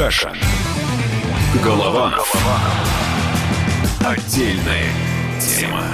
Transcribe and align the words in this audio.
Кашин. 0.00 0.32
Голованов. 1.62 2.32
Отдельная 4.02 4.86
тема. 5.38 5.84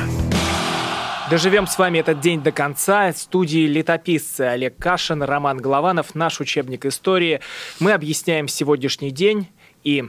Доживем 1.28 1.66
с 1.66 1.76
вами 1.76 1.98
этот 1.98 2.20
день 2.20 2.40
до 2.40 2.52
конца. 2.52 3.10
В 3.10 3.18
студии 3.18 3.66
летописцы 3.66 4.42
Олег 4.42 4.78
Кашин, 4.78 5.24
Роман 5.24 5.56
Голованов, 5.56 6.14
наш 6.14 6.40
учебник 6.40 6.86
истории. 6.86 7.40
Мы 7.80 7.90
объясняем 7.90 8.46
сегодняшний 8.46 9.10
день 9.10 9.48
и 9.82 10.04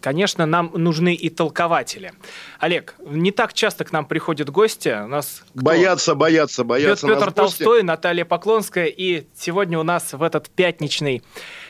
Конечно, 0.00 0.46
нам 0.46 0.70
нужны 0.74 1.14
и 1.14 1.28
толкователи. 1.28 2.12
Олег, 2.58 2.94
не 3.04 3.32
так 3.32 3.52
часто 3.52 3.84
к 3.84 3.92
нам 3.92 4.06
приходят 4.06 4.48
гости. 4.48 4.96
У 5.04 5.08
нас 5.08 5.42
кто? 5.52 5.62
боятся, 5.62 6.14
боятся, 6.14 6.64
боятся. 6.64 7.06
Петр 7.06 7.32
Толстой, 7.32 7.82
Наталья 7.82 8.24
Поклонская. 8.24 8.86
И 8.86 9.26
сегодня 9.36 9.78
у 9.78 9.82
нас 9.82 10.12
в 10.12 10.22
этот 10.22 10.48
пятничный 10.48 11.22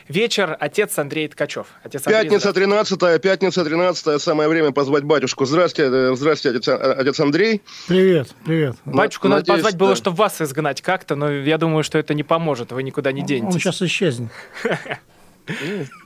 вечер 0.07 0.55
отец 0.59 0.97
Андрей 0.97 1.27
Ткачев. 1.27 1.67
Отец 1.83 2.07
Андрей, 2.07 2.23
пятница 2.23 2.53
13 2.53 3.21
пятница 3.21 3.65
13 3.65 4.21
самое 4.21 4.47
время 4.47 4.71
позвать 4.71 5.03
батюшку. 5.03 5.45
Здравствуйте, 5.45 5.91
э, 5.91 6.15
здравствуйте, 6.15 6.57
отец, 6.57 6.67
отец 6.69 7.19
Андрей. 7.19 7.61
Привет, 7.87 8.29
привет. 8.45 8.77
Батюшку 8.85 9.27
Надеюсь, 9.27 9.47
надо 9.47 9.57
позвать 9.57 9.73
да. 9.73 9.85
было, 9.85 9.95
чтобы 9.95 10.17
вас 10.17 10.41
изгнать 10.41 10.81
как-то, 10.81 11.15
но 11.15 11.29
я 11.29 11.57
думаю, 11.57 11.83
что 11.83 11.97
это 11.97 12.13
не 12.13 12.23
поможет, 12.23 12.71
вы 12.71 12.83
никуда 12.83 13.11
не 13.11 13.23
денетесь. 13.23 13.55
Он 13.55 13.59
сейчас 13.59 13.81
исчезнет. 13.81 14.31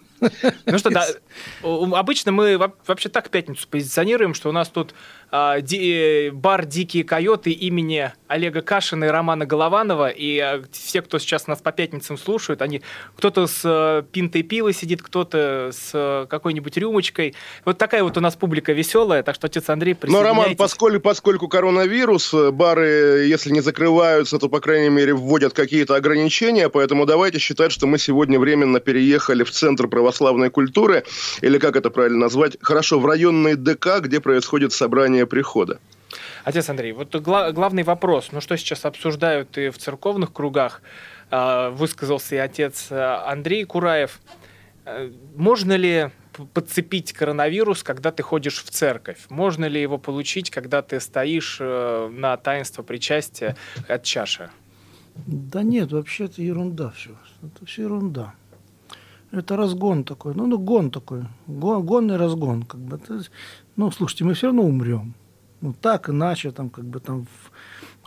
Ну 0.66 0.78
что, 0.78 0.90
да, 0.90 1.08
обычно 1.62 2.32
мы 2.32 2.58
вообще 2.58 3.10
так 3.10 3.30
пятницу 3.30 3.68
позиционируем, 3.68 4.34
что 4.34 4.50
у 4.50 4.52
нас 4.52 4.70
тут 4.70 4.94
ди, 5.32 6.30
бар 6.34 6.66
«Дикие 6.66 7.04
койоты» 7.04 7.52
имени 7.52 8.12
Олега 8.28 8.62
Кашина 8.62 9.06
и 9.06 9.08
Романа 9.08 9.46
Голованова. 9.46 10.10
И 10.10 10.40
а, 10.40 10.64
все, 10.72 11.02
кто 11.02 11.20
сейчас 11.20 11.48
нас 11.48 11.62
по 11.62 11.72
пятницам 11.72 12.18
слушают, 12.18 12.62
они 12.62 12.82
кто-то 13.16 13.48
с 13.48 13.62
а, 13.64 14.02
пинтой 14.02 14.44
пива 14.44 14.74
сидит, 14.74 15.02
кто-то 15.02 15.70
с 15.72 15.92
а, 15.94 16.26
какой-нибудь 16.26 16.76
рюмочкой. 16.78 17.36
Вот 17.66 17.78
такая 17.78 18.04
вот 18.04 18.18
у 18.18 18.22
нас 18.22 18.36
публика 18.36 18.74
веселая, 18.74 19.24
так 19.24 19.36
что, 19.36 19.48
отец 19.48 19.70
Андрей, 19.70 19.96
Но, 20.04 20.24
Роман, 20.24 20.56
поскольку, 20.56 21.02
поскольку 21.02 21.48
коронавирус, 21.48 22.34
бары, 22.52 23.26
если 23.28 23.52
не 23.52 23.62
закрываются, 23.62 24.40
то, 24.40 24.50
по 24.50 24.60
крайней 24.60 24.90
мере, 24.90 25.14
вводят 25.14 25.54
какие-то 25.54 25.96
ограничения, 25.96 26.70
поэтому 26.70 27.06
давайте 27.06 27.40
считать, 27.40 27.72
что 27.72 27.88
мы 27.88 27.98
сегодня 28.00 28.40
временно 28.40 28.80
переехали 28.80 29.44
в 29.44 29.52
Центр 29.52 29.88
православной 29.88 30.50
культуры, 30.50 31.04
или 31.42 31.60
как 31.60 31.76
это 31.76 31.90
правильно 31.90 32.20
назвать, 32.20 32.58
хорошо, 32.62 33.00
в 33.00 33.06
районный 33.06 33.56
ДК, 33.56 34.00
где 34.00 34.20
происходит 34.20 34.74
собрание 34.74 35.25
ожидания 35.26 35.28
прихода. 35.28 35.80
Отец 36.44 36.70
Андрей, 36.70 36.94
вот 36.94 37.16
гла- 37.16 37.52
главный 37.52 37.84
вопрос, 37.84 38.30
ну 38.32 38.42
что 38.42 38.58
сейчас 38.58 38.86
обсуждают 38.86 39.58
и 39.58 39.70
в 39.70 39.78
церковных 39.78 40.32
кругах, 40.32 40.82
э, 41.32 41.70
высказался 41.70 42.36
и 42.36 42.38
отец 42.38 42.88
э, 42.92 43.32
Андрей 43.32 43.66
Кураев. 43.66 44.20
Э, 44.86 45.12
можно 45.36 45.78
ли 45.78 46.12
подцепить 46.54 47.14
коронавирус, 47.14 47.84
когда 47.84 48.12
ты 48.12 48.24
ходишь 48.24 48.64
в 48.64 48.70
церковь? 48.70 49.26
Можно 49.30 49.70
ли 49.70 49.82
его 49.82 49.98
получить, 49.98 50.50
когда 50.50 50.82
ты 50.82 51.00
стоишь 51.00 51.58
э, 51.60 52.10
на 52.12 52.38
таинство 52.38 52.84
причастия 52.84 53.56
от 53.90 54.04
чаши? 54.04 54.50
Да 55.28 55.64
нет, 55.64 55.92
вообще 55.92 56.26
это 56.26 56.42
ерунда 56.42 56.90
все. 56.90 57.10
Это 57.42 57.66
все 57.66 57.84
ерунда. 57.84 58.34
Это 59.32 59.58
разгон 59.58 60.04
такой, 60.04 60.34
ну, 60.36 60.48
ну 60.48 60.58
гон 60.58 60.92
такой, 60.92 61.26
гон, 61.48 61.86
гонный 61.86 62.18
разгон, 62.18 62.64
как 62.64 62.80
бы. 62.80 63.00
Ну, 63.76 63.92
слушайте, 63.92 64.24
мы 64.24 64.34
все 64.34 64.48
равно 64.48 64.64
умрем. 64.64 65.14
Ну, 65.62 65.74
так, 65.74 66.10
иначе, 66.10 66.52
там, 66.52 66.70
как 66.70 66.86
бы, 66.86 67.00
там, 67.00 67.26
в 67.26 67.52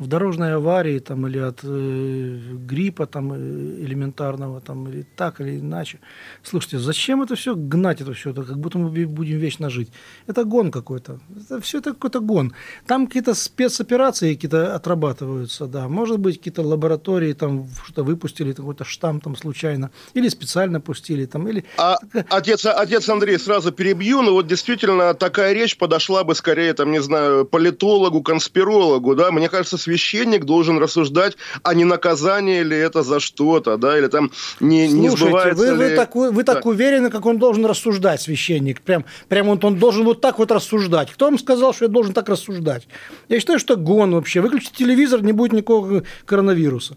дорожной 0.06 0.54
аварии 0.54 0.98
там, 0.98 1.26
или 1.26 1.38
от 1.38 1.60
э, 1.64 2.38
гриппа 2.66 3.06
там, 3.06 3.32
э, 3.32 3.36
элементарного, 3.36 4.60
там, 4.60 4.88
или 4.88 5.04
так 5.16 5.40
или 5.40 5.58
иначе. 5.58 5.98
Слушайте, 6.42 6.78
зачем 6.78 7.22
это 7.22 7.34
все 7.34 7.54
гнать, 7.54 8.00
это 8.00 8.12
все, 8.12 8.30
это 8.30 8.44
как 8.44 8.58
будто 8.58 8.78
мы 8.78 9.06
будем 9.06 9.38
вечно 9.38 9.70
жить? 9.70 9.90
Это 10.26 10.44
гон 10.44 10.70
какой-то. 10.70 11.20
Это 11.36 11.60
все 11.60 11.78
это 11.78 11.92
какой-то 11.92 12.20
гон. 12.20 12.52
Там 12.86 13.06
какие-то 13.06 13.34
спецоперации 13.34 14.34
какие-то 14.34 14.74
отрабатываются, 14.74 15.66
да. 15.66 15.88
Может 15.88 16.18
быть, 16.18 16.38
какие-то 16.38 16.62
лаборатории 16.62 17.32
там 17.32 17.68
что-то 17.84 18.04
выпустили, 18.04 18.52
какой-то 18.52 18.84
штамм 18.84 19.20
там 19.20 19.36
случайно, 19.36 19.90
или 20.14 20.28
специально 20.28 20.80
пустили 20.80 21.26
там, 21.26 21.48
или... 21.48 21.64
А, 21.76 21.96
отец, 22.28 22.66
отец 22.66 23.08
Андрей, 23.08 23.38
сразу 23.38 23.72
перебью, 23.72 24.22
но 24.22 24.32
вот 24.32 24.46
действительно 24.46 25.14
такая 25.14 25.52
речь 25.52 25.76
подошла 25.76 26.24
бы 26.24 26.34
скорее, 26.34 26.74
там, 26.74 26.92
не 26.92 27.02
знаю, 27.02 27.44
политологу, 27.44 28.22
конспирологу, 28.22 29.14
да, 29.14 29.30
мне 29.30 29.48
кажется, 29.48 29.76
священник 29.88 30.44
должен 30.44 30.78
рассуждать, 30.78 31.36
а 31.62 31.74
не 31.74 31.84
наказание 31.84 32.62
ли 32.62 32.76
это 32.76 33.02
за 33.02 33.20
что-то, 33.20 33.76
да, 33.76 33.98
или 33.98 34.08
там 34.08 34.30
не, 34.60 34.88
Слушайте, 34.88 35.00
не 35.00 35.08
сбывается 35.08 35.74
вы, 35.74 35.84
ли... 35.84 35.90
вы 35.90 35.96
так, 35.96 36.14
вы, 36.14 36.30
вы 36.30 36.44
да. 36.44 36.54
так 36.54 36.66
уверены, 36.66 37.10
как 37.10 37.26
он 37.26 37.38
должен 37.38 37.64
рассуждать, 37.64 38.20
священник? 38.20 38.82
Прям, 38.82 39.04
прям 39.28 39.48
он, 39.48 39.58
он 39.62 39.78
должен 39.78 40.04
вот 40.04 40.20
так 40.20 40.38
вот 40.38 40.50
рассуждать. 40.52 41.10
Кто 41.10 41.26
вам 41.26 41.38
сказал, 41.38 41.72
что 41.72 41.86
я 41.86 41.88
должен 41.88 42.12
так 42.12 42.28
рассуждать? 42.28 42.86
Я 43.28 43.40
считаю, 43.40 43.58
что 43.58 43.76
гон 43.76 44.14
вообще. 44.14 44.40
Выключите 44.40 44.74
телевизор, 44.76 45.22
не 45.22 45.32
будет 45.32 45.52
никакого 45.52 46.02
коронавируса. 46.26 46.96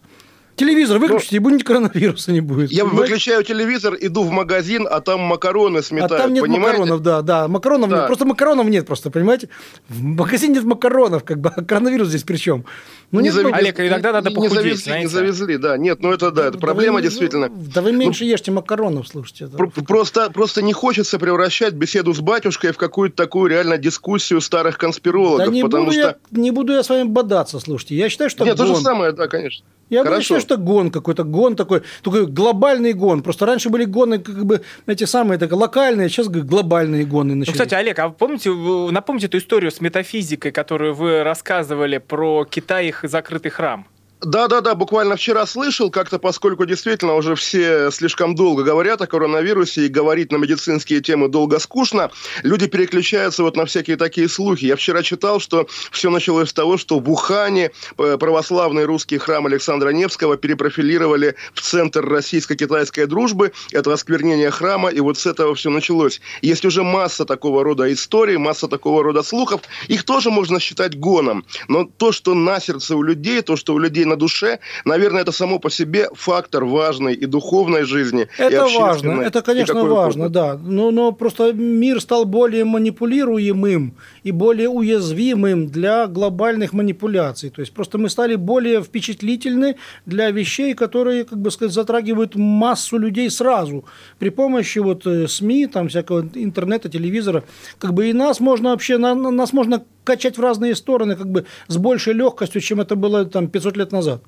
Телевизор 0.61 0.99
выключите, 0.99 1.29
Но... 1.31 1.35
и 1.37 1.39
будет 1.39 1.63
коронавируса 1.63 2.31
не 2.31 2.39
будет. 2.39 2.71
Я 2.71 2.83
понимаете? 2.83 3.13
выключаю 3.13 3.43
телевизор, 3.43 3.97
иду 3.99 4.21
в 4.21 4.29
магазин, 4.29 4.87
а 4.89 5.01
там 5.01 5.21
макароны 5.21 5.81
сметают. 5.81 6.11
А 6.11 6.17
там 6.19 6.33
нет 6.33 6.43
понимаете? 6.43 6.79
макаронов, 6.79 7.01
да, 7.01 7.21
да. 7.23 7.47
Макаронов 7.47 7.89
да. 7.89 7.97
нет. 7.97 8.05
Просто 8.05 8.25
макаронов 8.25 8.67
нет, 8.67 8.85
просто, 8.85 9.09
понимаете? 9.09 9.49
В 9.89 10.03
магазине 10.03 10.53
нет 10.53 10.63
макаронов, 10.63 11.23
как 11.23 11.39
бы. 11.39 11.51
А 11.55 11.63
коронавирус 11.63 12.09
здесь 12.09 12.21
при 12.21 12.37
чем? 12.37 12.65
Ну, 13.09 13.21
не 13.21 13.31
завезли, 13.31 13.53
Олег, 13.53 13.79
иногда 13.79 14.13
надо 14.13 14.29
похудеть, 14.29 14.51
не 14.51 14.61
завезли, 14.61 14.83
знаете? 14.83 15.03
не 15.03 15.09
завезли, 15.09 15.57
да. 15.57 15.77
Нет, 15.77 15.99
ну 16.01 16.11
это 16.11 16.29
да, 16.29 16.43
это 16.43 16.53
да 16.53 16.59
проблема 16.59 16.97
вы, 16.97 17.01
действительно. 17.01 17.49
Да 17.49 17.81
вы 17.81 17.91
меньше 17.91 18.23
ну, 18.23 18.29
ешьте 18.29 18.51
макаронов, 18.51 19.07
слушайте. 19.07 19.45
Это... 19.45 19.57
Просто, 19.57 20.29
просто 20.29 20.61
не 20.61 20.73
хочется 20.73 21.17
превращать 21.17 21.73
беседу 21.73 22.13
с 22.13 22.19
батюшкой 22.19 22.71
в 22.71 22.77
какую-то 22.77 23.15
такую 23.15 23.49
реально 23.49 23.79
дискуссию 23.79 24.39
старых 24.39 24.77
конспирологов. 24.77 25.47
Да 25.47 25.51
не, 25.51 25.63
потому 25.63 25.85
буду 25.85 25.93
что... 25.93 26.01
я, 26.01 26.15
не 26.29 26.51
буду 26.51 26.73
я 26.73 26.83
с 26.83 26.89
вами 26.89 27.07
бодаться, 27.07 27.59
слушайте. 27.59 27.95
Я 27.95 28.09
считаю, 28.09 28.29
что 28.29 28.45
Нет, 28.45 28.57
гон. 28.57 28.67
то 28.67 28.75
же 28.75 28.81
самое, 28.81 29.11
да, 29.11 29.27
конечно. 29.27 29.65
Я 29.91 30.03
Хорошо. 30.03 30.21
считаю, 30.21 30.41
что 30.41 30.57
гон 30.57 30.89
какой-то, 30.89 31.25
гон 31.25 31.57
такой, 31.57 31.83
такой 32.01 32.25
глобальный 32.25 32.93
гон. 32.93 33.21
Просто 33.21 33.45
раньше 33.45 33.69
были 33.69 33.83
гоны, 33.83 34.19
как 34.19 34.45
бы, 34.45 34.61
эти 34.87 35.03
самые, 35.03 35.37
так, 35.37 35.51
локальные, 35.51 36.07
сейчас 36.07 36.29
глобальные 36.29 37.03
гоны 37.03 37.35
начались. 37.35 37.59
Ну, 37.59 37.65
кстати, 37.65 37.77
Олег, 37.77 37.99
а 37.99 38.09
помните, 38.09 38.51
напомните 38.89 39.27
эту 39.27 39.37
историю 39.37 39.69
с 39.69 39.81
метафизикой, 39.81 40.53
которую 40.53 40.93
вы 40.93 41.23
рассказывали 41.23 41.97
про 41.97 42.45
Китай 42.45 42.87
и 43.03 43.07
закрытый 43.07 43.51
храм? 43.51 43.85
Да-да-да, 44.21 44.75
буквально 44.75 45.15
вчера 45.15 45.47
слышал, 45.47 45.89
как-то 45.89 46.19
поскольку 46.19 46.65
действительно 46.65 47.15
уже 47.15 47.33
все 47.33 47.89
слишком 47.89 48.35
долго 48.35 48.61
говорят 48.61 49.01
о 49.01 49.07
коронавирусе 49.07 49.87
и 49.87 49.87
говорить 49.87 50.31
на 50.31 50.37
медицинские 50.37 51.01
темы 51.01 51.27
долго 51.27 51.57
скучно, 51.57 52.11
люди 52.43 52.67
переключаются 52.67 53.41
вот 53.41 53.55
на 53.55 53.65
всякие 53.65 53.97
такие 53.97 54.29
слухи. 54.29 54.65
Я 54.65 54.75
вчера 54.75 55.01
читал, 55.01 55.39
что 55.39 55.67
все 55.91 56.11
началось 56.11 56.49
с 56.49 56.53
того, 56.53 56.77
что 56.77 56.99
в 56.99 57.09
Ухане 57.09 57.71
э, 57.97 58.17
православный 58.19 58.85
русский 58.85 59.17
храм 59.17 59.47
Александра 59.47 59.89
Невского 59.89 60.37
перепрофилировали 60.37 61.33
в 61.55 61.61
Центр 61.61 62.05
российско-китайской 62.07 63.07
дружбы. 63.07 63.53
Это 63.71 63.91
осквернение 63.91 64.51
храма, 64.51 64.89
и 64.89 64.99
вот 64.99 65.17
с 65.17 65.25
этого 65.25 65.55
все 65.55 65.71
началось. 65.71 66.21
Есть 66.43 66.63
уже 66.63 66.83
масса 66.83 67.25
такого 67.25 67.63
рода 67.63 67.91
историй, 67.91 68.37
масса 68.37 68.67
такого 68.67 69.03
рода 69.03 69.23
слухов. 69.23 69.61
Их 69.87 70.03
тоже 70.03 70.29
можно 70.29 70.59
считать 70.59 70.95
гоном. 70.95 71.43
Но 71.67 71.85
то, 71.85 72.11
что 72.11 72.35
на 72.35 72.59
сердце 72.59 72.95
у 72.95 73.01
людей, 73.01 73.41
то, 73.41 73.55
что 73.55 73.73
у 73.73 73.79
людей 73.79 74.05
на 74.11 74.17
душе, 74.17 74.59
наверное, 74.85 75.21
это 75.21 75.31
само 75.31 75.59
по 75.59 75.69
себе 75.69 76.09
фактор 76.13 76.65
важный 76.65 77.13
и 77.13 77.25
духовной 77.25 77.83
жизни. 77.83 78.27
Это 78.37 78.65
и 78.67 78.77
важно, 78.79 79.21
это, 79.21 79.41
конечно, 79.41 79.83
важно, 79.85 80.29
да. 80.29 80.57
Но, 80.57 80.91
но 80.91 81.11
просто 81.11 81.53
мир 81.53 82.01
стал 82.01 82.25
более 82.25 82.65
манипулируемым 82.65 83.93
и 84.23 84.31
более 84.31 84.69
уязвимым 84.69 85.67
для 85.67 86.07
глобальных 86.07 86.73
манипуляций. 86.73 87.49
То 87.49 87.61
есть 87.61 87.73
просто 87.73 87.97
мы 87.97 88.09
стали 88.09 88.35
более 88.35 88.81
впечатлительны 88.81 89.75
для 90.05 90.31
вещей, 90.31 90.73
которые, 90.73 91.23
как 91.23 91.39
бы 91.39 91.51
сказать, 91.51 91.73
затрагивают 91.73 92.35
массу 92.35 92.97
людей 92.97 93.29
сразу. 93.29 93.85
При 94.19 94.29
помощи 94.29 94.79
вот 94.79 95.07
э, 95.07 95.27
СМИ, 95.27 95.67
там 95.67 95.87
всякого 95.87 96.27
интернета, 96.33 96.89
телевизора, 96.89 97.43
как 97.79 97.93
бы 97.93 98.09
и 98.09 98.13
нас 98.13 98.39
можно 98.39 98.69
вообще, 98.71 98.97
нас 98.97 99.53
можно 99.53 99.83
качать 100.03 100.37
в 100.37 100.41
разные 100.41 100.75
стороны, 100.75 101.15
как 101.15 101.29
бы 101.29 101.45
с 101.67 101.77
большей 101.77 102.13
легкостью, 102.13 102.61
чем 102.61 102.81
это 102.81 102.95
было 102.95 103.25
там 103.25 103.47
500 103.47 103.77
лет 103.77 103.91
назад. 103.91 104.21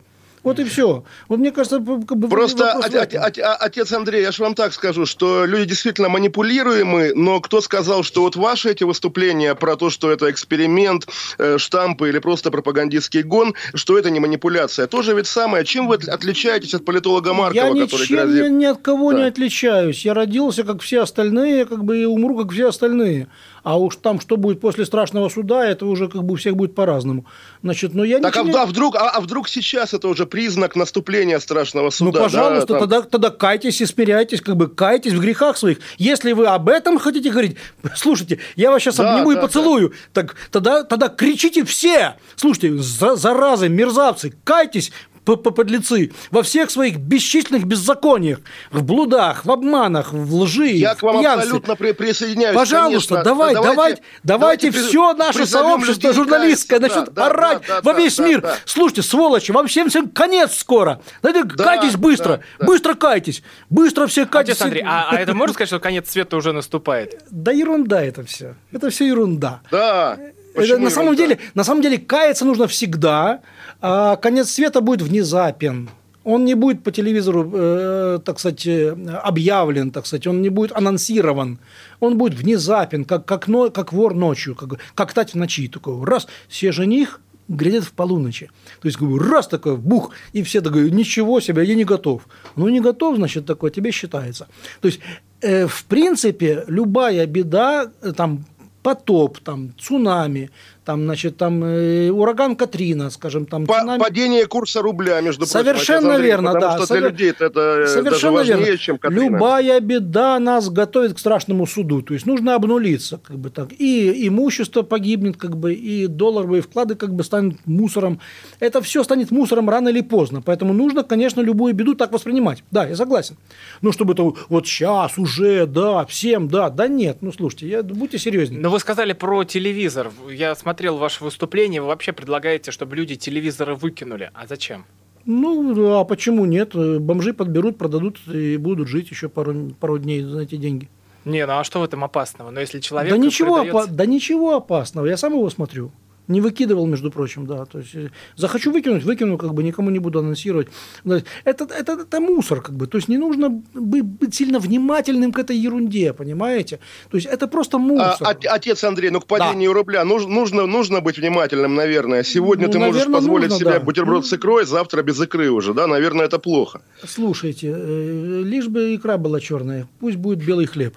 Вот 0.44 0.60
и 0.60 0.66
все. 0.66 1.06
Вот 1.30 1.40
мне 1.40 1.52
кажется, 1.52 1.78
как 1.78 2.18
бы 2.18 2.28
просто 2.28 2.74
от, 2.74 2.94
от, 2.94 3.16
от, 3.16 3.38
отец 3.40 3.92
Андрей, 3.94 4.22
я 4.22 4.32
же 4.32 4.44
вам 4.44 4.56
так 4.56 4.74
скажу, 4.74 5.06
что 5.06 5.46
люди 5.46 5.70
действительно 5.70 6.10
манипулируемы, 6.10 7.14
но 7.16 7.40
кто 7.40 7.62
сказал, 7.62 8.04
что 8.04 8.22
вот 8.22 8.36
ваши 8.36 8.72
эти 8.72 8.84
выступления 8.84 9.56
про 9.56 9.78
то, 9.78 9.90
что 9.90 10.12
это 10.12 10.30
эксперимент, 10.30 11.08
э, 11.38 11.58
штампы 11.58 12.10
или 12.10 12.20
просто 12.20 12.52
пропагандистский 12.52 13.24
гон, 13.24 13.56
что 13.74 13.98
это 13.98 14.10
не 14.10 14.20
манипуляция, 14.20 14.88
тоже 14.88 15.16
ведь 15.16 15.28
самое. 15.28 15.64
Чем 15.64 15.88
вы 15.88 15.96
отличаетесь 15.96 16.74
от 16.74 16.84
политолога 16.84 17.34
Маркова, 17.34 17.76
я 17.76 17.86
который 17.86 18.02
ничем 18.02 18.16
грозит? 18.18 18.52
ни 18.52 18.66
от 18.66 18.82
кого 18.82 19.14
да. 19.14 19.20
не 19.20 19.24
отличаюсь. 19.24 20.04
Я 20.04 20.14
родился 20.14 20.64
как 20.66 20.82
все 20.82 21.04
остальные, 21.04 21.66
как 21.66 21.86
бы 21.86 22.02
и 22.02 22.06
умру 22.06 22.38
как 22.38 22.52
все 22.52 22.68
остальные. 22.68 23.30
А 23.64 23.78
уж 23.80 23.96
там, 23.96 24.20
что 24.20 24.36
будет 24.36 24.60
после 24.60 24.86
страшного 24.86 25.30
суда, 25.30 25.66
это 25.66 25.86
уже 25.86 26.10
как 26.10 26.24
бы 26.24 26.34
у 26.34 26.36
всех 26.38 26.56
будет 26.58 26.76
по-разному. 26.76 27.26
Значит, 27.64 27.94
ну 27.94 28.04
я 28.04 28.20
Так, 28.20 28.36
а, 28.36 28.40
ничего 28.44 28.58
не- 28.58 28.64
а 28.64 28.66
вдруг, 28.66 28.96
а, 28.98 29.10
а 29.10 29.22
вдруг 29.22 29.48
сейчас 29.48 29.94
это 29.94 30.10
уже 30.10 30.26
признак 30.26 30.76
наступления 30.76 31.40
страшного 31.40 31.86
Ну, 31.86 31.92
суда? 31.92 32.12
да, 32.20 32.24
пожалуйста, 32.26 32.68
там? 32.68 32.80
тогда, 32.80 33.02
тогда 33.04 33.30
кайтесь 33.30 33.80
и 33.80 33.86
смиряйтесь, 33.86 34.42
как 34.42 34.58
бы 34.58 34.68
кайтесь 34.68 35.14
в 35.14 35.22
грехах 35.22 35.58
своих. 35.58 35.80
Если 35.98 36.34
вы 36.34 36.48
об 36.48 36.68
этом 36.68 37.00
хотите 37.00 37.30
говорить, 37.32 37.56
слушайте, 37.96 38.40
я 38.58 38.70
вас 38.70 38.82
сейчас 38.84 38.98
Да, 38.98 39.14
обниму 39.14 39.32
и 39.32 39.36
да, 39.36 39.42
поцелую. 39.42 39.94
Так 40.12 40.36
тогда, 40.52 40.84
тогда 40.84 41.08
кричите 41.08 41.64
все. 41.64 42.16
Слушайте, 42.36 42.78
за- 42.80 43.16
заразы, 43.16 43.70
мерзавцы, 43.70 44.34
кайтесь, 44.44 44.92
подлецы, 45.26 46.12
во 46.32 46.44
всех 46.44 46.70
своих 46.72 46.98
бесчисленных 46.98 47.66
беззакониях, 47.66 48.40
в 48.72 48.84
блудах, 48.84 49.46
в 49.46 49.52
обманах, 49.52 50.14
в 50.14 50.36
лжи, 50.36 50.68
Я 50.68 50.96
в 50.96 51.00
к 51.00 51.04
вам 51.04 51.20
пьянстве. 51.20 51.44
абсолютно 51.44 51.76
при- 51.76 51.92
присоединяюсь. 51.94 52.56
Пожалуйста, 52.56 53.16
конечно. 53.16 53.24
давай, 53.24 53.54
давайте, 53.54 53.76
давайте, 53.76 54.02
давайте 54.24 54.72
при- 54.72 54.80
все 54.80 55.14
наше 55.14 55.46
сообщество 55.46 56.08
людей 56.10 56.14
журналистское 56.14 56.80
каяться. 56.80 57.00
начнет 57.00 57.14
Да, 57.16 57.22
да, 57.22 57.32
орать 57.34 57.62
да, 57.68 57.82
во 57.82 57.94
да, 57.94 58.00
весь 58.00 58.16
да, 58.18 58.28
мир. 58.28 58.42
да. 58.42 58.56
Слушайте, 58.66 59.02
сволочи, 59.02 59.52
вам 59.52 59.68
всем 59.68 59.90
всем 59.90 60.10
конец 60.10 60.56
скоро. 60.58 61.02
Знаете, 61.22 61.44
Да, 61.56 61.64
кайтесь 61.64 61.96
быстро, 61.96 62.38
да, 62.38 62.40
да. 62.60 62.66
быстро 62.66 62.94
кайтесь, 62.96 63.44
быстро 63.70 64.08
все 64.08 64.26
кайтесь. 64.26 64.54
Отец 64.54 64.62
Андрей, 64.62 64.84
а, 64.86 65.08
а 65.12 65.16
это 65.18 65.34
можно 65.34 65.54
сказать, 65.54 65.70
что 65.70 65.80
конец 65.80 66.10
света 66.10 66.36
уже 66.38 66.52
наступает? 66.54 67.24
Да 67.32 67.52
ерунда 67.52 68.04
это 68.04 68.24
все. 68.26 68.56
Это 68.72 68.90
все 68.90 69.08
ерунда. 69.08 69.62
Да. 69.72 70.18
Это 70.56 70.78
на 70.78 70.90
самом 70.90 71.16
деле, 71.16 71.40
на 71.56 71.64
самом 71.64 71.82
деле 71.82 71.98
каяться 71.98 72.46
нужно 72.46 72.68
всегда. 72.68 73.42
А 73.82 74.16
конец 74.16 74.52
света 74.52 74.82
будет 74.82 75.02
внезапен. 75.02 75.90
Он 76.24 76.46
не 76.46 76.56
будет 76.56 76.84
по 76.84 76.92
телевизору, 76.92 77.52
э, 77.54 78.20
так 78.24 78.40
сказать, 78.40 78.66
э, 78.66 78.96
объявлен, 79.24 79.92
так 79.92 80.06
сказать, 80.06 80.26
он 80.26 80.42
не 80.42 80.50
будет 80.50 80.72
анонсирован. 80.72 81.60
Он 82.00 82.18
будет 82.18 82.34
внезапен, 82.40 83.04
как, 83.04 83.26
как, 83.26 83.50
но- 83.50 83.70
как 83.70 83.92
вор 83.92 84.14
ночью, 84.14 84.56
как, 84.56 84.80
как 84.96 85.14
тать 85.14 85.34
в 85.34 85.38
ночи. 85.38 85.68
Такой 85.68 86.02
раз, 86.06 86.28
все 86.48 86.72
жених, 86.72 87.20
глядят 87.50 87.84
в 87.84 87.92
полуночи. 87.92 88.50
То 88.82 88.88
есть, 88.88 88.98
говорю, 88.98 89.20
раз 89.20 89.48
такой, 89.48 89.76
бух, 89.76 90.12
и 90.32 90.44
все 90.44 90.62
такой, 90.62 90.92
ничего 90.92 91.42
себе, 91.42 91.66
я 91.66 91.76
не 91.76 91.84
готов. 91.84 92.22
Ну, 92.56 92.70
не 92.70 92.80
готов, 92.80 93.18
значит, 93.18 93.46
такое 93.46 93.72
тебе 93.72 93.92
считается. 93.92 94.48
То 94.82 94.88
есть, 94.88 95.02
э, 95.42 95.68
в 95.68 95.84
принципе, 95.86 96.64
любая 96.68 97.26
беда, 97.26 97.92
э, 98.02 98.14
там, 98.14 98.46
потоп, 98.84 99.40
там, 99.40 99.70
цунами, 99.80 100.50
там, 100.86 101.04
значит, 101.04 101.38
там, 101.38 101.64
э, 101.64 102.10
ураган 102.10 102.56
Катрина, 102.56 103.10
скажем, 103.10 103.46
там, 103.46 103.66
По- 103.66 103.80
цунами. 103.80 104.00
Падение 104.00 104.46
курса 104.46 104.82
рубля, 104.82 105.22
между 105.22 105.46
прочим. 105.46 105.52
Совершенно 105.66 106.16
Андрей, 106.16 106.28
верно, 106.28 106.54
потому 106.54 106.78
да. 106.78 106.78
что 106.86 106.94
для 106.94 107.02
Совер- 107.08 107.12
людей 107.12 107.30
это, 107.32 107.46
это 107.46 107.60
э, 107.60 107.76
даже 107.78 107.94
Совершенно 107.94 108.34
важнее, 108.34 108.58
верно. 108.58 108.78
чем 108.78 108.98
Катрина. 108.98 109.24
Любая 109.36 109.80
беда 109.80 110.40
нас 110.40 110.70
готовит 110.70 111.14
к 111.16 111.20
страшному 111.20 111.66
суду. 111.66 112.02
То 112.02 112.14
есть 112.14 112.26
нужно 112.26 112.56
обнулиться, 112.56 113.20
как 113.24 113.38
бы 113.38 113.50
так. 113.50 113.70
И 113.78 114.28
имущество 114.28 114.82
погибнет, 114.82 115.38
как 115.38 115.58
бы, 115.58 115.74
и 115.74 116.08
долларовые 116.08 116.62
вклады 116.62 116.96
как 116.96 117.14
бы 117.14 117.24
станут 117.24 117.58
мусором. 117.66 118.20
Это 118.60 118.82
все 118.82 119.04
станет 119.04 119.32
мусором 119.32 119.70
рано 119.70 119.90
или 119.90 120.02
поздно. 120.02 120.42
Поэтому 120.42 120.74
нужно, 120.74 121.04
конечно, 121.04 121.42
любую 121.42 121.74
беду 121.74 121.96
так 121.96 122.12
воспринимать. 122.12 122.64
Да, 122.72 122.86
я 122.86 122.96
согласен. 122.96 123.38
Но 123.82 123.92
чтобы 123.92 124.14
это 124.14 124.34
вот 124.50 124.68
сейчас 124.68 125.18
уже, 125.18 125.66
да, 125.66 126.06
всем, 126.06 126.48
да, 126.48 126.70
да 126.70 126.88
нет. 126.88 127.18
Ну 127.22 127.32
слушайте, 127.32 127.68
я, 127.68 127.84
будьте 127.84 128.18
серьезнее. 128.20 128.60
Но 128.62 128.70
вы 128.70 128.80
сказали 128.80 129.14
про 129.14 129.44
телевизор. 129.44 130.12
Я 130.32 130.56
смотрел 130.74 130.98
ваше 130.98 131.24
выступление. 131.24 131.82
Вы 131.82 131.88
вообще 131.88 132.14
предлагаете, 132.14 132.72
чтобы 132.72 132.96
люди 132.96 133.16
телевизоры 133.16 133.76
выкинули. 133.76 134.32
А 134.34 134.48
зачем? 134.48 134.86
Ну, 135.26 136.00
а 136.00 136.04
почему 136.04 136.46
нет? 136.46 136.74
Бомжи 136.76 137.34
подберут, 137.34 137.78
продадут 137.78 138.18
и 138.28 138.58
будут 138.58 138.88
жить 138.88 139.12
еще 139.12 139.30
пару, 139.30 139.70
пару 139.80 140.00
дней 140.00 140.24
за 140.24 140.42
эти 140.42 140.56
деньги. 140.58 140.90
Не, 141.26 141.46
ну 141.46 141.54
а 141.60 141.64
что 141.64 141.80
в 141.80 141.84
этом 141.84 142.04
опасного? 142.04 142.50
Но 142.50 142.60
если 142.60 142.80
человек 142.80 143.12
Да 143.12 143.18
ничего, 143.18 143.58
продается- 143.60 143.84
опа- 143.90 143.96
да 143.96 144.06
ничего 144.08 144.56
опасного. 144.56 145.06
Я 145.06 145.16
сам 145.16 145.34
его 145.34 145.50
смотрю. 145.50 145.92
Не 146.28 146.40
выкидывал, 146.42 146.86
между 146.88 147.12
прочим, 147.12 147.46
да. 147.46 147.66
То 147.66 147.80
есть, 147.80 147.96
э, 147.96 148.10
захочу 148.38 148.72
выкинуть, 148.72 149.04
выкину, 149.04 149.38
как 149.38 149.54
бы 149.54 149.64
никому 149.64 149.90
не 149.90 150.00
буду 150.00 150.20
анонсировать. 150.20 150.68
Да, 151.04 151.22
Это, 151.46 151.66
это, 151.66 151.92
это 152.02 152.20
мусор, 152.22 152.62
как 152.62 152.76
бы. 152.76 152.88
То 152.88 152.98
есть 152.98 153.10
не 153.10 153.18
нужно 153.18 153.50
бы- 153.50 154.04
быть 154.04 154.34
сильно 154.34 154.60
внимательным 154.60 155.32
к 155.34 155.40
этой 155.40 155.58
ерунде, 155.58 156.14
понимаете? 156.14 156.80
То 157.12 157.18
есть 157.18 157.28
это 157.28 157.48
просто 157.48 157.78
А, 157.78 157.80
мусор. 157.80 158.28
от- 158.28 158.46
отец 158.46 158.84
Андрей, 158.84 159.10
ну 159.10 159.20
к 159.20 159.26
падению 159.28 159.74
рубля 159.74 160.06
нужно, 160.06 160.30
нужно, 160.34 160.66
нужно 160.68 161.02
быть 161.02 161.18
внимательным, 161.18 161.76
наверное. 161.76 162.24
Сегодня 162.24 162.68
Ну, 162.68 162.72
ты 162.74 162.80
можешь 162.80 162.94
наверное, 162.94 163.16
позволить 163.20 163.50
нужно, 163.50 163.60
себе 163.60 163.80
да. 163.80 163.86
бутерброд 163.86 164.26
с 164.26 164.34
икрой, 164.34 164.66
завтра 164.66 165.04
без 165.04 165.20
икры 165.20 165.50
уже, 165.52 165.74
да? 165.74 165.88
Наверное, 165.88 166.26
это 166.26 166.40
плохо. 166.40 166.82
Слушайте, 167.06 167.74
э, 167.76 168.42
лишь 168.46 168.68
бы 168.68 168.96
икра 168.96 169.18
была 169.18 169.40
черная, 169.42 169.88
пусть 170.00 170.16
будет 170.18 170.40
белый 170.46 170.68
хлеб. 170.68 170.96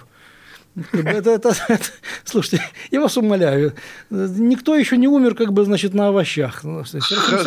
Это, 0.93 1.31
это- 1.31 1.55
это- 1.67 1.85
слушайте, 2.23 2.63
я 2.91 3.01
вас 3.01 3.17
умоляю, 3.17 3.73
э, 4.11 4.27
никто 4.37 4.75
еще 4.75 4.97
не 4.97 5.07
умер, 5.07 5.35
как 5.35 5.51
бы, 5.53 5.63
значит, 5.65 5.93
на 5.93 6.09
овощах. 6.09 6.63
Ну, 6.63 6.83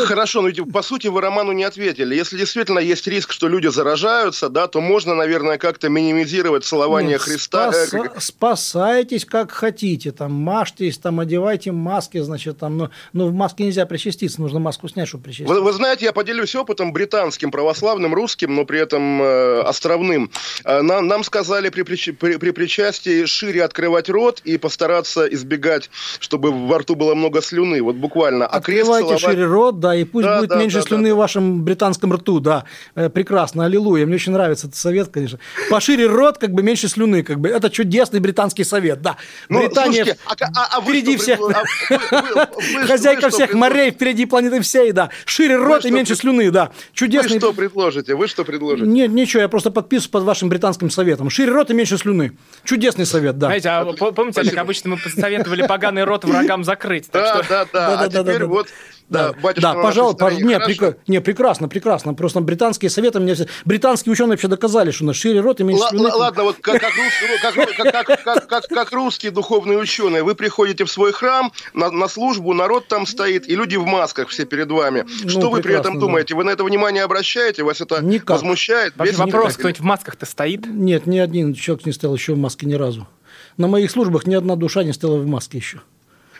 Хорошо, 0.06 0.42
но 0.42 0.48
ведь 0.48 0.72
по 0.72 0.82
сути 0.82 1.06
вы 1.08 1.20
Роману 1.20 1.52
не 1.52 1.64
ответили. 1.64 2.14
Если 2.14 2.36
действительно 2.36 2.78
есть 2.80 3.06
риск, 3.06 3.32
что 3.32 3.48
люди 3.48 3.68
заражаются, 3.68 4.48
да, 4.48 4.66
то 4.66 4.80
можно, 4.80 5.14
наверное, 5.14 5.58
как-то 5.58 5.88
минимизировать 5.88 6.64
целование 6.64 7.12
Нет, 7.12 7.22
Христа. 7.22 7.70
э, 7.72 7.86
спаса- 7.86 8.20
спасайтесь 8.20 9.24
как 9.24 9.52
хотите, 9.52 10.10
там 10.12 10.32
мажьтесь, 10.32 10.98
там 10.98 11.20
одевайте 11.20 11.72
маски, 11.72 12.18
значит, 12.20 12.58
там, 12.58 12.76
но, 12.78 12.90
но 13.12 13.28
в 13.28 13.32
маске 13.32 13.64
нельзя 13.64 13.86
причаститься, 13.86 14.40
нужно 14.40 14.58
маску 14.58 14.88
снять, 14.88 15.08
чтобы 15.08 15.24
причаститься. 15.24 15.52
Вы, 15.54 15.60
вы 15.60 15.72
знаете, 15.72 16.04
я 16.06 16.12
поделюсь 16.12 16.54
опытом 16.54 16.92
британским, 16.92 17.50
православным, 17.50 18.12
русским, 18.14 18.54
но 18.54 18.64
при 18.64 18.80
этом 18.80 19.22
э, 19.22 19.60
островным. 19.62 20.30
Э, 20.64 20.82
нам, 20.82 21.06
нам 21.06 21.22
сказали 21.24 21.68
при, 21.68 21.82
при, 21.82 22.36
при 22.36 22.50
причастии 22.50 23.19
шире 23.26 23.64
открывать 23.64 24.08
рот 24.08 24.40
и 24.44 24.58
постараться 24.58 25.26
избегать, 25.26 25.90
чтобы 26.18 26.50
во 26.50 26.78
рту 26.78 26.94
было 26.94 27.14
много 27.14 27.42
слюны. 27.42 27.82
Вот 27.82 27.96
буквально. 27.96 28.46
А 28.46 28.60
крест 28.60 28.88
Открывайте 28.88 29.08
целовать- 29.18 29.34
шире 29.36 29.44
рот, 29.46 29.80
да, 29.80 29.94
и 29.96 30.04
пусть 30.04 30.26
Да, 30.26 30.38
будет 30.38 30.50
да, 30.50 30.56
меньше 30.56 30.78
да, 30.78 30.82
слюны 30.82 31.08
да, 31.10 31.14
в 31.14 31.18
вашем 31.18 31.62
британском 31.64 32.12
рту, 32.12 32.40
да. 32.40 32.64
Э, 32.94 33.08
прекрасно, 33.08 33.64
аллилуйя. 33.64 34.06
Мне 34.06 34.16
очень 34.16 34.32
нравится 34.32 34.66
этот 34.66 34.76
совет, 34.78 35.08
конечно. 35.08 35.38
Пошире 35.70 36.06
рот, 36.06 36.38
как 36.38 36.52
бы 36.52 36.62
меньше 36.62 36.88
слюны, 36.88 37.22
как 37.22 37.40
бы. 37.40 37.48
Это 37.48 37.70
чудесный 37.70 38.20
британский 38.20 38.64
совет, 38.64 39.02
да. 39.02 39.16
Ну, 39.48 39.60
Британия 39.60 40.04
слушайте, 40.04 40.18
а, 40.26 40.34
а- 40.54 40.76
а 40.76 40.80
вы 40.80 40.92
впереди 40.92 41.14
что 41.16 41.22
всех. 41.22 41.40
а 41.40 41.44
вы- 41.44 41.98
вы- 41.98 42.80
вы- 42.80 42.86
Хозяйка 42.86 43.24
вы 43.26 43.28
что 43.30 43.36
всех 43.36 43.54
морей 43.54 43.90
впереди 43.90 44.26
планеты 44.26 44.60
всей, 44.60 44.92
да. 44.92 45.10
Шире 45.24 45.56
рот 45.56 45.84
и 45.84 45.90
меньше 45.90 46.14
слюны, 46.16 46.50
да. 46.50 46.66
Вы 46.66 46.72
Чудесный. 46.94 47.38
что 47.38 47.52
предложите? 47.52 48.14
Вы 48.14 48.26
что 48.28 48.44
предложите? 48.44 48.86
Нет, 48.90 49.10
ничего, 49.10 49.42
я 49.42 49.48
просто 49.48 49.70
подписываюсь 49.70 50.10
под 50.10 50.22
вашим 50.24 50.48
британским 50.48 50.90
советом. 50.90 51.30
Шире 51.30 51.52
рот 51.52 51.70
и 51.70 51.74
меньше 51.74 51.98
слюны. 51.98 52.32
Чудесный 52.64 53.06
совет, 53.10 53.38
да. 53.38 53.46
Знаете, 53.48 53.68
а 53.68 53.84
по- 53.92 54.12
помните, 54.12 54.40
Олег, 54.40 54.56
обычно 54.56 54.90
мы 54.90 54.96
посоветовали 54.98 55.66
поганый 55.66 56.04
рот 56.04 56.24
врагам 56.24 56.64
закрыть. 56.64 57.10
Так 57.10 57.22
Да, 57.24 57.42
что... 57.44 57.48
да, 57.48 57.66
да. 57.72 58.00
А 58.00 58.08
теперь 58.08 58.44
вот, 58.44 58.68
да, 59.10 59.32
батюшка 59.42 59.74
да, 59.74 59.82
пожалуйста, 59.82 60.26
стороне. 60.26 60.42
не, 60.44 60.54
прека- 60.54 60.96
не, 61.06 61.20
прекрасно, 61.20 61.68
прекрасно. 61.68 62.14
Просто 62.14 62.40
британские 62.40 62.90
советы, 62.90 63.20
мне 63.20 63.34
все... 63.34 63.46
британские 63.64 64.12
ученые 64.12 64.32
вообще 64.32 64.48
доказали, 64.48 64.90
что 64.92 65.04
на 65.04 65.12
шире 65.12 65.40
рот 65.40 65.60
и 65.60 65.64
меньше 65.64 65.84
Л- 65.92 66.06
л- 66.06 66.18
Ладно, 66.18 66.44
вот 66.44 66.56
как, 66.60 66.80
как, 66.80 66.92
рус- 66.94 67.40
как, 67.42 67.54
как, 67.54 68.24
как, 68.24 68.48
как, 68.48 68.68
как, 68.68 68.92
русские 68.92 69.32
духовные 69.32 69.78
ученые, 69.78 70.22
вы 70.22 70.34
приходите 70.34 70.84
в 70.84 70.90
свой 70.90 71.12
храм 71.12 71.52
на, 71.74 71.90
на 71.90 72.08
службу, 72.08 72.54
народ 72.54 72.86
там 72.88 73.06
стоит, 73.06 73.48
и 73.48 73.56
люди 73.56 73.76
в 73.76 73.84
масках 73.84 74.28
все 74.28 74.44
перед 74.44 74.70
вами. 74.70 75.04
Что 75.28 75.50
вы 75.50 75.60
при 75.60 75.74
этом 75.74 75.94
да. 75.94 76.00
думаете? 76.00 76.34
Вы 76.34 76.44
на 76.44 76.50
это 76.50 76.64
внимание 76.64 77.02
обращаете? 77.02 77.62
Вас 77.64 77.80
это 77.80 78.02
Никак. 78.02 78.30
возмущает? 78.36 78.92
Вообще 78.96 79.12
Бесит? 79.14 79.32
вопрос, 79.32 79.56
кто-нибудь 79.56 79.80
в 79.80 79.84
масках-то 79.84 80.26
стоит? 80.26 80.66
Нет, 80.66 81.06
ни 81.06 81.18
один 81.18 81.54
человек 81.54 81.86
не 81.86 81.92
стоял 81.92 82.14
еще 82.14 82.34
в 82.34 82.38
маске 82.38 82.66
ни 82.66 82.74
разу. 82.74 83.08
На 83.56 83.66
моих 83.66 83.90
службах 83.90 84.26
ни 84.26 84.34
одна 84.34 84.56
душа 84.56 84.84
не 84.84 84.92
стояла 84.92 85.18
в 85.18 85.26
маске 85.26 85.58
еще. 85.58 85.80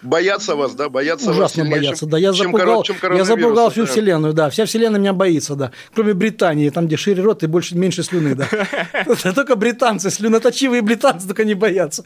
Боятся 0.03 0.57
вас, 0.57 0.75
да? 0.75 0.89
Боятся 0.89 1.27
вас 1.29 1.37
Ужасно 1.37 1.65
боятся, 1.65 2.01
чем- 2.01 2.11
да. 2.11 2.19
Я 2.19 2.33
чем 2.33 2.53
запугал, 2.53 2.83
чем 2.83 2.97
я 3.17 3.25
запугал 3.25 3.71
всю 3.71 3.83
да. 3.83 3.87
вселенную, 3.91 4.33
да. 4.33 4.49
Вся 4.51 4.65
вселенная 4.65 4.99
меня 5.01 5.13
боится, 5.13 5.55
да. 5.57 5.73
Кроме 5.95 6.15
Британии, 6.15 6.71
там, 6.71 6.87
где 6.87 6.97
шире 6.97 7.23
рот 7.23 7.43
и 7.43 7.47
больше, 7.47 7.77
меньше 7.77 8.03
слюны, 8.03 8.35
да. 8.35 8.49
Только 9.35 9.57
британцы, 9.57 10.11
слюноточивые 10.11 10.83
британцы 10.83 11.27
только 11.27 11.45
не 11.45 11.55
боятся. 11.55 12.03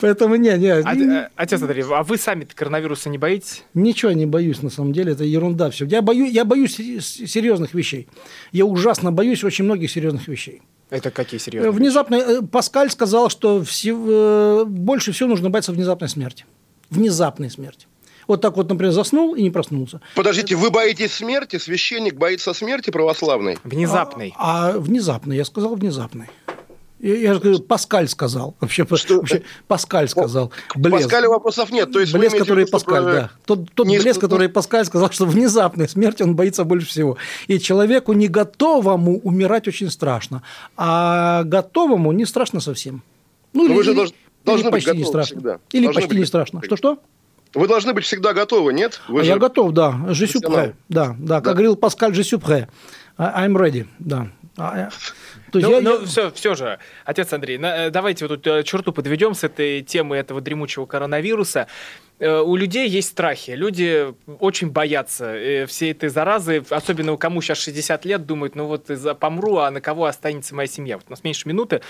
Поэтому 0.00 0.36
не, 0.36 0.56
не. 0.58 0.68
А- 0.70 0.94
э, 0.94 1.28
Отец 1.36 1.60
Андрей, 1.62 1.84
а 1.90 2.02
вы 2.02 2.16
сами 2.18 2.44
коронавируса 2.54 3.08
не 3.10 3.18
боитесь? 3.18 3.62
Ничего 3.74 4.12
не 4.12 4.26
боюсь, 4.26 4.62
на 4.62 4.70
самом 4.70 4.92
деле, 4.92 5.12
это 5.12 5.24
ерунда 5.24 5.70
все. 5.70 5.84
Я, 5.86 6.02
бою, 6.02 6.26
я 6.26 6.44
боюсь 6.44 6.76
сер- 6.76 7.02
серьезных 7.02 7.74
вещей. 7.74 8.08
Я 8.52 8.64
ужасно 8.64 9.12
боюсь 9.12 9.44
очень 9.44 9.64
многих 9.64 9.90
серьезных 9.90 10.28
вещей. 10.28 10.62
Это 10.90 11.10
какие 11.10 11.40
Э, 11.40 11.42
серьезные? 11.42 11.70
Внезапно 11.72 12.14
э, 12.14 12.42
Паскаль 12.42 12.90
сказал, 12.90 13.28
что 13.28 13.62
все- 13.64 13.96
э, 13.96 14.64
больше 14.66 15.12
всего 15.12 15.28
нужно 15.28 15.50
бояться 15.50 15.72
внезапной 15.72 16.08
смерти. 16.08 16.44
Внезапной 16.90 17.50
смерти. 17.50 17.86
Вот 18.28 18.40
так 18.40 18.56
вот, 18.56 18.68
например, 18.68 18.92
заснул 18.92 19.34
и 19.34 19.42
не 19.42 19.50
проснулся. 19.50 20.00
Подождите, 20.14 20.56
вы 20.56 20.70
боитесь 20.70 21.12
смерти? 21.12 21.58
Священник 21.58 22.14
боится 22.16 22.52
смерти 22.54 22.90
православной? 22.90 23.58
Внезапный. 23.62 24.34
А, 24.36 24.70
а 24.70 24.78
внезапной, 24.78 25.36
я 25.36 25.44
сказал 25.44 25.76
внезапной. 25.76 26.28
Я, 26.98 27.14
я 27.14 27.34
же 27.34 27.40
говорю, 27.40 27.60
Паскаль 27.60 28.08
сказал. 28.08 28.56
Вообще, 28.58 28.86
Что? 28.94 29.16
вообще 29.16 29.42
Паскаль 29.68 30.08
сказал. 30.08 30.50
К 30.68 30.76
Блеск. 30.76 31.02
Паскалю 31.04 31.28
вопросов 31.30 31.70
нет. 31.70 31.92
То 31.92 32.00
есть 32.00 32.12
в 32.12 32.38
который 32.38 32.60
виду, 32.60 32.70
Паскаль, 32.72 33.04
да. 33.04 33.30
Тот, 33.44 33.70
тот 33.74 33.86
не 33.86 33.98
блеск, 33.98 34.16
иску- 34.18 34.20
который 34.22 34.48
Паскаль 34.48 34.86
сказал, 34.86 35.10
что 35.10 35.26
внезапной 35.26 35.88
смерти 35.88 36.22
он 36.22 36.34
боится 36.34 36.64
больше 36.64 36.88
всего. 36.88 37.18
И 37.48 37.58
человеку 37.60 38.12
не 38.14 38.28
готовому 38.28 39.18
умирать 39.20 39.68
очень 39.68 39.90
страшно, 39.90 40.42
а 40.76 41.44
готовому 41.44 42.12
не 42.12 42.24
страшно 42.24 42.60
совсем. 42.60 43.02
Ну, 43.52 43.68
вы 43.68 43.74
или- 43.74 43.82
же 43.82 43.94
должны, 43.94 44.16
должны 44.46 44.64
Или 44.68 44.70
быть 44.72 44.84
почти 44.84 44.98
не 44.98 45.04
страшно. 45.04 45.36
всегда. 45.36 45.58
Или 45.72 45.84
Должны 45.84 46.00
почти 46.00 46.08
быть 46.08 46.18
не 46.20 46.24
страшно. 46.24 46.62
Что-что? 46.64 46.98
Вы 47.54 47.68
должны 47.68 47.92
быть 47.94 48.04
всегда 48.04 48.32
готовы, 48.32 48.72
нет? 48.72 49.00
Вы 49.08 49.20
А 49.20 49.24
же- 49.24 49.30
Я 49.30 49.36
готов, 49.38 49.72
да. 49.72 50.00
Je 50.08 50.26
suis 50.26 50.40
prêt. 50.42 50.74
Да, 50.88 51.08
да. 51.08 51.16
Да. 51.18 51.40
Как 51.40 51.54
говорил 51.54 51.76
Паскаль, 51.76 52.12
je 52.12 52.22
suis 52.22 52.38
prêt. 52.40 52.68
I'm 53.18 53.52
ready. 53.54 53.86
Да. 53.98 54.28
А, 54.58 54.76
я- 54.78 54.90
То 55.52 55.58
есть 55.58 55.68
Ну, 55.70 55.76
я- 55.76 55.80
ну, 55.82 56.00
я- 56.00 56.06
все, 56.06 56.30
все 56.30 56.54
же, 56.54 56.78
отец 57.04 57.32
Андрей, 57.32 57.58
на- 57.58 57.86
э, 57.86 57.90
давайте 57.90 58.26
вот 58.26 58.42
тут 58.42 58.46
э, 58.46 58.62
черту 58.62 58.92
подведем 58.92 59.34
с 59.34 59.44
этой 59.44 59.82
темы 59.82 60.16
этого 60.16 60.40
дремучего 60.40 60.86
коронавируса. 60.86 61.66
Э, 62.18 62.40
У 62.40 62.56
людей 62.56 62.88
есть 62.88 63.08
страхи, 63.08 63.50
люди 63.50 64.14
очень 64.40 64.70
боятся 64.70 65.26
э, 65.34 65.66
всей 65.66 65.90
этой 65.92 66.08
заразы, 66.08 66.64
особенно 66.70 67.14
кому 67.18 67.42
сейчас 67.42 67.58
60 67.58 68.06
лет, 68.06 68.24
думают, 68.24 68.54
ну 68.54 68.66
вот 68.66 68.88
из-за 68.90 69.14
помру, 69.14 69.56
а 69.58 69.70
на 69.70 69.82
кого 69.82 70.06
останется 70.06 70.54
моя 70.54 70.66
семья? 70.66 70.96
Вот 70.96 71.04
у 71.08 71.10
нас 71.10 71.22
меньше 71.24 71.46
минуты. 71.46 71.82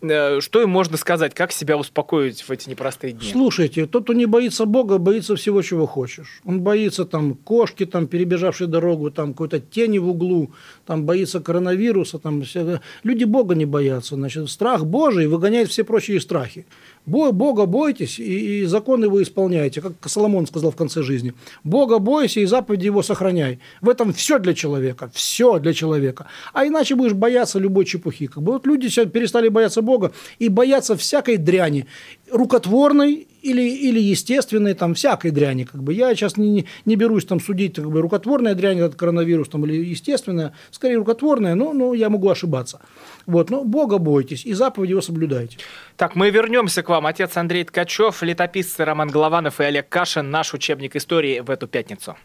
Э, 0.00 0.40
Что 0.40 0.62
им 0.62 0.70
можно 0.70 0.96
сказать, 0.96 1.34
как 1.34 1.50
себя 1.50 1.76
успокоить 1.76 2.42
в 2.42 2.50
эти 2.52 2.68
непростые 2.70 3.12
дни? 3.12 3.30
Слушайте, 3.32 3.86
тот, 3.86 4.04
кто 4.04 4.12
не 4.12 4.26
боится 4.26 4.66
Бога, 4.66 4.98
боится 4.98 5.34
всего, 5.34 5.62
чего 5.62 5.86
хочешь. 5.86 6.40
Он 6.44 6.60
боится 6.60 7.04
там 7.04 7.34
кошки, 7.34 7.84
там, 7.84 8.06
перебежавшей 8.06 8.68
дорогу, 8.68 9.10
там, 9.10 9.32
какой-то 9.32 9.58
тени 9.58 9.98
в 9.98 10.08
углу, 10.08 10.52
там, 10.86 11.04
боится 11.04 11.40
коронавируса. 11.40 12.18
Там, 12.20 12.42
все- 12.42 12.80
Люди 13.02 13.24
Бога 13.24 13.56
не 13.56 13.66
боятся. 13.66 14.14
Значит, 14.14 14.48
страх 14.48 14.84
Божий 14.86 15.26
выгоняет 15.26 15.68
все 15.70 15.82
прочие 15.82 16.20
страхи. 16.20 16.66
Бо- 17.06 17.32
Бога 17.32 17.66
бойтесь, 17.66 18.18
и, 18.18 18.64
закон 18.64 19.04
его 19.04 19.22
исполняйте, 19.22 19.80
как 19.80 19.92
Соломон 20.06 20.46
сказал 20.46 20.70
в 20.70 20.76
конце 20.76 21.02
жизни. 21.02 21.34
Бога 21.64 21.98
бойся, 21.98 22.40
и 22.40 22.46
заповеди 22.46 22.86
его 22.86 23.02
сохраняй. 23.02 23.58
В 23.80 23.88
этом 23.88 24.12
все 24.12 24.38
для 24.38 24.54
человека, 24.54 25.10
все 25.12 25.58
для 25.58 25.72
человека. 25.72 26.26
А 26.52 26.66
иначе 26.66 26.94
будешь 26.94 27.14
бояться 27.14 27.58
любой 27.58 27.84
чепухи. 27.84 28.26
Как 28.28 28.42
бы 28.42 28.52
вот 28.52 28.66
люди 28.66 28.86
сейчас 28.88 29.06
перестали 29.10 29.48
бояться 29.48 29.82
Бога 29.82 30.12
и 30.38 30.48
боятся 30.48 30.96
всякой 30.96 31.38
дряни, 31.38 31.86
рукотворной 32.30 33.26
или, 33.42 33.62
или 33.62 34.00
естественной, 34.00 34.74
там, 34.74 34.94
всякой 34.94 35.30
дряни. 35.30 35.64
Как 35.64 35.82
бы. 35.82 35.92
Я 35.92 36.14
сейчас 36.14 36.36
не, 36.36 36.50
не, 36.50 36.66
не 36.84 36.96
берусь 36.96 37.24
там 37.24 37.40
судить, 37.40 37.76
как 37.76 37.90
бы, 37.90 38.00
рукотворная 38.00 38.54
дрянь, 38.54 38.78
этот 38.78 38.94
коронавирус, 38.94 39.48
там, 39.48 39.64
или 39.66 39.84
естественная, 39.84 40.54
скорее 40.70 40.96
рукотворная, 40.96 41.54
но, 41.54 41.72
но 41.72 41.94
я 41.94 42.08
могу 42.08 42.28
ошибаться. 42.30 42.80
Вот, 43.26 43.50
но 43.50 43.64
Бога 43.64 43.98
бойтесь 43.98 44.46
и 44.46 44.52
заповеди 44.52 44.92
его 44.92 45.00
соблюдайте. 45.00 45.58
Так, 45.96 46.16
мы 46.16 46.30
вернемся 46.30 46.82
к 46.82 46.88
вам. 46.88 47.06
Отец 47.06 47.36
Андрей 47.36 47.64
Ткачев, 47.64 48.22
летописцы 48.22 48.84
Роман 48.84 49.08
Голованов 49.08 49.60
и 49.60 49.64
Олег 49.64 49.88
Кашин. 49.88 50.30
Наш 50.30 50.54
учебник 50.54 50.96
истории 50.96 51.40
в 51.40 51.50
эту 51.50 51.66
пятницу. 51.66 52.16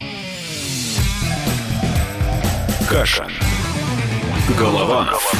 Кашин. 2.89 3.27
Голованов. 4.57 5.33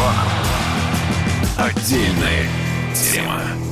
Отдельная 1.58 2.46
тема. 2.94 3.67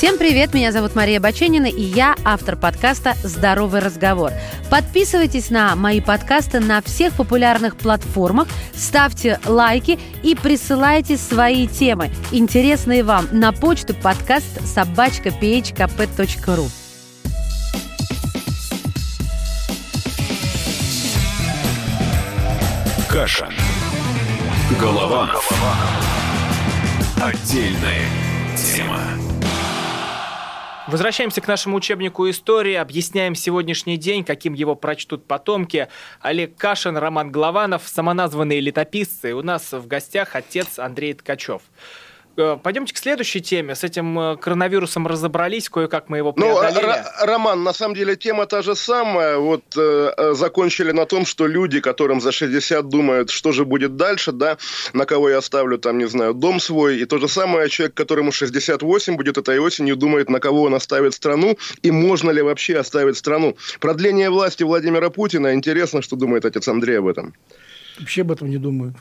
Всем 0.00 0.16
привет, 0.16 0.54
меня 0.54 0.72
зовут 0.72 0.94
Мария 0.94 1.20
Баченина, 1.20 1.66
и 1.66 1.82
я 1.82 2.16
автор 2.24 2.56
подкаста 2.56 3.12
«Здоровый 3.22 3.82
разговор». 3.82 4.32
Подписывайтесь 4.70 5.50
на 5.50 5.76
мои 5.76 6.00
подкасты 6.00 6.58
на 6.58 6.80
всех 6.80 7.12
популярных 7.12 7.76
платформах, 7.76 8.48
ставьте 8.74 9.38
лайки 9.44 9.98
и 10.22 10.34
присылайте 10.34 11.18
свои 11.18 11.68
темы, 11.68 12.10
интересные 12.32 13.04
вам, 13.04 13.28
на 13.30 13.52
почту 13.52 13.92
подкаст 13.92 14.66
собачка 14.66 15.28
phkp.ru. 15.28 16.70
Кашин. 23.06 23.52
Голованов. 24.80 25.46
Отдельная 27.22 28.08
тема. 28.56 29.02
Возвращаемся 30.90 31.40
к 31.40 31.46
нашему 31.46 31.76
учебнику 31.76 32.28
истории, 32.28 32.74
объясняем 32.74 33.36
сегодняшний 33.36 33.96
день, 33.96 34.24
каким 34.24 34.54
его 34.54 34.74
прочтут 34.74 35.24
потомки. 35.24 35.86
Олег 36.20 36.56
Кашин, 36.56 36.96
Роман 36.96 37.30
Голованов, 37.30 37.82
самоназванные 37.86 38.58
летописцы. 38.58 39.32
У 39.34 39.42
нас 39.42 39.70
в 39.70 39.86
гостях 39.86 40.34
отец 40.34 40.80
Андрей 40.80 41.14
Ткачев. 41.14 41.62
Э, 42.36 42.56
Пойдемте 42.62 42.94
к 42.94 42.98
следующей 42.98 43.40
теме. 43.40 43.74
С 43.74 43.84
этим 43.84 44.18
э, 44.18 44.36
коронавирусом 44.36 45.06
разобрались, 45.06 45.68
кое-как 45.68 46.08
мы 46.08 46.18
его 46.18 46.32
Ну, 46.36 46.58
преодолели. 46.58 46.90
Р- 46.92 47.04
Роман, 47.26 47.62
на 47.64 47.72
самом 47.72 47.94
деле 47.94 48.16
тема 48.16 48.46
та 48.46 48.62
же 48.62 48.76
самая. 48.76 49.36
Вот 49.38 49.62
э, 49.76 50.12
э, 50.16 50.32
закончили 50.34 50.92
на 50.92 51.06
том, 51.06 51.26
что 51.26 51.46
люди, 51.46 51.80
которым 51.80 52.20
за 52.20 52.32
60 52.32 52.88
думают, 52.88 53.30
что 53.30 53.52
же 53.52 53.64
будет 53.64 53.96
дальше, 53.96 54.32
да, 54.32 54.56
на 54.92 55.04
кого 55.06 55.30
я 55.30 55.38
оставлю 55.38 55.78
там, 55.78 55.98
не 55.98 56.06
знаю, 56.08 56.34
дом 56.34 56.60
свой. 56.60 56.98
И 56.98 57.04
то 57.04 57.18
же 57.18 57.28
самое 57.28 57.68
человек, 57.68 57.94
которому 57.94 58.32
68 58.32 59.16
будет 59.16 59.36
этой 59.38 59.58
осенью, 59.58 59.96
думает, 59.96 60.30
на 60.30 60.40
кого 60.40 60.62
он 60.62 60.74
оставит 60.74 61.14
страну 61.14 61.58
и 61.82 61.90
можно 61.90 62.30
ли 62.30 62.42
вообще 62.42 62.78
оставить 62.78 63.16
страну. 63.16 63.56
Продление 63.80 64.30
власти 64.30 64.62
Владимира 64.62 65.10
Путина. 65.10 65.52
Интересно, 65.54 66.00
что 66.02 66.16
думает 66.16 66.44
отец 66.44 66.68
Андрей 66.68 66.98
об 66.98 67.08
этом. 67.08 67.34
Вообще 68.00 68.22
об 68.22 68.32
этом 68.32 68.48
не 68.48 68.56
думаю. 68.56 68.94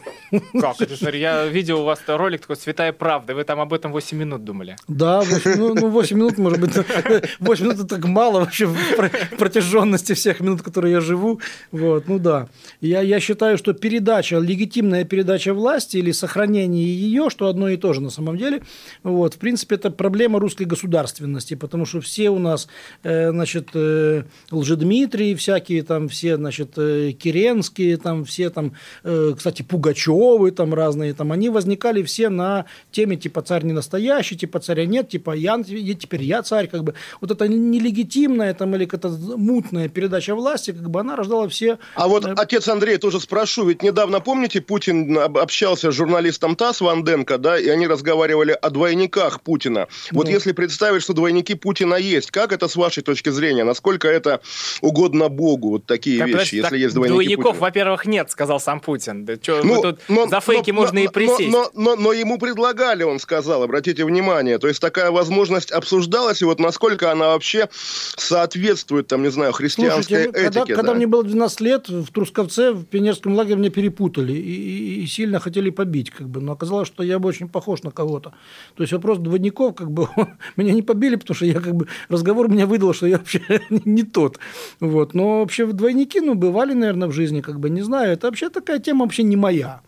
Как 0.59 0.81
это? 0.81 0.95
Смотри, 0.97 1.19
я 1.19 1.45
видел 1.47 1.81
у 1.81 1.85
вас 1.85 1.99
ролик 2.07 2.41
такой 2.41 2.57
«Святая 2.57 2.91
правда». 2.91 3.33
Вы 3.33 3.43
там 3.45 3.59
об 3.59 3.73
этом 3.73 3.91
8 3.91 4.17
минут 4.17 4.43
думали. 4.43 4.75
Да, 4.87 5.21
8, 5.21 5.55
ну, 5.57 5.73
ну, 5.73 5.89
8 5.89 6.17
минут, 6.17 6.37
может 6.37 6.59
быть, 6.59 6.71
8 7.39 7.63
минут 7.65 7.77
это 7.77 7.87
так 7.87 8.05
мало 8.05 8.41
вообще 8.41 8.65
в 8.65 8.95
про- 8.95 9.11
протяженности 9.37 10.13
всех 10.13 10.41
минут, 10.41 10.61
которые 10.61 10.93
я 10.93 11.01
живу. 11.01 11.39
Вот, 11.71 12.07
ну 12.07 12.19
да. 12.19 12.49
Я, 12.81 13.01
я 13.01 13.19
считаю, 13.19 13.57
что 13.57 13.73
передача, 13.73 14.37
легитимная 14.37 15.05
передача 15.05 15.53
власти 15.53 15.97
или 15.97 16.11
сохранение 16.11 16.85
ее, 16.85 17.29
что 17.29 17.47
одно 17.47 17.69
и 17.69 17.77
то 17.77 17.93
же 17.93 18.01
на 18.01 18.09
самом 18.09 18.37
деле, 18.37 18.61
вот, 19.03 19.35
в 19.35 19.37
принципе, 19.37 19.75
это 19.75 19.91
проблема 19.91 20.39
русской 20.39 20.63
государственности, 20.63 21.53
потому 21.55 21.85
что 21.85 22.01
все 22.01 22.29
у 22.29 22.39
нас, 22.39 22.67
э, 23.03 23.31
значит, 23.31 23.69
э, 23.73 24.23
Лжедмитрии 24.51 25.35
всякие, 25.35 25.83
там 25.83 26.09
все, 26.09 26.35
значит, 26.35 26.73
э, 26.77 27.13
Керенские, 27.13 27.97
там 27.97 28.25
все 28.25 28.49
там, 28.49 28.73
кстати, 29.03 29.61
Пугачевы 29.61 30.51
там 30.51 30.73
разные, 30.73 31.13
там 31.13 31.31
они 31.31 31.49
возникали 31.49 32.03
все 32.03 32.29
на 32.29 32.65
теме 32.91 33.15
типа 33.15 33.41
царь 33.41 33.63
не 33.63 33.73
настоящий, 33.73 34.35
типа 34.35 34.59
царя 34.59 34.85
нет, 34.85 35.09
типа 35.09 35.31
я, 35.35 35.61
теперь 35.63 36.23
я 36.23 36.41
царь, 36.43 36.67
как 36.67 36.83
бы. 36.83 36.93
Вот 37.21 37.31
это 37.31 37.47
нелегитимная 37.47 38.53
там 38.53 38.75
или 38.75 38.85
какая-то 38.85 39.09
мутная 39.37 39.89
передача 39.89 40.35
власти, 40.35 40.71
как 40.71 40.89
бы 40.89 40.99
она 40.99 41.15
рождала 41.15 41.47
все... 41.49 41.77
А 41.95 42.07
вот, 42.07 42.25
э, 42.25 42.33
отец 42.37 42.67
Андрей, 42.67 42.97
тоже 42.97 43.19
спрошу, 43.19 43.65
ведь 43.67 43.81
недавно, 43.83 44.19
помните, 44.19 44.61
Путин 44.61 45.17
об- 45.17 45.37
общался 45.37 45.91
с 45.91 45.95
журналистом 45.95 46.55
ТАСС 46.55 46.81
Ванденко, 46.81 47.37
да, 47.37 47.59
и 47.59 47.67
они 47.69 47.87
разговаривали 47.87 48.51
о 48.51 48.69
двойниках 48.69 49.41
Путина. 49.41 49.87
Вот 50.11 50.25
Ну. 50.27 50.31
если 50.31 50.51
представить, 50.51 51.01
что 51.01 51.13
двойники 51.13 51.55
Путина 51.55 51.95
есть, 51.95 52.31
как 52.31 52.51
это 52.51 52.67
с 52.67 52.75
вашей 52.75 53.03
точки 53.03 53.29
зрения? 53.29 53.63
Насколько 53.63 54.07
это 54.07 54.41
угодно 54.81 55.29
Богу, 55.29 55.69
вот 55.69 55.85
такие 55.85 56.19
Так, 56.19 56.27
вещи, 56.27 56.35
подожди, 56.37 56.57
если 56.57 56.69
так 56.69 56.79
есть 56.79 56.95
двойники 56.95 57.13
двойников, 57.13 57.45
Путина? 57.45 57.61
во-первых, 57.61 58.05
нет, 58.05 58.31
сказал 58.31 58.59
сам 58.59 58.78
Путин. 58.79 59.25
Да 59.25 59.37
чё, 59.37 59.61
Ну, 59.63 59.81
тут 59.81 59.99
за 60.29 60.39
фейки 60.39 60.71
можно 60.71 60.99
и 60.99 61.07
присесть. 61.07 61.51
Но, 61.51 61.69
но, 61.73 61.95
но 61.95 62.13
ему 62.13 62.37
предлагали, 62.37 63.03
он 63.03 63.19
сказал, 63.19 63.63
обратите 63.63 64.05
внимание. 64.05 64.57
То 64.59 64.67
есть 64.67 64.79
такая 64.81 65.11
возможность 65.11 65.71
обсуждалась, 65.71 66.41
и 66.41 66.45
вот 66.45 66.59
насколько 66.59 67.11
она 67.11 67.27
вообще 67.29 67.69
соответствует, 68.17 69.07
там, 69.07 69.23
не 69.23 69.29
знаю, 69.31 69.51
христианской 69.53 70.03
Слушайте, 70.03 70.29
этике. 70.31 70.43
когда, 70.45 70.65
когда 70.75 70.91
да? 70.91 70.93
мне 70.93 71.07
было 71.07 71.23
12 71.23 71.61
лет, 71.61 71.89
в 71.89 72.11
Трусковце, 72.11 72.71
в 72.73 72.85
пионерском 72.85 73.33
лагере 73.35 73.55
меня 73.57 73.69
перепутали 73.69 74.33
и, 74.33 74.37
и- 74.39 75.03
и 75.03 75.07
сильно 75.07 75.39
хотели 75.39 75.69
побить, 75.69 76.11
как 76.11 76.27
бы. 76.27 76.41
Но 76.41 76.51
оказалось, 76.51 76.87
что 76.87 77.03
я 77.03 77.19
бы 77.19 77.29
очень 77.29 77.47
похож 77.49 77.83
на 77.83 77.91
кого-то. 77.91 78.33
То 78.75 78.83
есть 78.83 78.93
вопрос 78.93 79.17
двойников, 79.19 79.75
как 79.75 79.91
бы, 79.91 80.07
меня 80.57 80.73
не 80.73 80.81
побили, 80.81 81.15
потому 81.15 81.35
что 81.35 81.45
я 81.45 81.59
как 81.59 81.73
бы 81.75 81.87
разговор 82.09 82.49
меня 82.49 82.65
выдал, 82.67 82.93
что 82.93 83.07
я 83.07 83.17
вообще 83.17 83.41
не 83.69 84.03
тот. 84.03 84.39
Вот. 84.79 85.13
Но 85.13 85.39
вообще 85.39 85.65
двойники, 85.65 86.19
ну, 86.21 86.35
бывали, 86.35 86.73
наверное, 86.73 87.07
в 87.07 87.11
жизни, 87.13 87.41
как 87.41 87.59
бы, 87.59 87.69
не 87.69 87.81
знаю. 87.81 88.13
Это 88.13 88.27
вообще 88.27 88.49
такая 88.59 88.79
тема 88.79 89.05
вообще 89.05 89.23
не 89.23 89.35
моя. 89.35 89.81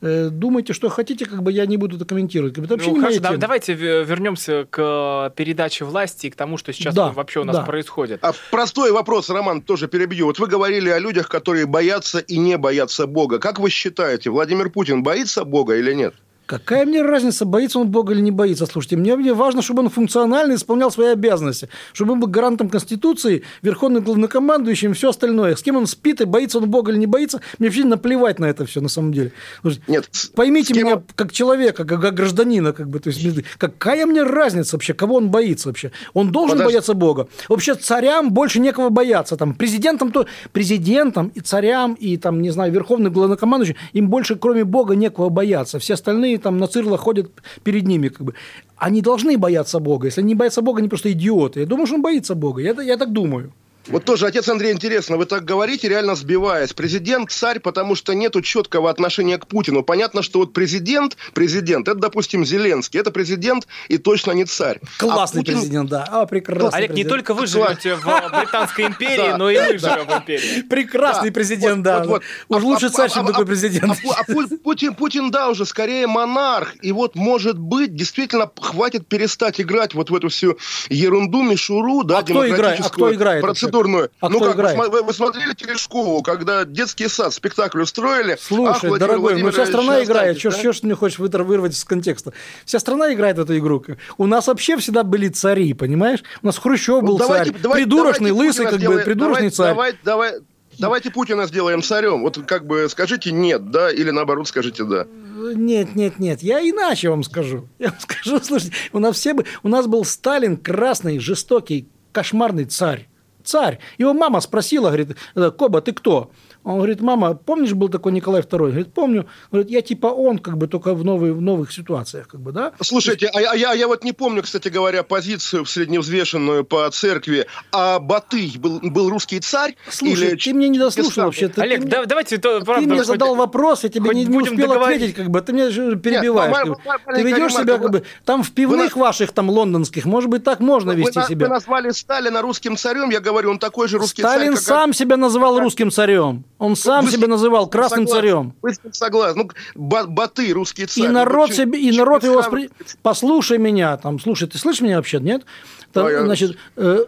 Э, 0.00 0.28
Думайте, 0.30 0.72
что 0.74 0.88
хотите, 0.90 1.24
как 1.24 1.42
бы 1.42 1.50
я 1.52 1.64
не 1.66 1.76
буду 1.78 1.96
это 1.96 2.04
комментировать. 2.04 2.52
Как 2.54 2.60
бы, 2.62 2.66
это 2.66 2.74
вообще 2.74 2.90
Ну, 2.90 2.96
не 2.96 3.00
моя 3.02 3.14
хорошо, 3.20 3.32
да- 3.34 3.38
давайте 3.40 3.72
ве- 3.74 4.04
вернемся 4.04 4.66
к 4.70 5.32
передаче 5.36 5.84
власти 5.86 6.26
и 6.26 6.30
к 6.30 6.36
тому, 6.36 6.58
что 6.58 6.72
сейчас 6.72 6.94
Да, 6.94 7.10
вообще 7.10 7.40
у 7.40 7.44
нас 7.44 7.56
да. 7.56 7.62
происходит. 7.62 8.18
А 8.22 8.32
простой 8.50 8.92
вопрос, 8.92 9.30
Роман, 9.30 9.62
тоже 9.62 9.88
перебью. 9.88 10.26
Вот 10.26 10.38
вы 10.38 10.46
говорили 10.46 10.90
о 10.90 10.98
людях, 10.98 11.28
которые 11.28 11.64
боятся 11.66 12.18
и 12.18 12.36
не 12.38 12.58
боятся 12.58 13.06
Бога. 13.06 13.38
Как 13.38 13.58
вы 13.60 13.70
считаете, 13.70 14.28
Владимир 14.30 14.68
Путин 14.68 15.02
боится 15.02 15.44
Бога 15.44 15.76
или 15.76 15.94
нет? 15.94 16.14
Какая 16.46 16.84
мне 16.84 17.00
разница, 17.00 17.46
боится 17.46 17.78
он 17.78 17.88
Бога 17.88 18.12
или 18.12 18.20
не 18.20 18.30
боится? 18.30 18.66
Слушайте, 18.66 18.96
мне, 18.96 19.16
мне 19.16 19.32
важно, 19.32 19.62
чтобы 19.62 19.82
он 19.82 19.88
функционально 19.88 20.54
исполнял 20.54 20.90
свои 20.90 21.08
обязанности, 21.08 21.70
чтобы 21.94 22.12
он 22.12 22.20
был 22.20 22.28
гарантом 22.28 22.68
Конституции, 22.68 23.42
верховным 23.62 24.04
главнокомандующим 24.04 24.90
и 24.90 24.94
все 24.94 25.08
остальное. 25.08 25.56
С 25.56 25.62
кем 25.62 25.76
он 25.76 25.86
спит 25.86 26.20
и 26.20 26.24
боится 26.26 26.58
он 26.58 26.68
Бога 26.70 26.92
или 26.92 26.98
не 26.98 27.06
боится, 27.06 27.40
мне 27.58 27.68
вообще 27.68 27.84
наплевать 27.84 28.38
на 28.38 28.44
это 28.44 28.66
все 28.66 28.82
на 28.82 28.88
самом 28.88 29.12
деле. 29.12 29.32
Слушайте, 29.62 29.84
Нет. 29.88 30.10
Поймите 30.34 30.74
меня 30.74 30.96
он- 30.96 31.04
как 31.14 31.32
человека, 31.32 31.84
как, 31.86 32.00
как 32.00 32.14
гражданина, 32.14 32.72
как 32.72 32.88
бы, 32.90 32.98
то 32.98 33.08
есть, 33.08 33.24
какая 33.56 34.04
мне 34.04 34.22
разница 34.22 34.76
вообще, 34.76 34.92
кого 34.92 35.16
он 35.16 35.30
боится 35.30 35.68
вообще? 35.68 35.92
Он 36.12 36.30
должен 36.30 36.58
Подожди. 36.58 36.74
бояться 36.74 36.94
Бога. 36.94 37.28
Вообще 37.48 37.74
царям 37.74 38.30
больше 38.32 38.60
некого 38.60 38.90
бояться, 38.90 39.36
там, 39.36 39.54
президентам 39.54 40.12
то, 40.12 40.26
президентам 40.52 41.28
и 41.34 41.40
царям 41.40 41.94
и 41.94 42.16
там, 42.18 42.42
не 42.42 42.50
знаю, 42.50 42.70
верховным 42.72 43.12
главнокомандующим, 43.12 43.76
им 43.94 44.08
больше 44.08 44.36
кроме 44.36 44.64
Бога 44.64 44.94
некого 44.94 45.30
бояться. 45.30 45.78
Все 45.78 45.94
остальные 45.94 46.33
там 46.38 46.58
на 46.58 46.66
цирлах 46.66 47.00
ходят 47.00 47.30
перед 47.62 47.86
ними. 47.86 48.08
Как 48.08 48.22
бы. 48.22 48.34
Они 48.76 49.00
должны 49.00 49.38
бояться 49.38 49.78
Бога. 49.78 50.06
Если 50.06 50.20
они 50.20 50.28
не 50.28 50.34
боятся 50.34 50.62
Бога, 50.62 50.78
они 50.78 50.88
просто 50.88 51.12
идиоты. 51.12 51.60
Я 51.60 51.66
думаю, 51.66 51.86
что 51.86 51.96
он 51.96 52.02
боится 52.02 52.34
Бога. 52.34 52.62
Я, 52.62 52.72
я 52.82 52.96
так 52.96 53.12
думаю. 53.12 53.52
Вот 53.88 54.04
тоже, 54.04 54.26
отец 54.26 54.48
Андрей, 54.48 54.72
интересно, 54.72 55.18
вы 55.18 55.26
так 55.26 55.44
говорите, 55.44 55.88
реально 55.88 56.14
сбиваясь. 56.14 56.72
Президент 56.72 57.30
царь, 57.30 57.60
потому 57.60 57.94
что 57.94 58.14
нету 58.14 58.40
четкого 58.40 58.88
отношения 58.88 59.36
к 59.36 59.46
Путину. 59.46 59.82
Понятно, 59.82 60.22
что 60.22 60.38
вот 60.38 60.54
президент, 60.54 61.16
президент, 61.34 61.86
это, 61.88 61.98
допустим, 61.98 62.46
Зеленский, 62.46 63.00
это 63.00 63.10
президент 63.10 63.66
и 63.88 63.98
точно 63.98 64.32
не 64.32 64.46
царь. 64.46 64.80
Классный 64.98 65.42
а 65.42 65.44
Путин... 65.44 65.58
президент, 65.58 65.90
да. 65.90 66.08
А, 66.10 66.26
прекрасный 66.26 66.78
Олег, 66.78 66.90
президент. 66.90 66.96
не 66.96 67.04
только 67.04 67.34
вы 67.34 67.46
живете 67.46 67.96
в 67.96 68.04
Британской 68.04 68.86
империи, 68.86 69.36
но 69.36 69.50
и 69.50 69.58
мы 69.58 69.78
живем 69.78 70.06
в 70.06 70.18
империи. 70.18 70.62
Прекрасный 70.68 71.30
президент, 71.30 71.82
да. 71.82 72.04
Уж 72.04 72.22
А- 72.48 72.56
лучше 72.56 72.86
а- 72.86 72.90
царь, 72.90 73.10
а- 73.10 73.14
чем 73.14 73.24
а- 73.24 73.26
такой 73.28 73.44
а- 73.44 73.46
президент. 73.46 73.92
А, 73.92 73.94
Пу- 73.94 74.14
а 74.16 74.32
Пу- 74.32 74.56
Путин, 74.56 74.94
Путин, 74.94 75.30
да, 75.30 75.50
уже 75.50 75.66
скорее 75.66 76.06
монарх. 76.06 76.74
И 76.80 76.90
вот, 76.92 77.16
может 77.16 77.58
быть, 77.58 77.94
действительно 77.94 78.50
хватит 78.60 79.06
перестать 79.06 79.60
играть 79.60 79.92
вот 79.94 80.08
в 80.08 80.14
эту 80.14 80.30
всю 80.30 80.56
ерунду, 80.88 81.42
мишуру, 81.42 82.02
да, 82.02 82.18
А 82.18 82.22
кто 82.22 82.32
играет? 82.32 82.52
А 82.52 82.56
демократическую, 82.56 83.06
кто 83.06 83.14
играет 83.14 83.44
процедурную. 83.74 84.10
А 84.20 84.28
ну 84.28 84.40
как, 84.40 84.54
играет? 84.56 84.78
вы, 84.78 85.02
вы 85.02 85.12
смотрели 85.12 85.52
Терешкову, 85.54 86.22
когда 86.22 86.64
детский 86.64 87.08
сад, 87.08 87.32
спектакль 87.32 87.80
устроили? 87.82 88.32
Ах, 88.32 88.38
Слушай, 88.40 88.88
Владимир 88.88 88.98
дорогой, 88.98 89.42
ну 89.42 89.50
вся 89.50 89.66
страна 89.66 90.02
играет. 90.02 90.38
Что, 90.38 90.50
да? 90.50 90.72
ж 90.72 90.80
ты 90.80 90.86
мне 90.86 90.94
хочешь 90.94 91.18
вырвать 91.18 91.72
из 91.72 91.84
контекста? 91.84 92.32
Вся 92.64 92.78
страна 92.78 93.12
играет 93.12 93.38
в 93.38 93.40
эту 93.40 93.56
игру. 93.58 93.84
У 94.18 94.26
нас 94.26 94.46
вообще 94.46 94.76
всегда 94.76 95.02
были 95.02 95.28
цари, 95.28 95.72
понимаешь? 95.74 96.20
У 96.42 96.46
нас 96.46 96.58
Хрущев 96.58 97.02
был 97.02 97.14
Ну, 97.14 97.18
давайте- 97.18 97.52
царь. 97.52 97.60
давайте- 97.62 97.84
придурочный, 97.84 98.30
давайте 98.30 98.48
лысый, 98.48 98.64
как 98.64 98.74
бы, 98.74 98.78
сделаем- 98.80 99.04
придурочный 99.04 99.34
давайте- 99.50 99.56
царь. 99.56 99.68
Давай, 99.68 99.92
давай, 100.04 100.32
давайте 100.78 101.10
Путина 101.10 101.46
сделаем 101.46 101.82
царем. 101.82 102.22
Вот 102.22 102.38
как 102.46 102.66
бы 102.66 102.88
скажите 102.88 103.32
нет, 103.32 103.70
да, 103.70 103.90
или 103.90 104.10
наоборот 104.10 104.48
скажите 104.48 104.84
да. 104.84 105.06
Нет, 105.36 105.94
нет, 105.94 106.18
нет, 106.18 106.42
я 106.42 106.60
иначе 106.60 107.10
вам 107.10 107.22
скажу. 107.22 107.68
Я 107.78 107.88
вам 107.90 108.00
скажу, 108.00 108.38
слушайте, 108.42 108.74
у 108.92 108.98
нас 108.98 109.16
все 109.16 109.34
бы, 109.34 109.44
у 109.62 109.68
нас 109.68 109.86
был 109.86 110.04
Сталин 110.04 110.56
красный, 110.56 111.18
жестокий, 111.18 111.88
кошмарный 112.12 112.64
царь. 112.64 113.08
Царь. 113.44 113.78
Его 113.98 114.14
мама 114.14 114.40
спросила, 114.40 114.86
говорит, 114.86 115.16
«Э, 115.34 115.50
Коба, 115.50 115.80
ты 115.80 115.92
кто? 115.92 116.30
Он 116.64 116.76
говорит, 116.76 117.02
мама, 117.02 117.34
помнишь, 117.34 117.74
был 117.74 117.90
такой 117.90 118.12
Николай 118.12 118.40
II? 118.40 118.58
Говорит, 118.58 118.92
помню. 118.94 119.26
Говорит, 119.52 119.70
я 119.70 119.82
типа 119.82 120.06
он, 120.06 120.38
как 120.38 120.56
бы, 120.56 120.66
только 120.66 120.94
в, 120.94 121.04
новые, 121.04 121.34
в 121.34 121.40
новых 121.42 121.70
ситуациях, 121.72 122.26
как 122.26 122.40
бы, 122.40 122.52
да? 122.52 122.72
Слушайте, 122.80 123.26
а, 123.26 123.38
а 123.38 123.54
я, 123.54 123.72
я 123.74 123.86
вот 123.86 124.02
не 124.02 124.12
помню, 124.12 124.42
кстати 124.42 124.68
говоря, 124.68 125.02
позицию 125.02 125.64
в 125.64 125.70
средневзвешенную 125.70 126.64
по 126.64 126.88
церкви. 126.90 127.46
А 127.70 127.98
Батый 127.98 128.54
был, 128.58 128.80
был 128.82 129.10
русский 129.10 129.40
царь? 129.40 129.76
Слушай, 129.90 130.28
или 130.28 130.36
ты 130.36 130.52
меня 130.54 130.68
не 130.68 130.78
дослушал 130.78 131.24
вообще. 131.26 131.48
Ты, 131.48 131.60
Олег, 131.60 131.82
ты, 131.82 131.86
да- 131.88 132.04
давайте 132.06 132.38
то, 132.38 132.60
ты 132.60 132.64
правда, 132.64 132.88
мне 132.88 132.98
хоть- 132.98 133.06
задал 133.06 133.34
вопрос, 133.34 133.82
я 133.84 133.90
тебе 133.90 134.14
не, 134.14 134.24
не 134.24 134.38
успел 134.38 134.56
договаривать. 134.56 134.94
ответить, 134.96 135.16
как 135.16 135.30
бы, 135.30 135.40
ты 135.42 135.52
меня 135.52 135.70
же 135.70 135.96
перебиваешь. 135.96 136.56
Нет, 136.66 136.78
ма- 136.86 136.98
ты 137.14 137.22
ведешь 137.22 137.52
себя, 137.52 137.78
как 137.78 137.90
бы, 137.90 138.02
там 138.24 138.42
в 138.42 138.50
пивных 138.52 138.96
на- 138.96 139.02
ваших, 139.02 139.32
там, 139.32 139.50
лондонских, 139.50 140.06
может 140.06 140.30
быть, 140.30 140.44
так 140.44 140.60
можно 140.60 140.92
Вы, 140.94 141.00
вести 141.00 141.18
на- 141.18 141.26
себя. 141.28 141.46
вы 141.46 141.52
назвали 141.52 141.90
Сталина 141.90 142.40
русским 142.40 142.76
царем, 142.78 143.10
я 143.10 143.20
говорю, 143.20 143.50
он 143.50 143.58
такой 143.58 143.86
же 143.88 143.98
русский 143.98 144.22
царь, 144.22 144.38
Сталин 144.38 144.54
как- 144.54 144.62
сам 144.62 144.92
себя 144.94 145.16
называл 145.18 145.60
русским 145.60 145.90
царем. 145.90 146.44
Он 146.64 146.76
сам 146.76 147.04
Вы 147.04 147.10
себя 147.10 147.28
называл 147.28 147.66
красным 147.68 148.06
согласен. 148.06 148.22
царем. 148.28 148.54
Вы 148.62 148.74
с 148.74 148.82
ним 148.82 148.92
согласны. 148.92 149.42
Ну, 149.44 149.50
Ба- 149.74 150.06
Баты, 150.06 150.52
русский 150.52 150.86
царь. 150.86 151.04
И 151.04 151.06
Ну, 151.08 151.14
народ, 151.14 151.48
чем- 151.48 151.56
себе, 151.56 151.78
и 151.80 151.96
народ 151.96 152.24
его... 152.24 152.40
воспри- 152.40 152.70
Послушай 153.02 153.58
меня, 153.58 153.96
там, 153.96 154.18
слушай, 154.18 154.48
ты 154.48 154.58
слышишь 154.58 154.80
меня 154.80 154.96
вообще, 154.96 155.20
нет? 155.20 155.44
Там, 155.92 156.06
Да, 156.08 156.24
Значит, 156.24 156.56
э, 156.76 157.04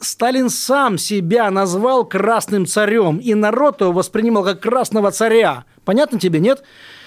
Сталин 0.00 0.50
сам 0.50 0.98
себя 0.98 1.50
назвал 1.50 2.04
красным 2.04 2.66
царем, 2.66 3.18
и 3.18 3.34
народ 3.34 3.80
его 3.80 3.92
воспринимал 3.92 4.44
как 4.44 4.60
красного 4.60 5.10
царя. 5.10 5.64
Понятно 5.84 6.18
тебе, 6.18 6.40
нет? 6.40 6.62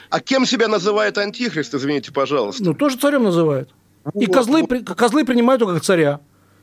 А 0.10 0.20
кем 0.22 0.46
себя 0.46 0.68
называет 0.68 1.18
антихрист, 1.18 1.74
извините, 1.76 2.12
пожалуйста? 2.12 2.64
Ну, 2.64 2.74
тоже 2.74 2.98
царем 2.98 3.24
называют. 3.24 3.70
И 4.16 4.26
Вот, 4.26 4.34
козлы, 4.36 4.62
вот. 4.62 4.70
при- 4.70 4.84
козлы 4.84 5.24
принимают 5.26 5.62
его 5.62 5.74
как 5.74 5.84
царя. 5.84 6.20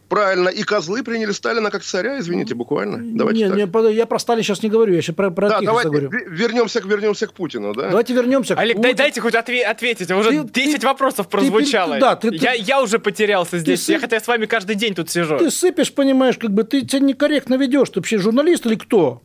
Правильно. 0.08 0.48
И 0.48 0.62
козлы 0.62 1.02
приняли 1.02 1.32
Сталина 1.32 1.70
как 1.70 1.82
царя, 1.82 2.20
извините, 2.20 2.54
буквально. 2.54 2.98
Давайте 3.02 3.42
не, 3.48 3.66
так. 3.66 3.74
не, 3.84 3.94
я 3.94 4.06
про 4.06 4.18
Сталина 4.18 4.42
сейчас 4.44 4.62
не 4.62 4.68
говорю, 4.68 4.94
я 4.94 5.02
сейчас 5.02 5.16
про, 5.16 5.30
про 5.30 5.48
Да, 5.48 5.60
давайте 5.60 5.88
говорю. 5.90 6.08
ве- 6.10 6.28
вернемся, 6.28 6.80
к- 6.80 6.84
вернемся 6.86 7.26
к 7.26 7.32
Путину, 7.32 7.74
да? 7.74 7.88
Давайте 7.90 8.14
вернемся 8.14 8.54
к 8.54 8.58
Олег, 8.58 8.76
дай, 8.76 8.92
Путину. 8.92 8.96
дайте 8.98 9.20
хоть 9.20 9.34
отве- 9.34 9.62
ответить. 9.64 10.10
Уже 10.12 10.44
Ты- 10.44 10.48
10 10.64 10.80
ты- 10.80 10.86
вопросов 10.86 11.26
ты 11.26 11.32
прозвучало. 11.32 11.90
пере- 11.94 12.00
да, 12.00 12.14
ты- 12.16 12.30
ты- 12.30 12.36
я, 12.36 12.52
я 12.52 12.82
уже 12.82 12.98
потерялся 13.00 13.58
здесь. 13.58 13.80
сып- 13.88 13.92
Я 13.94 13.98
хотя 13.98 14.20
с 14.20 14.28
вами 14.28 14.46
каждый 14.46 14.76
день 14.76 14.94
тут 14.94 15.10
сижу. 15.10 15.38
Ты 15.38 15.50
сыпешь, 15.50 15.92
понимаешь, 15.92 16.38
как 16.38 16.50
бы 16.52 16.62
ты 16.62 16.82
тебя 16.82 17.00
некорректно 17.00 17.56
ведешь. 17.56 17.88
Ты 17.90 17.98
вообще 18.00 18.18
журналист 18.18 18.64
или 18.66 18.76
кто? 18.76 19.22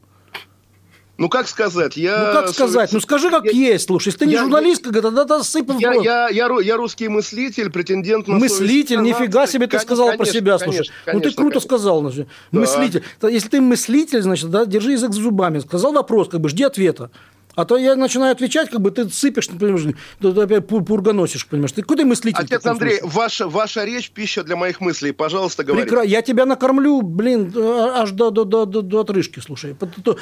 Ну, 1.21 1.29
как 1.29 1.47
сказать? 1.47 1.97
Я... 1.97 2.17
Ну 2.17 2.33
как 2.33 2.49
сказать? 2.49 2.91
Ну 2.91 2.99
скажи, 2.99 3.29
как 3.29 3.45
я- 3.45 3.51
есть, 3.51 3.85
слушай. 3.85 4.07
Если 4.07 4.19
ты 4.19 4.25
не 4.25 4.33
я- 4.33 4.39
журналист, 4.39 4.83
как 4.83 5.01
тогда 5.01 5.23
да, 5.23 5.43
сыпь 5.43 5.69
в 5.69 5.77
Я, 5.77 5.93
я, 5.93 6.29
я, 6.29 6.49
я 6.63 6.77
русский 6.77 7.07
мыслитель, 7.09 7.69
претендент 7.71 8.27
на 8.27 8.39
Мыслитель, 8.39 8.97
совесть 8.97 9.19
нифига 9.19 9.45
себе 9.45 9.67
ты 9.67 9.77
Кон- 9.77 9.85
сказал 9.85 10.07
про 10.07 10.17
конечно, 10.17 10.33
себя, 10.33 10.57
слушай. 10.57 10.77
конечно, 10.77 10.93
ну 11.13 11.19
ты 11.19 11.23
конечно, 11.25 11.41
круто 11.43 11.53
конечно. 11.59 11.67
сказал. 11.77 12.01
значит. 12.01 12.27
Мыслитель. 12.51 13.03
То 13.19 13.27
Если 13.27 13.49
ты 13.49 13.61
мыслитель, 13.61 14.21
значит, 14.23 14.49
да, 14.49 14.65
держи 14.65 14.93
язык 14.93 15.13
за 15.13 15.21
зубами. 15.21 15.59
Сказал 15.59 15.93
вопрос, 15.93 16.27
как 16.27 16.41
бы 16.41 16.49
жди 16.49 16.63
ответа. 16.63 17.11
А 17.55 17.65
то 17.65 17.77
я 17.77 17.95
начинаю 17.95 18.31
отвечать, 18.31 18.69
как 18.69 18.79
бы 18.79 18.91
ты 18.91 19.09
сыпешь, 19.09 19.49
понимаешь, 19.49 19.95
ты, 20.19 20.27
опять 20.29 20.67
пур- 20.67 20.83
пургоносишь, 20.85 21.45
понимаешь. 21.47 21.73
Ты 21.73 21.81
куда 21.81 22.05
мыслитель? 22.05 22.43
Отец 22.43 22.65
Андрей, 22.65 22.99
смысле? 22.99 23.09
ваша, 23.19 23.47
ваша 23.47 23.83
речь– 23.83 24.09
пища 24.13 24.43
для 24.43 24.55
моих 24.55 24.79
мыслей. 24.79 25.11
Пожалуйста, 25.11 25.63
говорите. 25.63 25.93
Прекра- 25.93 26.05
Я 26.05 26.21
тебя 26.21 26.45
накормлю, 26.45 27.01
блин, 27.01 27.51
э, 27.55 27.59
аж 27.95 28.11
до, 28.11 28.31
до, 28.31 28.45
до, 28.45 28.65
до, 28.65 28.81
до 28.81 29.01
отрыжки, 29.01 29.39
слушай. 29.39 29.75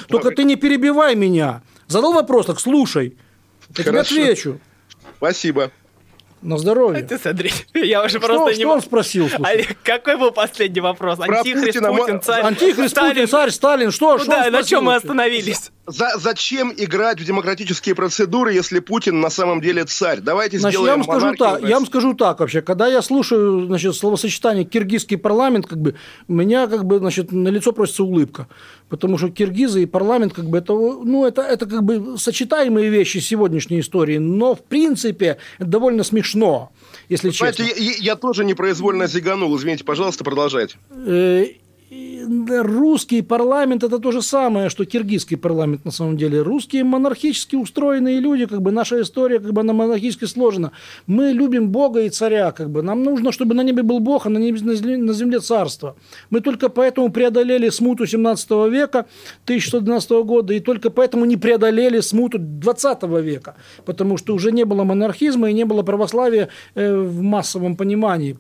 Только 0.07 0.31
ты 0.31 0.43
не 0.43 0.55
перебивай 0.55 1.15
меня. 1.15 1.61
Задал 1.87 2.13
вопрос, 2.13 2.47
так 2.47 2.59
слушай. 2.59 3.15
Я 3.69 3.83
тебе 3.83 3.91
Хорошо. 3.91 4.15
отвечу. 4.15 4.59
Спасибо. 5.17 5.71
На 6.41 6.58
здоровье. 6.58 7.04
Отец 7.04 7.25
Андрей, 7.25 7.52
я 7.73 8.02
уже 8.02 8.19
Что, 8.19 8.28
просто 8.28 8.49
не 8.52 8.56
что 8.56 8.67
он 8.69 8.75
могу. 8.78 8.82
спросил, 8.82 9.28
слушай? 9.28 9.52
Олег, 9.52 9.78
какой 9.84 10.17
был 10.17 10.32
последний 10.32 10.80
вопрос? 10.80 11.17
Про 11.17 11.39
Антихрист, 11.39 11.65
Путина 11.65 11.93
Путин, 11.93 12.21
царь, 12.21 12.43
Антихрист, 12.43 12.89
Сталин. 12.91 13.12
Путин, 13.12 13.28
царь, 13.28 13.52
Сталин, 13.52 13.91
что? 13.91 14.17
Ну 14.17 14.23
что 14.23 14.32
он 14.32 14.43
да, 14.43 14.49
на 14.49 14.63
чем 14.63 14.86
мы 14.86 14.95
остановились? 14.95 15.71
За, 15.86 16.12
зачем 16.17 16.71
играть 16.78 17.19
в 17.19 17.25
демократические 17.25 17.95
процедуры, 17.95 18.54
если 18.54 18.80
Путин 18.80 19.19
на 19.21 19.32
самом 19.32 19.60
деле 19.60 19.86
царь? 19.86 20.19
Давайте 20.21 20.60
Значит, 20.60 20.80
я 20.80 20.86
сделаем 20.86 21.02
вам 21.02 21.19
скажу 21.19 21.36
так, 21.36 21.62
я 21.63 21.75
вам 21.75 21.86
скажу 21.88 22.13
так 22.13 22.39
вообще, 22.39 22.62
когда 22.62 22.88
я 22.88 23.02
слушаю, 23.02 23.65
значит, 23.65 23.95
словосочетание 23.95 24.65
киргизский 24.65 25.17
парламент, 25.17 25.65
как 25.65 25.80
бы, 25.80 25.95
у 26.28 26.34
меня, 26.34 26.67
как 26.67 26.86
бы, 26.86 26.99
значит, 26.99 27.32
на 27.32 27.47
лицо 27.49 27.71
просится 27.71 28.04
улыбка, 28.04 28.47
потому 28.88 29.17
что 29.17 29.30
киргизы 29.30 29.82
и 29.82 29.86
парламент, 29.88 30.34
как 30.34 30.45
бы, 30.45 30.60
это, 30.60 30.73
ну, 30.73 31.25
это, 31.25 31.41
это, 31.41 31.65
как 31.65 31.84
бы, 31.84 32.19
сочетаемые 32.19 32.89
вещи 32.89 33.17
сегодняшней 33.17 33.80
истории, 33.80 34.19
но, 34.19 34.54
в 34.54 34.63
принципе, 34.63 35.38
это 35.58 35.69
довольно 35.69 36.04
смешно, 36.04 36.28
если 37.09 37.31
честно. 37.31 37.65
Знаете, 37.65 37.83
я, 37.83 37.93
я 37.99 38.15
тоже 38.15 38.45
непроизвольно 38.45 39.07
зиганул. 39.07 39.55
Извините, 39.57 39.83
пожалуйста, 39.83 40.23
продолжайте. 40.23 40.77
Русский 41.91 43.23
парламент 43.23 43.84
это 43.84 43.97
то 43.97 44.12
же 44.12 44.21
самое, 44.21 44.69
что 44.69 44.86
киргизский 44.86 45.38
парламент 45.38 45.86
на 45.86 45.91
самом 45.91 46.17
деле. 46.17 46.41
Русские 46.43 46.84
монархически 46.84 47.56
устроенные 47.56 48.19
люди, 48.19 48.45
как 48.45 48.62
бы 48.62 48.71
наша 48.71 49.02
история, 49.02 49.39
как 49.39 49.54
бы 49.54 49.62
она 49.62 49.73
монархически 49.73 50.25
сложена. 50.25 50.71
Мы 51.08 51.32
любим 51.32 51.69
Бога 51.69 52.02
и 52.02 52.10
царя, 52.10 52.52
как 52.52 52.69
бы 52.69 52.84
нам 52.84 53.04
нужно, 53.04 53.32
чтобы 53.32 53.56
на 53.56 53.63
небе 53.63 53.82
был 53.82 53.99
Бог, 53.99 54.28
а 54.28 54.30
на, 54.30 54.38
небе, 54.38 54.62
на 54.62 54.73
земле- 54.73 54.97
на 54.97 55.39
царство. 55.39 55.95
Мы 56.30 56.41
только 56.41 56.69
поэтому 56.69 57.12
преодолели 57.12 57.69
смуту 57.69 58.06
17 58.06 58.69
века, 58.69 59.08
1612 59.45 60.12
года, 60.23 60.54
и 60.54 60.60
только 60.60 60.91
поэтому 60.91 61.25
не 61.25 61.38
преодолели 61.38 62.02
смуту 62.02 62.38
20 62.38 63.04
века, 63.21 63.56
потому 63.86 64.17
что 64.17 64.36
уже 64.36 64.52
не 64.52 64.63
было 64.63 64.84
монархизма 64.84 65.49
и 65.49 65.54
не 65.54 65.65
было 65.65 65.82
православия 65.82 66.49
э, 66.75 66.95
в 66.95 67.23
массовом 67.23 67.75
понимании. 67.75 68.38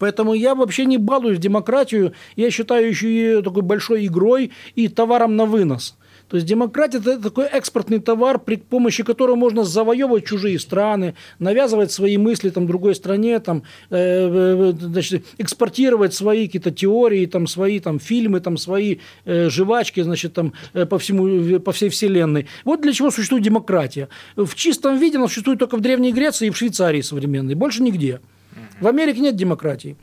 Поэтому 0.00 0.34
я 0.34 0.54
вообще 0.54 0.86
не 0.86 0.96
балуюсь 0.98 1.38
демократию. 1.38 2.14
Я 2.34 2.50
считаю 2.50 2.88
еще 2.88 3.08
ее 3.08 3.42
такой 3.42 3.62
большой 3.62 4.06
игрой 4.06 4.50
и 4.74 4.88
товаром 4.88 5.36
на 5.36 5.44
вынос. 5.44 5.96
То 6.28 6.36
есть 6.36 6.46
демократия– 6.46 6.98
это 7.00 7.20
такой 7.20 7.46
экспортный 7.46 7.98
товар, 7.98 8.38
при 8.38 8.56
помощи 8.56 9.02
которого 9.02 9.34
можно 9.34 9.64
завоевывать 9.64 10.26
чужие 10.26 10.58
страны, 10.60 11.14
навязывать 11.40 11.90
свои 11.90 12.16
мысли 12.16 12.50
там, 12.50 12.66
другой 12.66 12.94
стране, 12.94 13.40
там, 13.40 13.64
э, 13.90 14.72
значит, 14.80 15.24
экспортировать 15.38 16.14
свои 16.14 16.46
какие-то 16.46 16.70
теории, 16.70 17.26
там, 17.26 17.48
свои 17.48 17.80
там, 17.80 17.98
фильмы, 17.98 18.40
там, 18.40 18.56
свои 18.56 18.98
э, 19.24 19.50
жвачки 19.50 20.00
значит, 20.02 20.32
там, 20.32 20.52
э, 20.72 20.86
по, 20.86 20.98
всему, 20.98 21.58
по 21.60 21.72
всей 21.72 21.88
вселенной. 21.88 22.46
Вот 22.64 22.80
для 22.80 22.92
чего 22.92 23.10
существует 23.10 23.42
демократия. 23.42 24.08
В 24.36 24.54
чистом 24.54 24.98
виде 24.98 25.18
она 25.18 25.26
существует 25.26 25.58
только 25.58 25.76
в 25.76 25.80
Древней 25.80 26.12
Греции 26.12 26.46
и 26.46 26.50
в 26.50 26.56
Швейцарии 26.56 27.00
современной, 27.00 27.54
больше 27.54 27.82
нигде. 27.82 28.20
В 28.80 28.86
Америке 28.86 29.20
нет 29.20 29.36
демократии. 29.36 29.96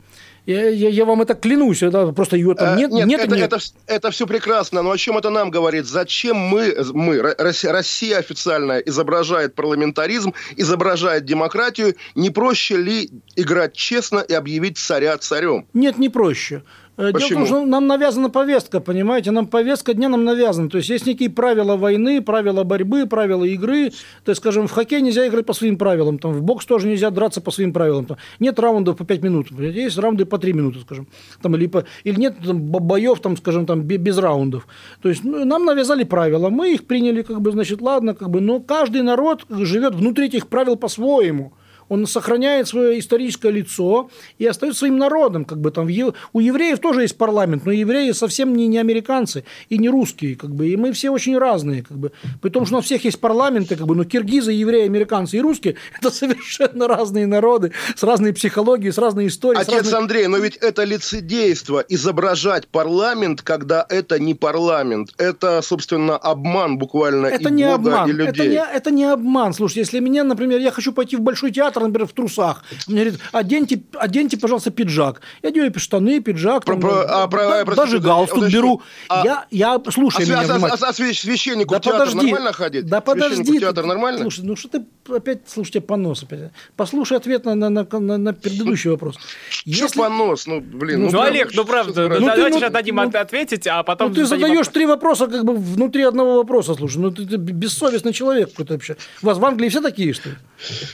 Я, 0.46 0.66
я, 0.70 0.88
я 0.88 1.04
вам 1.04 1.20
это 1.20 1.34
клянусь, 1.34 1.82
это 1.82 2.10
просто 2.12 2.36
ее 2.36 2.54
там 2.54 2.74
Э, 2.74 2.76
нет, 2.78 2.90
нет, 2.90 3.20
и 3.20 3.24
это, 3.24 3.36
нет. 3.36 3.52
Это, 3.52 3.58
это 3.86 4.10
все 4.10 4.26
прекрасно, 4.26 4.80
но 4.80 4.90
о 4.90 4.96
чем 4.96 5.18
это 5.18 5.28
нам 5.28 5.50
говорит? 5.50 5.84
Зачем 5.84 6.38
мы, 6.38 6.74
мы 6.94 7.18
Ро- 7.18 7.34
Россия, 7.36 7.70
Россия 7.70 8.16
официально 8.16 8.78
изображает 8.78 9.54
парламентаризм, 9.54 10.32
изображает 10.56 11.26
демократию? 11.26 11.96
Не 12.14 12.30
проще 12.30 12.78
ли 12.78 13.10
играть 13.36 13.74
честно 13.74 14.20
и 14.20 14.32
объявить 14.32 14.78
царя 14.78 15.18
царем? 15.18 15.66
Нет, 15.74 15.98
не 15.98 16.08
проще. 16.08 16.62
Э, 16.98 17.02
Дело 17.02 17.10
в 17.10 17.12
Почему? 17.12 17.38
том, 17.38 17.46
что 17.46 17.64
нам 17.66 17.86
навязана 17.86 18.28
повестка, 18.28 18.80
понимаете, 18.80 19.30
нам 19.30 19.46
повестка 19.46 19.94
дня 19.94 20.08
нам 20.08 20.24
навязана. 20.24 20.68
То 20.68 20.78
есть 20.78 20.90
есть 20.90 21.06
некие 21.06 21.30
правила 21.30 21.76
войны, 21.76 22.20
правила 22.20 22.64
борьбы, 22.64 23.06
правила 23.06 23.44
игры. 23.44 23.90
То 24.24 24.30
есть, 24.32 24.40
скажем, 24.40 24.66
в 24.66 24.72
хоккей 24.72 25.00
нельзя 25.00 25.28
играть 25.28 25.46
по 25.46 25.52
своим 25.52 25.78
правилам, 25.78 26.18
там, 26.18 26.32
в 26.32 26.42
бокс 26.42 26.66
тоже 26.66 26.88
нельзя 26.88 27.10
драться 27.10 27.40
по 27.40 27.52
своим 27.52 27.72
правилам. 27.72 28.04
Там, 28.06 28.16
нет 28.40 28.58
раундов 28.58 28.96
по 28.96 29.04
5 29.04 29.22
минут, 29.22 29.46
есть 29.52 29.96
раунды 29.96 30.24
по 30.24 30.38
3 30.38 30.52
минуты, 30.52 30.80
скажем. 30.80 31.06
Там, 31.40 31.54
или, 31.54 31.68
по, 31.68 31.84
или 32.02 32.18
нет 32.18 32.36
там, 32.44 32.60
бо- 32.62 32.80
боев, 32.80 33.20
там, 33.20 33.36
скажем, 33.36 33.64
там, 33.64 33.82
бе- 33.82 33.96
без 33.96 34.18
раундов. 34.18 34.66
То 35.00 35.08
есть 35.08 35.22
ну, 35.22 35.44
нам 35.44 35.64
навязали 35.64 36.02
правила, 36.02 36.50
мы 36.50 36.74
их 36.74 36.84
приняли, 36.84 37.22
как 37.22 37.40
бы, 37.40 37.52
значит, 37.52 37.80
ладно, 37.80 38.14
как 38.14 38.28
бы, 38.28 38.40
но 38.40 38.58
каждый 38.58 39.02
народ 39.02 39.44
живет 39.48 39.94
внутри 39.94 40.26
этих 40.26 40.48
правил 40.48 40.74
по-своему 40.74 41.52
он 41.88 42.06
сохраняет 42.06 42.68
свое 42.68 42.98
историческое 42.98 43.50
лицо 43.50 44.10
и 44.38 44.46
остается 44.46 44.80
своим 44.80 44.98
народом. 44.98 45.44
Как 45.44 45.60
бы, 45.60 45.70
там, 45.70 45.88
у 46.32 46.40
евреев 46.40 46.78
тоже 46.78 47.02
есть 47.02 47.16
парламент, 47.16 47.64
но 47.64 47.72
евреи 47.72 48.12
совсем 48.12 48.54
не, 48.54 48.66
не 48.66 48.78
американцы 48.78 49.44
и 49.68 49.78
не 49.78 49.88
русские. 49.88 50.36
Как 50.36 50.54
бы, 50.54 50.68
и 50.68 50.76
мы 50.76 50.92
все 50.92 51.10
очень 51.10 51.38
разные. 51.38 51.82
Как 51.82 51.96
бы. 51.96 52.12
При 52.40 52.50
том, 52.50 52.66
что 52.66 52.76
у 52.76 52.78
нас 52.78 52.84
всех 52.84 53.04
есть 53.04 53.20
парламенты, 53.20 53.76
как 53.76 53.86
бы, 53.86 53.94
но 53.94 54.04
киргизы, 54.04 54.52
евреи, 54.52 54.84
американцы 54.84 55.36
и 55.36 55.40
русские– 55.40 55.76
это 55.98 56.10
совершенно 56.10 56.88
разные 56.88 57.26
народы 57.26 57.72
с 57.96 58.02
разной 58.02 58.32
психологией, 58.32 58.92
с 58.92 58.98
разной 58.98 59.26
историей. 59.28 59.62
Отец 59.62 59.84
разной- 59.84 59.98
Андрей, 59.98 60.26
но 60.26 60.38
ведь 60.38 60.56
это 60.56 60.84
лицедейство, 60.84 61.84
изображать 61.88 62.68
парламент, 62.68 63.42
когда 63.42 63.84
это 63.88 64.18
не 64.18 64.34
парламент. 64.34 65.10
Это, 65.18 65.62
собственно, 65.62 66.16
обман 66.16 66.78
буквально 66.78 67.26
Это 67.26 67.48
и 67.48 67.52
не 67.52 67.64
Бога, 67.64 67.74
обман. 67.74 68.10
и 68.10 68.12
людей. 68.12 68.28
Это 68.28 68.46
не, 68.48 68.76
это 68.76 68.90
не 68.90 69.04
обман. 69.04 69.54
Слушай, 69.54 69.78
если 69.78 70.00
меня, 70.00 70.24
например, 70.24 70.60
я 70.60 70.70
хочу 70.70 70.92
пойти 70.92 71.16
в 71.16 71.20
большой 71.20 71.50
театр, 71.50 71.77
например, 71.86 72.06
в 72.08 72.12
трусах, 72.12 72.64
мне 72.86 73.04
говорят, 73.04 73.20
оденьте, 73.32 73.82
оденьте, 73.94 74.36
пожалуйста, 74.38 74.70
пиджак. 74.70 75.20
Я 75.42 75.50
одеваю 75.50 75.72
штаны, 75.78 76.20
пиджак, 76.20 76.64
Про- 76.64 76.72
там, 76.74 76.80
про- 76.80 77.04
а, 77.22 77.28
про- 77.28 77.48
да- 77.48 77.64
простите, 77.64 77.76
даже 77.92 77.98
галстук 78.00 78.38
уточню. 78.38 78.58
беру. 78.58 78.82
А- 79.08 79.22
я, 79.24 79.46
я, 79.50 79.80
слушай 79.92 80.22
А, 80.22 80.24
меня 80.26 80.40
а- 80.40 80.44
внимательно. 80.44 80.68
а- 80.86 80.88
а 80.88 80.92
свя- 80.92 81.12
священнику 81.14 81.72
Да 81.74 81.78
в 81.78 81.82
театр 81.82 82.00
подожди. 82.00 82.26
нормально 82.30 82.52
ходить? 82.52 82.86
Да 82.86 83.00
подожди. 83.00 83.56
в 83.58 83.60
театр 83.60 83.84
нормально? 83.84 84.20
Слушай, 84.22 84.44
ну 84.44 84.56
что 84.56 84.68
ты 84.68 84.84
опять, 85.14 85.40
слушайте, 85.46 85.80
понос 85.80 86.22
опять. 86.22 86.50
Послушай 86.76 87.16
ответ 87.18 87.44
на, 87.44 87.54
на, 87.54 87.70
на, 87.70 87.86
на- 88.00 88.18
на 88.18 88.32
предыдущий 88.34 88.90
вопрос. 88.90 89.16
Что 89.50 89.62
Если- 89.64 89.98
понос? 89.98 90.46
Ну, 90.46 90.60
блин. 90.60 91.02
Ну, 91.02 91.10
правда, 91.10 91.28
Олег, 91.30 91.46
ну 91.46 91.52
что- 91.52 91.64
правда, 91.64 91.92
что 91.92 92.08
ну, 92.08 92.14
за 92.14 92.20
Ну, 92.20 92.26
да- 92.26 92.32
ты, 92.32 92.36
давайте 92.36 92.54
ну, 92.54 92.60
сейчас 92.60 92.72
дадим 92.72 92.96
ну, 92.96 93.02
от- 93.02 93.14
ответить, 93.14 93.66
а 93.66 93.82
потом... 93.82 94.08
Ну, 94.10 94.14
ты 94.14 94.24
задаешь 94.26 94.50
вопрос. 94.50 94.68
три 94.68 94.86
вопроса 94.86 95.26
как 95.26 95.44
бы 95.44 95.54
внутри 95.56 96.02
одного 96.02 96.36
вопроса, 96.36 96.74
слушай. 96.74 96.98
Ну, 96.98 97.10
ты, 97.10 97.26
ты 97.26 97.36
бессовестный 97.36 98.12
человек 98.12 98.50
какой-то 98.50 98.74
вообще. 98.74 98.96
У 99.22 99.26
вас 99.26 99.38
в 99.38 99.44
Англии 99.44 99.68
все 99.68 99.80
такие, 99.80 100.12
что 100.12 100.30
ли? 100.30 100.34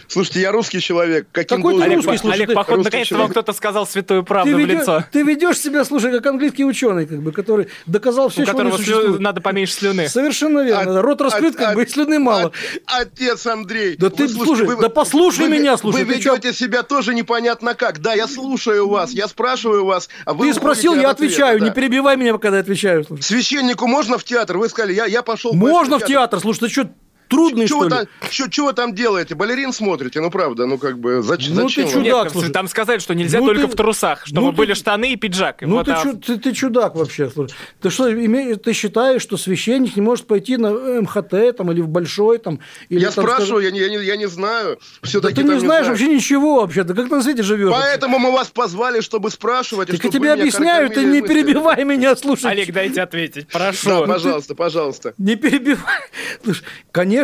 Слушайте, 0.09 0.41
я 0.41 0.53
русский 0.53 0.74
человек. 0.81 1.27
Каким 1.33 1.59
Какой 1.59 1.73
ты 1.75 1.79
должен 1.79 1.93
Олег, 1.93 1.97
русский, 2.07 2.19
слушай, 2.19 2.35
Олег, 2.37 2.49
ты 2.49 2.55
походу, 2.55 2.77
русский 2.77 2.85
наконец-то 2.91 3.15
вам 3.19 3.29
кто-то 3.31 3.53
сказал 3.53 3.87
святую 3.87 4.23
Ты, 4.23 4.27
правду 4.29 4.57
в 4.57 4.59
ведё- 4.59 4.79
лицо. 4.81 5.05
ты 5.13 5.23
ведешь 5.23 5.59
себя, 5.59 5.85
слушай, 5.85 6.11
как 6.13 6.27
английский 6.27 6.65
ученый, 6.65 7.07
как 7.07 7.21
бы, 7.21 7.33
который 7.33 7.69
доказал 7.87 8.29
все, 8.29 8.43
У 8.43 8.45
что 8.45 8.53
которого 8.53 8.77
не 8.77 8.85
слю- 8.85 8.95
существует. 8.95 9.21
надо 9.21 9.41
поменьше 9.41 9.75
слюны. 9.75 10.09
Совершенно 10.09 10.61
верно. 10.61 10.99
А- 11.01 11.03
Рот 11.03 11.21
раскрыт, 11.21 11.55
а- 11.57 11.59
как 11.59 11.75
бы, 11.75 11.83
и 11.85 11.87
слюны 11.89 12.19
мало. 12.19 12.53
Отец 12.87 13.47
Андрей. 13.47 13.97
Да 13.97 14.09
вы 14.09 14.17
ты, 14.17 14.29
слушайте, 14.29 14.65
слушай, 14.67 14.81
да 14.81 14.89
послушай 14.89 15.49
вы- 15.49 15.59
меня, 15.59 15.77
слушай, 15.77 16.05
Вы 16.05 16.15
ты 16.15 16.21
чё? 16.21 16.35
ведете 16.35 16.53
себя 16.53 16.83
тоже 16.83 17.15
непонятно 17.15 17.75
как. 17.75 18.01
Да, 18.01 18.15
я 18.15 18.27
слушаю 18.27 18.89
вас, 18.89 19.13
я 19.13 19.29
спрашиваю 19.29 19.85
вас, 19.85 20.09
а 20.25 20.33
вы 20.35 20.47
Ты 20.49 20.55
спросил, 20.55 20.95
я 20.95 21.11
от 21.11 21.17
отвечаю. 21.17 21.63
Не 21.63 21.71
перебивай 21.71 22.17
меня, 22.17 22.33
когда 22.39 22.57
я 22.59 22.63
отвечаю. 22.63 23.05
слушай. 23.05 23.23
Священнику 23.23 23.87
можно 23.87 24.19
в 24.19 24.25
театр? 24.25 24.59
Вы 24.59 24.69
сказали, 24.69 24.93
я, 24.95 25.07
я 25.07 25.23
пошел... 25.23 25.53
Можно 25.55 25.99
в 25.99 26.05
театр, 26.05 26.41
слушай, 26.41 26.61
ты 26.61 26.69
что, 26.69 26.89
трудный, 27.35 27.67
Что 27.67 27.75
что 27.77 27.79
вы, 27.79 27.85
ли? 27.87 27.91
там, 27.91 28.07
чё- 28.31 28.49
чё 28.49 28.65
вы 28.67 28.73
там 28.73 28.95
делаете? 28.95 29.35
Балерин 29.35 29.73
смотрите? 29.73 30.21
Ну, 30.21 30.31
правда, 30.31 30.67
ну, 30.67 30.79
как 30.79 30.99
бы, 30.99 31.23
зач- 31.23 31.49
Ну, 31.51 31.57
ты 31.69 31.85
зачем? 31.85 31.87
вам? 31.89 32.03
Нет, 32.03 32.13
чудак, 32.13 32.23
там- 32.25 32.33
слушай. 32.33 32.53
там 32.53 32.69
сказали, 32.69 32.99
что 32.99 33.15
нельзя 33.15 33.41
Ну, 33.41 33.47
только 33.47 33.63
ты- 33.63 33.69
в 33.69 33.75
трусах, 33.75 34.27
чтобы 34.27 34.41
ну, 34.43 34.51
ты- 34.53 34.57
были 34.57 34.75
штаны 34.75 35.13
и 35.13 35.17
пиджак. 35.17 35.63
Ну, 35.63 35.77
Вот, 35.77 35.87
ты, 35.87 35.93
а- 35.93 36.03
чу- 36.03 36.17
ты, 36.17 36.37
ты 36.39 36.53
чудак 36.53 36.95
вообще. 36.95 37.31
Слушай. 37.31 37.55
Ты 37.81 37.91
что, 37.91 38.09
име- 38.11 38.57
ты 38.57 38.73
считаешь, 38.73 39.23
что 39.23 39.37
священник 39.37 39.97
не 39.97 40.03
может 40.03 40.27
пойти 40.27 40.57
на 40.57 40.71
МХТ 41.03 41.53
там, 41.57 41.71
или 41.73 41.81
в 41.81 41.89
Большой? 41.89 42.39
Там, 42.39 42.61
или, 42.89 43.01
Я 43.01 43.11
там, 43.11 43.25
спрашиваю, 43.25 43.63
скажем- 43.63 43.65
я, 43.65 43.71
не, 43.89 43.95
я, 43.95 44.01
не, 44.01 44.05
я 44.07 44.17
не 44.17 44.27
знаю. 44.27 44.79
Да 45.03 45.09
Все-таки 45.09 45.35
ты 45.37 45.45
не 45.45 45.59
знаешь 45.61 45.87
вообще 45.87 46.09
ничего 46.09 46.61
вообще. 46.61 46.85
Ты 46.85 46.95
как 46.95 47.11
на 47.11 47.23
свете 47.23 47.43
живешь? 47.43 47.73
Поэтому 47.73 48.19
мы 48.19 48.33
вас 48.33 48.49
позвали, 48.49 49.01
чтобы 49.01 49.31
спрашивать. 49.31 49.89
и 49.89 49.93
Так 49.93 50.05
я 50.05 50.11
чтобы 50.11 50.19
тебе 50.19 50.33
объясняю, 50.33 50.91
ты 50.91 51.05
не 51.05 51.21
перебивай 51.23 51.85
меня, 51.85 52.15
слушай. 52.17 52.51
Олег, 52.51 52.73
дайте 52.73 53.03
ответить, 53.03 53.49
прошу. 53.49 53.89
Да, 53.89 54.03
пожалуйста, 54.07 54.55
пожалуйста. 54.55 55.15
Не 55.19 55.37
перебивай. 55.37 56.01
Слушай, 56.45 56.65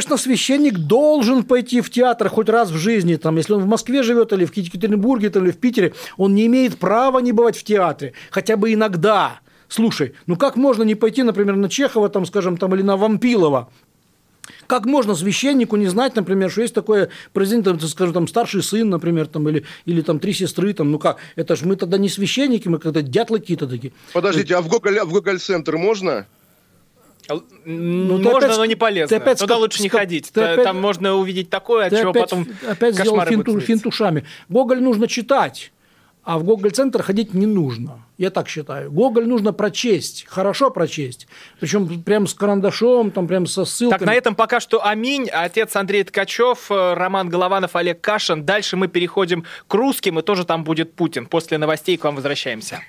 конечно, 0.01 0.17
священник 0.17 0.79
должен 0.79 1.43
пойти 1.43 1.83
в 1.83 1.91
театр 1.91 2.31
хоть 2.31 2.49
раз 2.49 2.71
в 2.71 2.77
жизни. 2.77 3.17
Там, 3.17 3.37
если 3.37 3.53
он 3.53 3.63
в 3.63 3.67
Москве 3.67 4.03
живет, 4.03 4.33
или 4.33 4.47
в 4.47 4.57
Екатеринбурге, 4.57 5.29
или 5.29 5.51
в 5.51 5.59
Питере, 5.59 5.93
он 6.17 6.35
не 6.35 6.47
имеет 6.47 6.79
права 6.79 7.19
не 7.19 7.33
бывать 7.33 7.57
в 7.57 7.65
театре. 7.65 8.15
Хотя 8.31 8.57
бы 8.57 8.73
иногда. 8.73 9.41
Слушай, 9.69 10.15
ну 10.27 10.37
как 10.37 10.57
можно 10.57 10.85
не 10.85 10.95
пойти, 10.95 11.23
например, 11.23 11.57
на 11.57 11.69
Чехова, 11.69 12.09
там, 12.09 12.25
скажем, 12.25 12.57
там, 12.57 12.75
или 12.75 12.83
на 12.83 12.97
Вампилова? 12.97 13.69
Как 14.67 14.87
можно 14.87 15.15
священнику 15.15 15.77
не 15.77 15.87
знать, 15.87 16.17
например, 16.17 16.51
что 16.51 16.63
есть 16.63 16.75
такое 16.75 17.11
президент, 17.35 17.65
там, 17.67 17.81
скажем, 17.81 18.15
там 18.15 18.29
старший 18.29 18.63
сын, 18.63 18.89
например, 18.89 19.27
там, 19.27 19.49
или, 19.51 19.65
или 19.85 20.01
там 20.01 20.19
три 20.19 20.33
сестры, 20.33 20.73
там, 20.73 20.91
ну 20.91 20.99
как, 20.99 21.19
это 21.37 21.57
ж 21.57 21.63
мы 21.63 21.77
тогда 21.77 21.99
не 21.99 22.09
священники, 22.09 22.69
мы 22.69 22.79
когда 22.79 23.03
дятлы 23.03 23.39
какие-то 23.39 23.67
такие. 23.67 23.93
Подождите, 24.15 24.57
а 24.57 24.63
в 24.63 24.69
Гоголь, 24.69 24.99
в 25.01 25.13
Гоголь-центр 25.13 25.77
можно? 25.77 26.27
Ну, 27.65 28.19
можно, 28.19 28.39
опять 28.47 28.57
но 28.57 28.65
не 28.65 28.75
полезно. 28.75 29.09
ты 29.09 29.23
опять 29.23 29.39
Туда 29.39 29.57
лучше 29.57 29.83
не 29.83 29.89
ска- 29.89 29.99
ходить. 29.99 30.31
ты 30.33 30.41
опять- 30.43 30.65
Там 30.65 30.81
можно 30.81 31.15
увидеть 31.15 31.51
такое, 31.51 31.87
от 31.87 31.91
Ты 31.91 32.01
чего 32.01 32.11
опять, 32.11 32.23
потом 32.23 32.47
опять 32.69 32.95
сделал 32.95 33.17
кошмары 33.19 33.31
финту, 33.31 33.61
финтушами. 33.61 34.25
Гоголь 34.49 34.83
нужно 34.83 35.07
читать, 35.09 35.73
а 36.23 36.39
в 36.39 36.45
Гоголь-центр 36.45 37.03
ходить 37.03 37.33
не 37.35 37.47
нужно. 37.47 38.05
Я 38.19 38.29
так 38.31 38.49
считаю. 38.51 38.93
Гоголь 38.93 39.27
нужно 39.27 39.55
прочесть, 39.55 40.27
хорошо 40.29 40.71
прочесть. 40.71 41.27
Причем 41.59 42.03
прям 42.03 42.27
с 42.27 42.35
карандашом, 42.35 43.11
там 43.11 43.27
прям 43.27 43.47
со 43.47 43.65
ссылками. 43.65 43.99
Так, 43.99 44.07
на 44.07 44.15
этом 44.15 44.35
пока 44.35 44.61
что 44.61 44.85
аминь. 44.87 45.31
Отец 45.31 45.75
Андрей 45.75 46.05
Ткачев, 46.05 46.71
э, 46.71 46.93
Роман 46.95 47.31
Голованов, 47.31 47.77
Олег 47.77 48.03
Кашин. 48.03 48.45
Дальше 48.45 48.77
мы 48.77 48.89
переходим 48.89 49.45
к 49.67 49.73
русским, 49.75 50.19
и 50.19 50.23
тоже 50.23 50.45
там 50.45 50.65
будет 50.65 50.93
Путин. 50.95 51.25
После 51.25 51.57
новостей 51.57 51.97
к 51.97 52.05
вам 52.05 52.15
возвращаемся. 52.17 52.81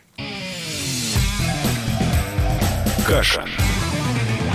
Кашин. 3.08 3.48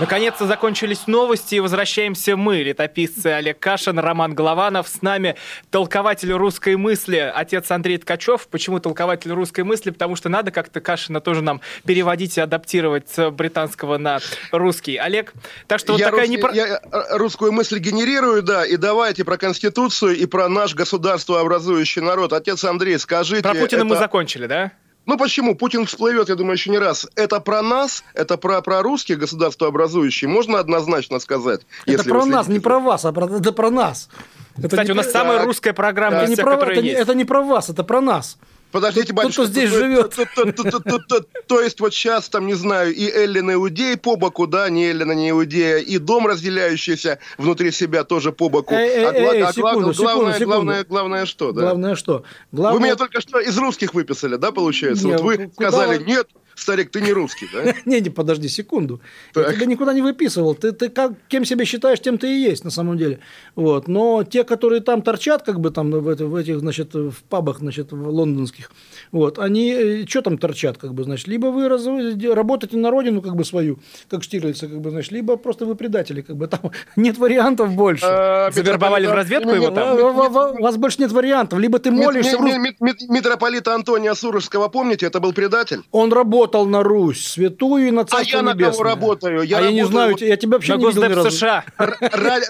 Наконец-то 0.00 0.46
закончились 0.46 1.06
новости, 1.06 1.56
и 1.56 1.60
возвращаемся 1.60 2.34
мы, 2.34 2.62
летописцы 2.62 3.26
Олег 3.26 3.58
Кашин, 3.58 3.98
Роман 3.98 4.34
Голованов. 4.34 4.88
С 4.88 5.02
нами 5.02 5.36
толкователь 5.70 6.32
русской 6.32 6.76
мысли, 6.76 7.30
отец 7.34 7.70
Андрей 7.70 7.98
Ткачев. 7.98 8.48
Почему 8.48 8.80
толкователь 8.80 9.30
русской 9.32 9.62
мысли? 9.62 9.90
Потому 9.90 10.16
что 10.16 10.30
надо 10.30 10.52
как-то 10.52 10.80
Кашина 10.80 11.20
тоже 11.20 11.42
нам 11.42 11.60
переводить 11.84 12.38
и 12.38 12.40
адаптировать 12.40 13.10
с 13.10 13.30
британского 13.30 13.98
на 13.98 14.20
русский. 14.52 14.96
Олег, 14.96 15.34
так 15.66 15.78
что 15.78 15.92
вот 15.92 16.00
я, 16.00 16.06
такая 16.06 16.26
русский- 16.26 16.36
непро- 16.40 16.54
я 16.54 16.80
э, 16.82 17.18
русскую 17.18 17.52
мысль 17.52 17.78
генерирую, 17.78 18.42
да, 18.42 18.64
и 18.64 18.78
давайте 18.78 19.26
про 19.26 19.36
Конституцию 19.36 20.16
и 20.16 20.24
про 20.24 20.48
наш 20.48 20.74
государствообразующий 20.74 22.00
народ. 22.00 22.32
Отец 22.32 22.64
Андрей, 22.64 22.98
скажите... 22.98 23.42
Про 23.42 23.52
Путина 23.54 23.84
мы 23.84 23.96
это- 23.96 24.04
закончили, 24.04 24.46
да? 24.46 24.72
Ну 25.10 25.18
почему? 25.18 25.56
Путин 25.56 25.86
всплывет, 25.86 26.28
я 26.28 26.36
думаю, 26.36 26.52
еще 26.52 26.70
не 26.70 26.78
раз. 26.78 27.08
Это 27.16 27.40
про 27.40 27.62
нас, 27.62 28.04
это 28.14 28.36
про, 28.36 28.62
про 28.62 28.80
русских 28.80 29.18
государствообразующие. 29.18 30.30
Можно 30.30 30.60
однозначно 30.60 31.18
сказать. 31.18 31.62
Это 31.84 32.04
про 32.04 32.24
нас, 32.24 32.46
не 32.46 32.60
про 32.60 32.78
вас, 32.78 33.04
а 33.04 33.10
про, 33.10 33.26
это 33.26 33.50
про 33.50 33.70
нас. 33.70 34.08
Это 34.56 34.68
Кстати, 34.68 34.86
не 34.86 34.92
у 34.92 34.94
нас 34.94 35.06
про- 35.06 35.12
самая 35.12 35.44
русская 35.44 35.72
программа 35.72 36.18
это 36.18 36.26
из 36.26 36.38
не, 36.38 36.44
про, 36.44 36.54
это, 36.54 36.80
не, 36.80 36.90
это 36.90 37.14
не 37.16 37.24
про 37.24 37.42
вас, 37.42 37.68
это 37.68 37.82
про 37.82 38.00
нас. 38.00 38.38
Подождите, 38.72 39.12
батюшка. 39.12 39.42
кто 39.42 39.50
здесь 39.50 39.70
то- 39.70 39.76
живет. 39.78 40.14
То, 41.46 41.60
есть 41.60 41.80
вот 41.80 41.92
сейчас 41.92 42.28
там, 42.28 42.46
не 42.46 42.54
знаю, 42.54 42.94
и 42.94 43.08
Эллин 43.10 43.52
Иудей 43.52 43.96
по 43.96 44.16
боку, 44.16 44.46
да, 44.46 44.68
не 44.70 44.86
Эллина, 44.90 45.12
не 45.12 45.30
Иудея, 45.30 45.78
и 45.78 45.98
дом, 45.98 46.26
разделяющийся 46.26 47.18
внутри 47.38 47.72
себя, 47.72 48.04
тоже 48.04 48.32
по 48.32 48.48
боку. 48.48 48.74
Эй, 48.74 49.04
А 49.04 49.10
а 49.48 49.52
секунду, 49.52 49.60
главное, 49.60 49.92
секунду, 49.92 50.02
главное, 50.02 50.32
секунду. 50.34 50.46
главное, 50.46 50.84
главное 50.84 51.26
что, 51.26 51.52
да? 51.52 51.62
Главное 51.62 51.94
что? 51.96 52.24
Главное... 52.52 52.78
Вы 52.78 52.84
меня 52.84 52.96
только 52.96 53.20
что 53.20 53.40
из 53.40 53.56
русских 53.58 53.94
выписали, 53.94 54.36
да, 54.36 54.52
получается? 54.52 55.08
Вот 55.08 55.20
вы 55.20 55.48
куда 55.54 55.70
сказали, 55.70 56.02
нет, 56.04 56.28
старик, 56.54 56.90
ты 56.90 57.00
не 57.00 57.12
русский, 57.12 57.46
да? 57.52 57.72
Не, 57.86 58.00
не, 58.00 58.10
подожди 58.10 58.48
секунду. 58.48 59.00
Я 59.34 59.52
тебя 59.52 59.66
никуда 59.66 59.92
не 59.94 60.02
выписывал. 60.02 60.54
Ты, 60.54 60.72
ты 60.72 60.88
как, 60.88 61.12
кем 61.28 61.44
себя 61.44 61.64
считаешь, 61.64 62.00
тем 62.00 62.18
ты 62.18 62.26
и 62.32 62.40
есть 62.50 62.64
на 62.64 62.70
самом 62.70 62.98
деле. 62.98 63.18
Вот. 63.56 63.88
Но 63.88 64.24
те, 64.24 64.44
которые 64.44 64.80
там 64.82 65.02
торчат, 65.02 65.42
как 65.42 65.60
бы 65.60 65.70
там 65.70 65.90
в, 65.90 66.08
это- 66.08 66.26
в 66.26 66.34
этих, 66.34 66.60
значит, 66.60 66.94
в 66.94 67.14
пабах, 67.28 67.58
значит, 67.60 67.92
в 67.92 68.08
лондонских, 68.08 68.70
вот, 69.12 69.38
они 69.38 70.04
что 70.08 70.22
там 70.22 70.36
торчат, 70.38 70.76
как 70.78 70.92
бы, 70.92 71.04
значит, 71.04 71.28
либо 71.28 71.46
вы 71.46 71.68
раз- 71.68 71.86
работаете 71.86 72.76
на 72.76 72.90
родину, 72.90 73.22
как 73.22 73.36
бы, 73.36 73.44
свою, 73.44 73.78
как 74.10 74.22
Штирлица, 74.22 74.68
как 74.68 74.80
бы, 74.80 74.90
значит, 74.90 75.12
либо 75.12 75.36
просто 75.36 75.64
вы 75.64 75.74
предатели, 75.74 76.20
как 76.20 76.36
бы, 76.36 76.46
там 76.46 76.60
нет 76.96 77.16
вариантов 77.18 77.70
больше. 77.74 78.04
А, 78.06 78.50
Завербовали 78.50 79.06
в 79.06 79.12
разведку 79.12 79.50
его 79.50 79.70
там? 79.70 79.98
У 79.98 80.62
вас 80.62 80.76
больше 80.76 81.00
нет 81.00 81.12
вариантов. 81.12 81.58
Либо 81.58 81.78
ты 81.78 81.90
молишься 81.90 82.36
в 82.38 82.42
Митрополита 83.08 83.74
Антония 83.74 84.14
Сурожского, 84.14 84.68
помните, 84.68 85.06
это 85.06 85.20
был 85.20 85.32
предатель? 85.32 85.82
Он 85.90 86.12
работал 86.12 86.49
на 86.66 86.82
Русь, 86.82 87.26
святую 87.26 87.88
и 87.88 87.90
на 87.90 88.02
А 88.02 88.04
Царство 88.04 88.36
я 88.38 88.42
на 88.42 88.52
Небесное. 88.52 88.72
кого 88.72 88.82
работаю? 88.84 89.42
Я 89.42 89.58
а 89.58 89.60
я 89.62 89.70
не 89.72 89.82
работаю 89.82 89.86
знаю, 89.92 90.10
вот 90.12 90.20
я 90.22 90.36
тебя 90.36 90.52
вообще 90.52 90.74
На 90.74 90.78
не 90.78 90.86
видел 90.86 91.02
ни 91.04 91.12
разу. 91.12 91.30
США. 91.30 91.64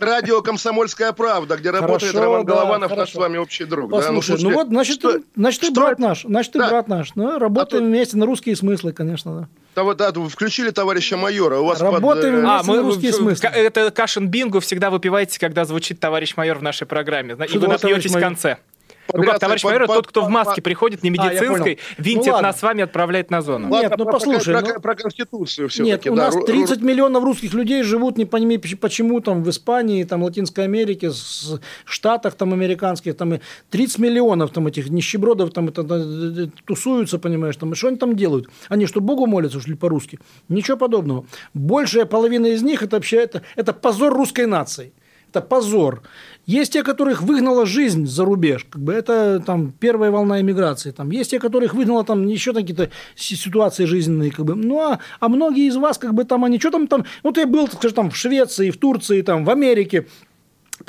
Радио 0.00 0.42
«Комсомольская 0.42 1.12
правда», 1.12 1.56
где 1.56 1.70
работает 1.70 2.14
Роман 2.14 2.44
Голованов, 2.44 2.96
наш 2.96 3.12
с 3.12 3.14
вами 3.14 3.38
общий 3.38 3.64
друг. 3.64 3.90
да? 3.90 3.96
Послушай, 3.96 4.36
ну, 4.40 4.50
вот, 4.50 4.68
значит, 4.68 5.00
ты, 5.00 5.22
значит, 5.36 5.60
ты 5.60 5.66
что 5.66 5.74
брат 5.74 5.98
наш, 5.98 6.22
значит, 6.22 6.52
ты 6.52 6.58
брат 6.58 6.88
наш. 6.88 7.14
Ну, 7.14 7.38
работаем 7.38 7.84
А 7.84 7.86
вместе 7.86 8.16
на 8.16 8.26
русские 8.26 8.56
смыслы, 8.56 8.92
конечно, 8.92 9.40
да. 9.40 9.48
Да, 9.74 9.84
вот, 9.84 9.98
да, 9.98 10.10
вы 10.10 10.28
включили 10.28 10.70
товарища 10.70 11.16
майора. 11.16 11.58
У 11.58 11.64
вас 11.64 11.78
под, 11.78 11.92
Работаем 11.92 12.34
э, 12.34 12.38
вместе. 12.40 12.56
А, 12.58 12.62
мы, 12.64 12.76
на 12.76 12.82
русские 12.82 13.12
смыслы. 13.12 13.48
это 13.48 13.90
Кашин 13.92 14.28
Бингу 14.28 14.58
всегда 14.60 14.90
выпиваете, 14.90 15.38
когда 15.38 15.64
звучит 15.64 16.00
товарищ 16.00 16.36
майор 16.36 16.58
в 16.58 16.62
нашей 16.62 16.86
программе. 16.86 17.34
И 17.34 17.48
Что 17.48 17.60
вы 17.60 17.68
такое 17.68 17.92
напьетесь 17.92 18.10
в 18.10 18.14
майор? 18.14 18.58
Конце. 19.12 19.16
Ну 19.16 19.22
Подряд 19.22 19.32
как, 19.34 19.40
товарищ 19.40 19.64
майор, 19.64 19.86
тот, 19.86 20.06
кто 20.06 20.20
в 20.22 20.24
по- 20.24 20.30
маске 20.30 20.62
приходит, 20.62 21.02
не 21.02 21.10
А, 21.10 21.12
медицинской, 21.12 21.76
понял. 21.76 21.76
винтит 21.98 22.32
Ну, 22.32 22.40
нас 22.40 22.58
с 22.58 22.62
вами, 22.62 22.82
отправляет 22.84 23.30
на 23.30 23.42
зону. 23.42 23.68
Нет, 23.68 23.82
ладно, 23.90 23.96
ну, 23.98 24.04
про- 24.04 24.12
послушай, 24.12 24.54
Про, 24.54 24.60
ну- 24.74 24.80
про- 24.80 24.94
Конституцию 24.94 25.64
Нет, 25.64 25.72
все-таки. 25.72 26.10
у 26.10 26.14
да, 26.16 26.26
нас 26.26 26.36
ру- 26.36 26.44
30 26.46 26.80
миллионов 26.82 27.24
русских 27.24 27.54
людей 27.54 27.82
живут, 27.82 28.16
не 28.18 28.24
пойми 28.24 28.58
поч- 28.58 28.76
почему 28.78 29.20
там 29.20 29.42
в 29.42 29.50
Испании, 29.50 30.04
там 30.04 30.22
Латинской 30.22 30.64
Америке, 30.64 31.10
с- 31.10 31.58
Штатах 31.84 32.34
там 32.34 32.52
американских, 32.52 33.16
там 33.16 33.34
и 33.34 33.40
30 33.70 33.98
миллионов 33.98 34.50
там 34.52 34.66
этих 34.66 34.90
нищебродов 34.90 35.52
там 35.52 35.68
это, 35.68 35.82
тусуются, 36.66 37.18
понимаешь, 37.18 37.56
там, 37.56 37.72
и 37.72 37.74
что 37.74 37.88
они 37.88 37.96
там 37.96 38.16
делают? 38.16 38.48
Они 38.68 38.86
что, 38.86 39.00
Богу 39.00 39.26
молятся, 39.26 39.60
что 39.60 39.70
ли, 39.70 39.76
по-русски? 39.76 40.18
Ничего 40.48 40.76
подобного. 40.76 41.24
Большая 41.54 42.04
половина 42.04 42.46
из 42.46 42.62
них 42.62 42.82
это 42.82 42.96
вообще 42.96 43.16
это, 43.18 43.42
это 43.56 43.72
позор 43.72 44.12
русской 44.14 44.46
нации. 44.46 44.92
Это 45.30 45.42
позор. 45.42 46.02
Есть 46.44 46.72
те, 46.72 46.82
которых 46.82 47.22
выгнала 47.22 47.64
жизнь 47.64 48.06
за 48.06 48.24
рубеж. 48.24 48.66
Как 48.68 48.82
бы 48.82 48.92
это 48.92 49.40
там 49.46 49.72
первая 49.78 50.10
волна 50.10 50.40
иммиграции. 50.40 50.90
Там 50.90 51.10
есть 51.12 51.30
те, 51.30 51.38
которых 51.38 51.72
выгнала 51.72 52.02
там 52.02 52.26
еще 52.26 52.52
какие-то 52.52 52.90
си- 53.14 53.36
ситуации 53.36 53.84
жизненные. 53.84 54.32
Как 54.32 54.44
бы. 54.44 54.56
Ну, 54.56 54.80
а, 54.80 54.98
а 55.20 55.28
многие 55.28 55.68
из 55.68 55.76
вас, 55.76 55.98
как 55.98 56.14
бы 56.14 56.24
там 56.24 56.44
они, 56.44 56.58
что 56.58 56.72
там 56.72 56.88
там, 56.88 57.04
вот 57.22 57.36
я 57.36 57.46
был, 57.46 57.68
скажем, 57.68 57.94
там 57.94 58.10
в 58.10 58.16
Швеции, 58.16 58.70
в 58.70 58.78
Турции, 58.78 59.22
там 59.22 59.44
в 59.44 59.50
Америке, 59.50 60.08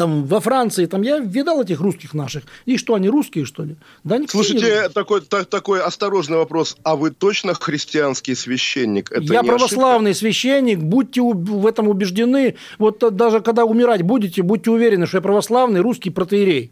там 0.02 0.26
во 0.26 0.40
Франции, 0.40 0.86
там 0.88 1.04
я 1.04 1.20
видал 1.20 1.62
этих 1.62 1.80
русских 1.80 2.14
наших. 2.14 2.44
И 2.66 2.78
что, 2.78 2.96
они 2.96 3.08
русские, 3.10 3.46
что 3.46 3.64
ли? 3.64 3.76
Да, 4.04 4.18
Слушайте, 4.28 4.90
такой, 4.90 5.22
та- 5.22 5.44
такой 5.44 5.80
осторожный 5.82 6.38
вопрос. 6.38 6.76
А 6.84 6.96
вы 6.96 7.12
точно 7.12 7.54
христианский 7.54 8.34
священник? 8.36 9.12
Это 9.12 9.34
я 9.34 9.44
православный 9.44 10.16
священник, 10.16 10.80
будьте 10.80 11.22
в 11.22 11.68
этом 11.68 11.88
убеждены. 11.88 12.56
Вот 12.80 13.04
э, 13.04 13.12
даже 13.12 13.42
когда 13.42 13.64
умирать 13.66 14.02
будете, 14.02 14.42
будьте 14.42 14.72
уверены, 14.72 15.06
что 15.06 15.18
я 15.18 15.22
православный 15.22 15.82
русский 15.82 16.10
протеерей. 16.10 16.72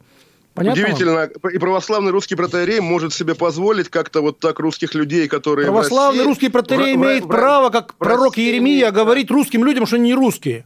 Понятно? 0.55 0.81
Удивительно. 0.83 1.29
И 1.53 1.57
православный 1.59 2.11
русский 2.11 2.35
протеерей 2.35 2.79
может 2.79 3.13
себе 3.13 3.35
позволить 3.35 3.89
как-то 3.89 4.21
вот 4.21 4.39
так 4.39 4.59
русских 4.59 4.95
людей, 4.95 5.27
которые 5.27 5.67
Православный 5.67 6.19
России- 6.21 6.27
русский 6.29 6.49
протеерей 6.49 6.93
в- 6.93 6.95
имеет 6.95 7.25
в- 7.25 7.27
право, 7.27 7.69
как 7.69 7.93
в 7.93 7.95
пророк 7.97 8.33
России- 8.33 8.47
Еремия, 8.47 8.89
говорить 8.91 9.29
русским 9.29 9.63
людям, 9.63 9.85
что 9.85 9.97
они 9.97 10.05
не 10.09 10.15
русские. 10.15 10.65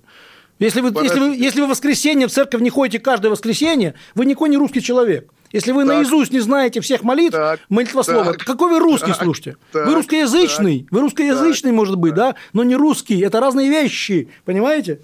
Если 0.64 0.80
вы, 0.80 1.04
если, 1.04 1.20
вы, 1.20 1.36
если 1.36 1.60
вы 1.62 1.68
в 1.68 1.70
воскресенье 1.72 2.28
в 2.28 2.32
церковь 2.32 2.62
не 2.62 2.70
ходите 2.70 3.00
каждое 3.00 3.30
воскресенье, 3.30 3.96
вы 4.16 4.26
никакой 4.26 4.50
не 4.50 4.58
русский 4.58 4.82
человек. 4.82 5.30
Если 5.52 5.72
вы 5.72 5.86
Так. 5.86 5.96
наизусть 5.96 6.32
не 6.32 6.40
знаете 6.40 6.80
всех 6.80 7.04
молитв, 7.04 7.36
Так. 7.36 7.60
молитвослова, 7.70 8.34
Так. 8.34 8.46
какой 8.46 8.72
вы 8.72 8.80
русский, 8.80 9.12
Так. 9.12 9.22
слушайте? 9.22 9.58
Так. 9.72 9.88
Вы 9.88 9.96
русскоязычный, 9.96 10.88
вы 10.90 11.02
русскоязычный, 11.02 11.72
может 11.72 11.98
быть, 11.98 12.14
да, 12.16 12.36
но 12.54 12.64
не 12.64 12.76
русский. 12.76 13.20
Это 13.20 13.40
разные 13.40 13.70
вещи, 13.70 14.30
понимаете? 14.46 15.02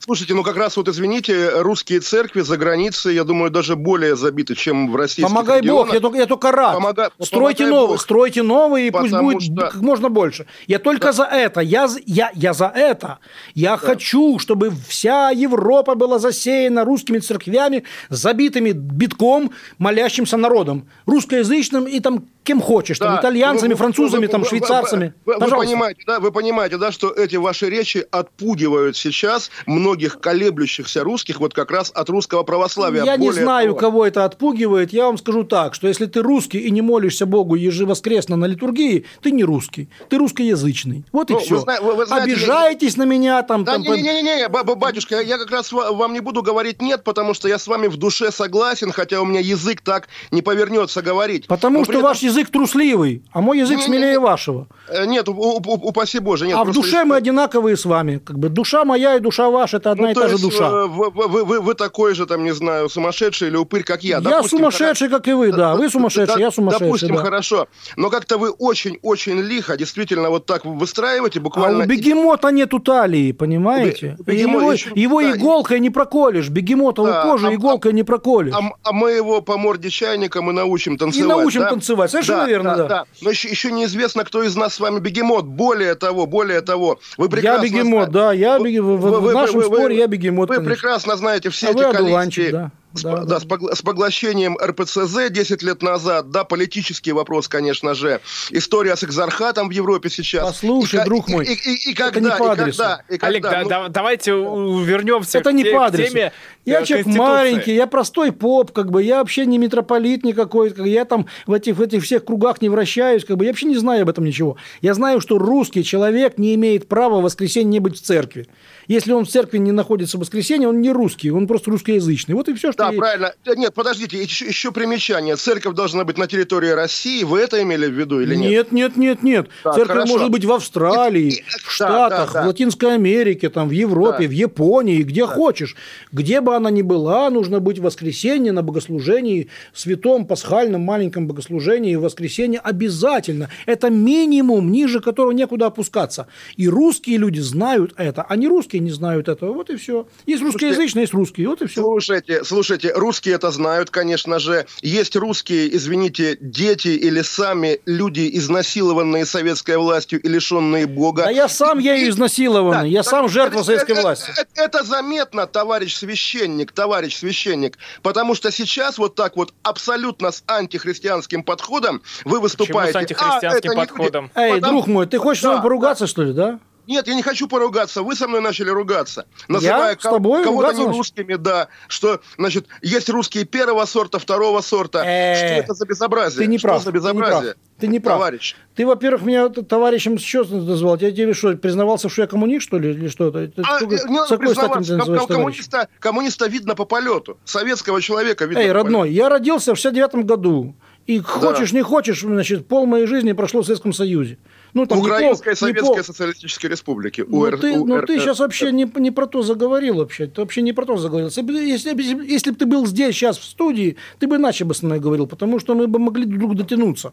Слушайте, 0.00 0.32
ну 0.34 0.42
как 0.42 0.56
раз 0.56 0.76
вот 0.76 0.88
извините, 0.88 1.50
русские 1.60 2.00
церкви 2.00 2.40
за 2.42 2.56
границей, 2.56 3.14
я 3.14 3.24
думаю, 3.24 3.50
даже 3.50 3.74
более 3.76 4.16
забиты, 4.16 4.54
чем 4.54 4.90
в 4.90 4.96
российских 4.96 5.24
Помогай 5.26 5.60
Бог, 5.60 5.64
регионах. 5.88 5.94
я 5.94 6.00
только, 6.00 6.18
я 6.18 6.26
только 6.26 6.52
рад. 6.52 6.76
Помога- 6.76 7.10
стройте 7.20 7.64
помогай 7.64 7.66
новые, 7.70 7.88
Бог. 7.88 8.00
стройте 8.00 8.42
новые, 8.42 8.86
и 8.86 8.90
пусть 8.90 9.12
будет 9.16 9.42
что- 9.42 9.54
как 9.70 9.74
можно 9.76 10.08
больше. 10.08 10.46
Я 10.66 10.78
только 10.78 11.12
за 11.12 11.24
это. 11.24 11.60
Я, 11.60 11.88
я, 12.06 12.30
я 12.34 12.52
за 12.54 12.66
это. 12.74 13.18
Я 13.54 13.76
хочу, 13.76 14.38
чтобы 14.38 14.72
вся 14.88 15.30
Европа 15.30 15.94
была 15.94 16.18
засеяна 16.18 16.84
русскими 16.84 17.18
церквями, 17.18 17.82
забитыми 18.08 18.70
битком, 18.70 19.50
молящимся 19.78 20.36
народом. 20.36 20.88
Русскоязычным 21.06 21.84
и 21.86 22.00
там 22.00 22.24
кем 22.48 22.60
хочешь. 22.60 22.98
Там, 22.98 23.14
Да. 23.14 23.20
итальянцами, 23.20 23.68
Вы- 23.68 23.74
вы- 23.74 23.78
французами, 23.78 24.26
вы- 24.26 24.28
там, 24.32 24.40
вы- 24.40 24.44
вы- 24.44 24.48
швейцарцами. 24.48 25.14
Вы, 25.26 25.34
вы 25.34 25.38
Пожалуйста. 25.40 25.66
понимаете, 25.70 26.00
да, 26.06 26.18
вы 26.20 26.32
понимаете, 26.32 26.78
да, 26.78 26.90
что 26.92 27.10
эти 27.10 27.36
ваши 27.36 27.68
речи 27.70 28.06
отпугивают 28.10 28.96
сейчас 28.96 29.50
многих 29.66 30.18
колеблющихся 30.20 31.04
русских 31.04 31.40
вот 31.40 31.52
как 31.54 31.70
раз 31.70 31.90
от 31.94 32.08
русского 32.08 32.42
православия. 32.42 33.04
Я 33.04 33.16
не 33.16 33.30
знаю, 33.32 33.68
того, 33.68 33.78
кого 33.78 34.06
это 34.06 34.24
отпугивает. 34.24 34.92
Я 34.92 35.04
вам 35.06 35.18
скажу 35.18 35.44
так, 35.44 35.74
что 35.74 35.88
если 35.88 36.06
ты 36.06 36.22
русский 36.22 36.58
и 36.58 36.70
не 36.70 36.80
молишься 36.82 37.26
Богу 37.26 37.54
ежевоскресно 37.54 38.36
на 38.36 38.46
литургии, 38.46 39.04
ты 39.22 39.30
не 39.30 39.44
русский. 39.44 39.88
Ты 40.08 40.16
русскоязычный. 40.18 41.04
Вот 41.12 41.30
и 41.30 41.34
Ну, 41.34 41.38
вы 41.40 41.44
все. 41.44 41.58
зна- 41.58 41.80
вы- 41.82 41.94
вы 41.94 42.06
знаете, 42.06 42.32
Обижаетесь 42.32 42.96
на 42.96 43.04
меня 43.04 43.42
там. 43.42 43.64
Да 43.64 43.72
там, 43.74 43.82
не-не-не, 43.82 44.48
батюшка, 44.48 45.16
я- 45.16 45.22
я 45.22 45.38
как 45.38 45.50
раз 45.50 45.72
ва- 45.72 45.92
вам 45.92 46.12
не 46.12 46.20
буду 46.20 46.42
говорить 46.42 46.80
нет, 46.80 47.04
потому 47.04 47.34
что 47.34 47.48
я 47.48 47.58
с 47.58 47.66
вами 47.66 47.88
в 47.88 47.96
душе 47.96 48.30
согласен, 48.32 48.92
хотя 48.92 49.20
у 49.20 49.24
меня 49.24 49.40
язык 49.40 49.80
так 49.80 50.08
не 50.30 50.42
повернется 50.42 51.02
говорить. 51.02 51.46
Потому 51.46 51.80
Но 51.80 51.84
что 51.84 52.00
ваш 52.00 52.20
язык 52.20 52.37
трусливый, 52.46 53.22
а 53.32 53.40
мой 53.40 53.58
язык 53.58 53.80
смелее 53.82 54.18
вашего. 54.20 54.66
Э, 54.88 55.04
Нет, 55.06 55.28
упаси 55.28 56.18
Боже, 56.20 56.46
нет. 56.46 56.56
а 56.58 56.64
в 56.64 56.72
душе 56.72 57.04
мы 57.04 57.16
одинаковые 57.16 57.76
с 57.76 57.84
вами. 57.84 58.18
Как 58.18 58.38
бы 58.38 58.48
душа 58.48 58.84
моя 58.84 59.16
и 59.16 59.20
душа 59.20 59.50
ваша 59.50 59.76
это 59.78 59.90
одна 59.90 60.04
Ну, 60.04 60.10
и 60.10 60.14
та 60.14 60.28
же 60.28 60.38
душа. 60.38 60.68
э, 60.68 60.86
Вы, 60.86 61.10
вы- 61.10 61.44
вы- 61.44 61.60
вы 61.60 61.74
такой 61.74 62.14
же, 62.14 62.26
там, 62.26 62.44
не 62.44 62.52
знаю, 62.54 62.88
сумасшедший 62.88 63.48
или 63.48 63.56
упырь, 63.56 63.82
как 63.82 64.02
я. 64.04 64.16
я 64.16 64.20
Допустим, 64.20 64.58
сумасшедший, 64.58 65.08
как 65.08 65.28
и 65.28 65.32
вы, 65.32 65.52
да. 65.52 65.74
Вы 65.76 65.90
сумасшедший, 65.90 66.40
я 66.40 66.50
сумасшедший. 66.50 66.86
Допустим, 66.88 67.16
хорошо. 67.16 67.66
Но 67.96 68.08
как-то 68.10 68.38
вы 68.38 68.50
очень-очень 68.50 69.40
лихо, 69.40 69.76
действительно, 69.76 70.30
вот 70.30 70.46
так 70.46 70.64
выстраиваете, 70.64 71.38
А 71.40 71.42
буквально... 71.42 71.84
у 71.84 71.86
бегемота 71.86 72.50
нету 72.50 72.78
талии, 72.78 73.32
понимаете? 73.32 74.16
Его 74.26 74.72
еще- 74.72 74.90
его 74.94 75.20
да, 75.22 75.32
иголкой 75.32 75.80
не 75.80 75.90
проколешь. 75.90 76.48
Бегемотову 76.48 77.08
Да, 77.08 77.22
кожу 77.22 77.48
а- 77.48 77.54
иголкой 77.54 77.92
не 77.92 78.02
проколешь. 78.04 78.54
А, 78.54 78.60
а 78.82 78.92
мы 78.92 79.10
его 79.12 79.40
по 79.42 79.56
морде 79.58 79.90
чайником 79.90 80.50
и 80.50 80.52
научим 80.52 80.96
танцевать. 80.96 81.28
научим 81.28 81.60
да? 81.62 81.70
танцевать, 81.70 82.10
совершенно 82.22 82.48
верно, 82.48 82.76
да. 82.88 83.04
Но 83.22 83.30
еще, 83.30 83.48
еще 83.48 83.70
неизвестно, 83.72 84.24
кто 84.24 84.42
из 84.42 84.54
нас 84.56 84.74
с 84.74 84.80
вами 84.80 85.00
бегемот. 85.00 85.44
Более 85.46 85.94
того, 85.94 86.26
более 86.26 86.60
того, 86.60 86.98
вы 87.16 87.26
Я 87.26 87.30
прекрасно... 87.30 87.64
бегемот, 87.64 88.10
зна- 88.10 88.12
да, 88.12 88.32
я 88.32 88.58
Вы- 88.58 88.68
беге- 88.68 88.82
в, 88.82 88.96
в 88.96 89.20
вы- 89.20 89.32
нашем 89.34 89.56
вы- 89.56 89.64
споре 89.64 89.94
вы- 89.94 90.00
я 90.00 90.06
бегемот, 90.06 90.48
Вы 90.48 90.56
конечно. 90.56 90.74
прекрасно 90.74 91.16
знаете 91.16 91.50
все 91.50 91.68
А 91.68 91.70
эти 91.70 91.76
вы 91.76 91.82
количества... 91.84 92.06
одуванчик, 92.06 92.52
да. 92.52 92.70
С, 92.98 93.02
Да, 93.02 93.16
да, 93.18 93.38
да. 93.40 93.74
С, 93.74 93.82
поглощением 93.82 94.56
РПЦЗ 94.62 95.30
10 95.30 95.62
лет 95.62 95.82
назад, 95.82 96.30
да, 96.30 96.44
политический 96.44 97.12
вопрос, 97.12 97.48
конечно 97.48 97.94
же, 97.94 98.20
история 98.50 98.96
с 98.96 99.04
экзархатом 99.04 99.68
в 99.68 99.72
Европе 99.72 100.10
сейчас. 100.10 100.44
Послушай, 100.46 101.00
И 101.02 101.04
друг 101.04 101.28
и- 101.28 101.32
мой, 101.32 101.44
и, 101.46 101.52
и- 101.52 101.90
и 101.90 101.92
это 101.92 102.02
когда, 102.12 102.20
не 102.32 102.38
по 102.38 102.44
и 102.44 102.48
адресу. 102.48 102.78
когда, 102.78 103.02
и 103.08 103.18
Олег, 103.20 103.42
когда, 103.42 103.50
да- 103.58 103.62
ну, 103.62 103.68
да- 103.68 103.88
давайте 103.88 104.32
у- 104.34 104.80
вернемся 104.80 105.38
Это 105.38 105.50
к, 105.50 105.52
не 105.54 105.62
те- 105.64 105.72
по 105.72 105.78
к 105.80 105.82
адресу. 105.88 106.12
теме 106.12 106.32
Я 106.64 106.80
э, 106.80 106.84
человек 106.84 107.06
маленький, 107.06 107.74
я 107.74 107.86
простой 107.86 108.32
поп, 108.32 108.72
как 108.72 108.90
бы, 108.90 109.02
я 109.02 109.18
вообще 109.18 109.46
не 109.46 109.58
митрополит 109.58 110.24
никакой, 110.24 110.70
как 110.70 110.86
я 110.86 111.04
там 111.04 111.26
в 111.46 111.52
этих, 111.52 111.76
в 111.76 111.80
этих 111.82 112.02
всех 112.04 112.24
кругах 112.24 112.60
не 112.60 112.68
вращаюсь, 112.68 113.24
как 113.24 113.36
бы, 113.38 113.44
я 113.44 113.50
вообще 113.52 113.66
не 113.66 113.76
знаю 113.76 114.02
об 114.02 114.08
этом 114.10 114.24
ничего. 114.24 114.56
Я 114.82 114.94
знаю, 114.94 115.20
что 115.20 115.38
русский 115.38 115.82
человек 115.84 116.36
не 116.38 116.54
имеет 116.56 116.88
права 116.88 117.20
в 117.20 117.22
воскресенье 117.22 117.68
не 117.70 117.80
быть 117.80 117.96
в 117.98 118.02
церкви. 118.02 118.46
Если 118.88 119.12
он 119.12 119.24
в 119.24 119.28
церкви 119.28 119.58
не 119.58 119.70
находится 119.72 120.16
в 120.16 120.20
воскресенье, 120.20 120.68
он 120.68 120.80
не 120.80 120.90
русский, 120.90 121.30
он 121.30 121.46
просто 121.46 121.70
русскоязычный. 121.70 122.34
Вот 122.34 122.48
и 122.48 122.54
все, 122.54 122.72
что 122.72 122.84
Да, 122.84 122.90
Да, 122.90 122.96
правильно. 122.96 123.32
Нет, 123.56 123.74
подождите, 123.74 124.20
еще, 124.22 124.46
еще 124.46 124.72
примечание. 124.72 125.36
Церковь 125.36 125.74
должна 125.74 126.04
быть 126.04 126.16
на 126.18 126.26
территории 126.26 126.70
России. 126.70 127.22
Вы 127.22 127.40
это 127.40 127.62
имели 127.62 127.86
в 127.86 127.92
виду 127.92 128.20
или 128.20 128.34
нет? 128.34 128.50
Нет, 128.50 128.72
нет, 128.72 128.96
нет, 128.96 129.22
нет. 129.22 129.48
Так, 129.62 129.74
Церковь 129.74 129.92
хорошо. 129.96 130.12
может 130.12 130.30
быть 130.30 130.44
в 130.46 130.52
Австралии, 130.52 131.28
И- 131.28 131.34
и- 131.36 131.42
в 131.42 131.64
да, 131.64 131.70
Штатах, 131.70 132.32
да, 132.32 132.40
да. 132.40 132.44
в 132.44 132.46
Латинской 132.48 132.94
Америке, 132.94 133.50
там, 133.50 133.68
в 133.68 133.72
Европе, 133.72 134.22
Да. 134.24 134.28
в 134.28 134.32
Японии, 134.32 135.02
где 135.02 135.26
хочешь. 135.26 135.76
Где 136.10 136.40
бы 136.40 136.56
она 136.56 136.70
ни 136.70 136.82
была, 136.82 137.28
нужно 137.30 137.60
быть 137.60 137.78
в 137.78 137.82
воскресенье 137.82 138.52
на 138.52 138.62
богослужении, 138.62 139.48
святом 139.74 140.26
пасхальном 140.26 140.80
маленьком 140.80 141.26
богослужении 141.26 141.94
в 141.96 142.00
воскресенье 142.02 142.58
обязательно. 142.60 143.50
Это 143.66 143.90
минимум, 143.90 144.72
ниже 144.72 145.00
которого 145.00 145.32
некуда 145.32 145.66
опускаться. 145.66 146.26
И 146.56 146.68
русские 146.68 147.18
люди 147.18 147.40
знают 147.40 147.92
это, 147.98 148.22
а 148.26 148.36
не 148.36 148.48
русские 148.48 148.77
не 148.80 148.90
знают 148.90 149.28
этого. 149.28 149.52
Вот 149.52 149.70
и 149.70 149.76
все. 149.76 150.06
Есть 150.26 150.42
русскоязычные, 150.42 151.02
есть 151.02 151.14
русские. 151.14 151.48
Вот 151.48 151.62
и 151.62 151.66
все. 151.66 151.80
Слушайте, 151.82 152.44
слушайте, 152.44 152.92
русские 152.94 153.34
это 153.36 153.50
знают, 153.50 153.90
конечно 153.90 154.38
же. 154.38 154.66
Есть 154.82 155.16
русские, 155.16 155.74
извините, 155.76 156.36
дети 156.40 156.88
или 156.88 157.22
сами 157.22 157.80
люди, 157.86 158.28
изнасилованные 158.32 159.26
советской 159.26 159.76
властью 159.76 160.20
и 160.20 160.28
лишенные 160.28 160.86
Бога. 160.86 161.24
Да 161.24 161.30
я 161.30 161.48
сам 161.48 161.78
ею 161.78 162.08
изнасилованный, 162.10 162.80
Да, 162.80 162.84
я 162.84 163.02
да, 163.02 163.10
сам 163.10 163.28
жертва 163.28 163.56
это- 163.58 163.64
советской 163.66 163.92
это- 163.92 164.00
власти. 164.02 164.30
Это, 164.36 164.46
это 164.62 164.84
заметно, 164.84 165.46
товарищ 165.46 165.96
священник, 165.96 166.72
товарищ 166.72 167.16
священник, 167.16 167.78
потому 168.02 168.34
что 168.34 168.50
сейчас 168.52 168.98
вот 168.98 169.14
так 169.14 169.36
вот 169.36 169.52
абсолютно 169.62 170.30
с 170.30 170.42
антихристианским 170.46 171.42
подходом 171.42 172.02
вы 172.24 172.40
выступаете. 172.40 172.92
с 172.92 172.96
антихристианским 172.96 173.48
«А, 173.50 173.56
это 173.56 173.68
не 173.68 173.74
люди». 173.74 173.88
подходом? 173.88 174.30
Эй, 174.34 174.54
Потому- 174.54 174.72
друг 174.72 174.86
мой, 174.86 175.06
ты 175.06 175.18
хочешь 175.18 175.42
со 175.42 175.48
мной 175.48 175.58
Да, 175.58 175.62
поругаться, 175.62 176.06
что 176.06 176.22
ли, 176.22 176.32
да? 176.32 176.58
Нет, 176.88 177.06
я 177.06 177.14
не 177.14 177.22
хочу 177.22 177.46
поругаться. 177.48 178.02
Вы 178.02 178.16
со 178.16 178.26
мной 178.26 178.40
начали 178.40 178.70
ругаться. 178.70 179.26
Называя 179.46 179.94
с 179.94 180.02
тобой 180.02 180.42
кого-то 180.42 180.72
не 180.72 180.86
русскими, 180.86 181.34
да. 181.34 181.68
Что, 181.86 182.20
значит, 182.38 182.66
есть 182.80 183.10
русские 183.10 183.44
первого 183.44 183.84
сорта, 183.84 184.18
второго 184.18 184.62
сорта. 184.62 185.04
Э, 185.04 185.36
что 185.36 185.46
это 185.46 185.74
за 185.74 185.84
безобразие? 185.84 186.38
Ты 186.38 186.46
не 186.46 186.56
что 186.58 186.68
прав. 186.68 186.82
за 186.82 186.90
ты 186.90 186.96
не 186.96 187.02
прав. 187.02 187.12
безобразие? 187.12 187.54
Ты 187.78 187.86
не 187.88 188.00
прав. 188.00 188.16
Товарищ. 188.16 188.56
Ты, 188.74 188.86
во-первых, 188.86 189.22
меня 189.22 189.48
товарищем 189.50 190.18
что 190.18 190.44
назвал? 190.44 190.96
Я 190.96 191.12
тебе 191.12 191.34
что, 191.34 191.54
признавался, 191.56 192.08
что 192.08 192.22
я 192.22 192.26
коммунист, 192.26 192.66
что 192.66 192.78
ли, 192.78 192.90
или 192.90 193.08
что? 193.08 193.30
Ты- 193.30 193.52
А, 193.62 193.80
э, 193.82 193.84
не 193.84 194.14
надо 194.16 194.26
с 194.26 194.28
какой 194.30 194.54
стати 194.54 194.72
признаваться, 194.78 195.16
ком- 195.18 195.26
коммуниста, 195.26 195.88
коммуниста 196.00 196.46
видно 196.48 196.74
по 196.74 196.86
полету. 196.86 197.38
Советского 197.44 198.00
человека 198.00 198.46
видно 198.46 198.60
Эй, 198.62 198.72
родной, 198.72 199.10
я 199.12 199.28
родился 199.28 199.74
в 199.74 199.78
69 199.78 200.24
году. 200.24 200.74
И 201.06 201.20
хочешь, 201.20 201.72
не 201.72 201.80
хочешь, 201.80 202.20
значит, 202.20 202.68
пол 202.68 202.84
моей 202.84 203.06
жизни 203.06 203.32
прошло 203.32 203.62
в 203.62 203.64
Советском 203.64 203.94
Союзе. 203.94 204.36
Ну, 204.78 204.86
там, 204.86 204.98
не 204.98 205.02
пол- 205.02 205.10
Украинской 205.32 205.72
не 205.72 205.80
пол- 205.80 206.02
Социалистической 206.04 206.70
Республики. 206.70 207.24
Ну, 207.26 207.38
УР 207.38 207.58
ты, 207.58 207.76
ну, 207.84 208.00
ты 208.02 208.18
сейчас 208.20 208.38
вообще 208.38 208.70
не, 208.72 208.90
не 208.96 209.10
про 209.10 209.26
то 209.26 209.42
заговорил 209.42 209.96
вообще. 209.96 210.26
Ты 210.26 210.40
вообще 210.40 210.62
не 210.62 210.72
про 210.72 210.84
то 210.86 210.96
заговорил. 210.96 211.26
Если, 211.28 211.42
если, 211.72 212.32
если 212.34 212.50
бы 212.52 212.56
ты 212.56 212.66
был 212.66 212.86
здесь 212.86 213.14
сейчас 213.16 213.38
в 213.38 213.44
студии, 213.44 213.96
ты 214.20 214.28
бы 214.28 214.36
иначе 214.36 214.64
бы 214.64 214.74
со 214.74 214.86
мной 214.86 215.00
говорил, 215.00 215.26
потому 215.26 215.58
что 215.58 215.74
мы 215.74 215.86
бы 215.88 215.98
могли 215.98 216.24
друг 216.24 216.54
дотянуться. 216.54 217.12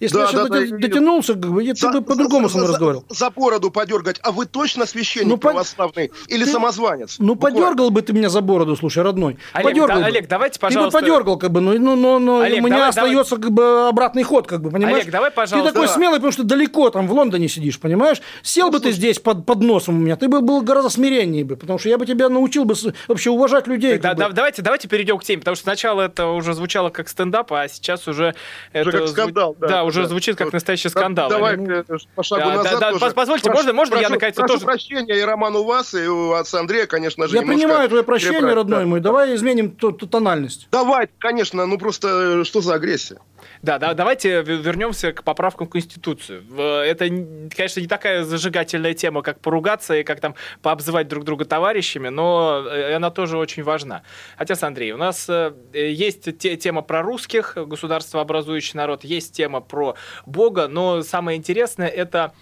Если 0.00 0.14
Да, 0.16 0.22
я 0.22 0.26
сейчас 0.28 0.42
да, 0.42 0.48
да, 0.48 0.58
я- 0.60 0.76
дотянулся, 0.76 1.34
бы, 1.34 1.62
я- 1.62 1.74
ты 1.74 1.80
За- 1.80 1.90
бы 1.92 2.02
по-другому 2.02 2.48
со 2.48 2.58
мной 2.58 2.68
разговаривал. 2.70 3.04
За 3.08 3.30
бороду 3.30 3.70
подергать. 3.70 4.18
А 4.22 4.32
вы 4.32 4.46
точно 4.46 4.86
священник 4.86 5.28
Ну, 5.28 5.36
православный 5.38 6.10
или 6.28 6.44
ты- 6.44 6.50
самозванец? 6.50 7.16
Ну, 7.18 7.34
Буквально. 7.34 7.60
подергал 7.60 7.90
бы 7.90 8.02
ты 8.02 8.12
меня 8.12 8.28
за 8.28 8.40
бороду, 8.40 8.76
слушай, 8.76 9.02
родной. 9.02 9.38
Олег, 9.52 9.68
подергал 9.68 9.88
да, 9.88 9.94
бы. 9.96 10.04
Олег, 10.06 10.28
давайте, 10.28 10.54
Ты 10.54 10.60
бы 10.60 10.66
пожалуйста- 10.68 10.98
подергал, 11.00 11.38
как 11.38 11.50
бы, 11.50 11.60
но, 11.60 11.72
но, 11.74 11.96
но, 11.96 12.18
но 12.18 12.40
Олег, 12.40 12.58
у 12.58 12.66
меня 12.66 12.76
давай, 12.76 12.88
остается 12.90 13.36
как 13.36 13.52
бы 13.52 13.88
обратный 13.88 14.22
ход, 14.22 14.46
как 14.46 14.60
бы, 14.62 14.70
понимаешь? 14.70 14.98
Олег, 15.02 15.10
давай, 15.10 15.30
пожалуйста. 15.30 15.68
Ты 15.70 15.74
такой 15.74 15.86
Да. 15.88 15.94
смелый, 15.94 16.16
потому 16.16 16.32
что 16.32 16.42
далеко 16.44 16.90
там 16.90 17.08
в 17.08 17.12
Лондоне 17.12 17.48
сидишь, 17.48 17.78
понимаешь? 17.80 18.20
Сел 18.42 18.70
бы 18.70 18.80
ты 18.80 18.92
здесь 18.92 19.18
под, 19.18 19.46
под 19.46 19.60
носом 19.62 19.96
у 19.96 20.00
меня, 20.00 20.16
ты 20.16 20.28
бы 20.28 20.40
был 20.40 20.60
гораздо 20.62 20.90
смиреннее 20.90 21.44
бы, 21.44 21.56
потому 21.56 21.78
что 21.78 21.88
я 21.88 21.98
бы 21.98 22.06
тебя 22.06 22.28
научил 22.28 22.64
бы 22.64 22.74
вообще 23.08 23.30
уважать 23.30 23.66
людей. 23.66 23.98
Да, 23.98 24.14
да, 24.14 24.28
бы. 24.28 24.34
давайте, 24.34 24.62
давайте 24.62 24.88
перейдем 24.88 25.18
к 25.18 25.24
теме, 25.24 25.38
потому 25.40 25.54
что 25.54 25.62
сначала 25.64 26.02
это 26.02 26.26
уже 26.28 26.52
звучало 26.54 26.90
как 26.90 27.08
стендап, 27.08 27.52
а 27.52 27.68
сейчас 27.68 28.06
уже 28.08 28.34
это 28.72 28.90
как 28.90 29.08
скандал, 29.08 29.56
да, 29.58 29.68
Да, 29.68 29.84
уже 29.86 30.02
да. 30.02 30.08
звучит 30.08 30.36
как 30.36 30.52
настоящий 30.52 30.88
Да, 30.88 31.00
скандал. 31.00 31.28
Давай 31.30 31.56
э, 31.56 31.84
по 32.14 32.22
шагу 32.22 32.42
Да, 32.42 32.54
назад 32.56 32.72
да, 32.72 32.78
да, 32.92 32.98
тоже. 32.98 33.14
позвольте, 33.14 33.50
можно- 33.50 33.72
можно 33.72 33.94
я 33.94 34.00
прошу- 34.02 34.12
наконец-то 34.14 34.40
прошу 34.42 34.54
тоже- 34.54 34.66
прощения, 34.66 35.18
и 35.18 35.22
Роман 35.22 35.56
у 35.56 35.64
вас, 35.64 35.94
и 35.94 36.06
у 36.06 36.32
отца 36.32 36.60
Андрея, 36.60 36.86
конечно 36.86 37.26
же, 37.28 37.36
Я 37.36 37.42
принимаю 37.42 37.88
твое 37.88 38.02
прощение, 38.02 38.34
перебрать, 38.40 38.56
родной 38.56 38.80
да. 38.80 38.86
мой. 38.86 39.00
Давай 39.00 39.34
изменим 39.34 39.70
ту- 39.70 39.92
ту 39.92 40.06
тональность. 40.06 40.68
Давай, 40.70 41.08
конечно, 41.18 41.66
ну 41.66 41.78
просто 41.78 42.40
э, 42.40 42.44
что 42.44 42.60
за 42.60 42.74
агрессия? 42.74 43.18
Да, 43.62 43.78
да, 43.78 43.94
давайте 43.94 44.42
вернемся 44.42 45.12
к 45.12 45.22
поправкам 45.22 45.66
в 45.66 45.70
Конституцию. 45.70 46.44
Это, 46.56 47.08
конечно, 47.54 47.80
не 47.80 47.86
такая 47.86 48.24
зажигательная 48.24 48.94
тема, 48.94 49.22
как 49.22 49.40
поругаться 49.40 49.94
и 49.96 50.04
как 50.04 50.20
там 50.20 50.34
пообзывать 50.62 51.08
друг 51.08 51.24
друга 51.24 51.44
товарищами, 51.44 52.08
но 52.08 52.64
э, 52.66 52.94
она 52.94 53.10
тоже 53.10 53.38
очень 53.38 53.62
важна. 53.62 54.02
Отец 54.36 54.62
Андрей, 54.62 54.92
у 54.92 54.96
нас 54.96 55.26
э, 55.28 55.52
есть 55.72 56.38
те- 56.38 56.56
тема 56.56 56.82
про 56.82 57.02
русских, 57.02 57.56
государствообразующий 57.56 58.76
народ, 58.76 59.04
есть 59.04 59.34
тема 59.34 59.60
про 59.60 59.96
Бога, 60.26 60.68
но 60.68 61.02
самое 61.02 61.38
интересное 61.38 61.88
это 61.88 62.32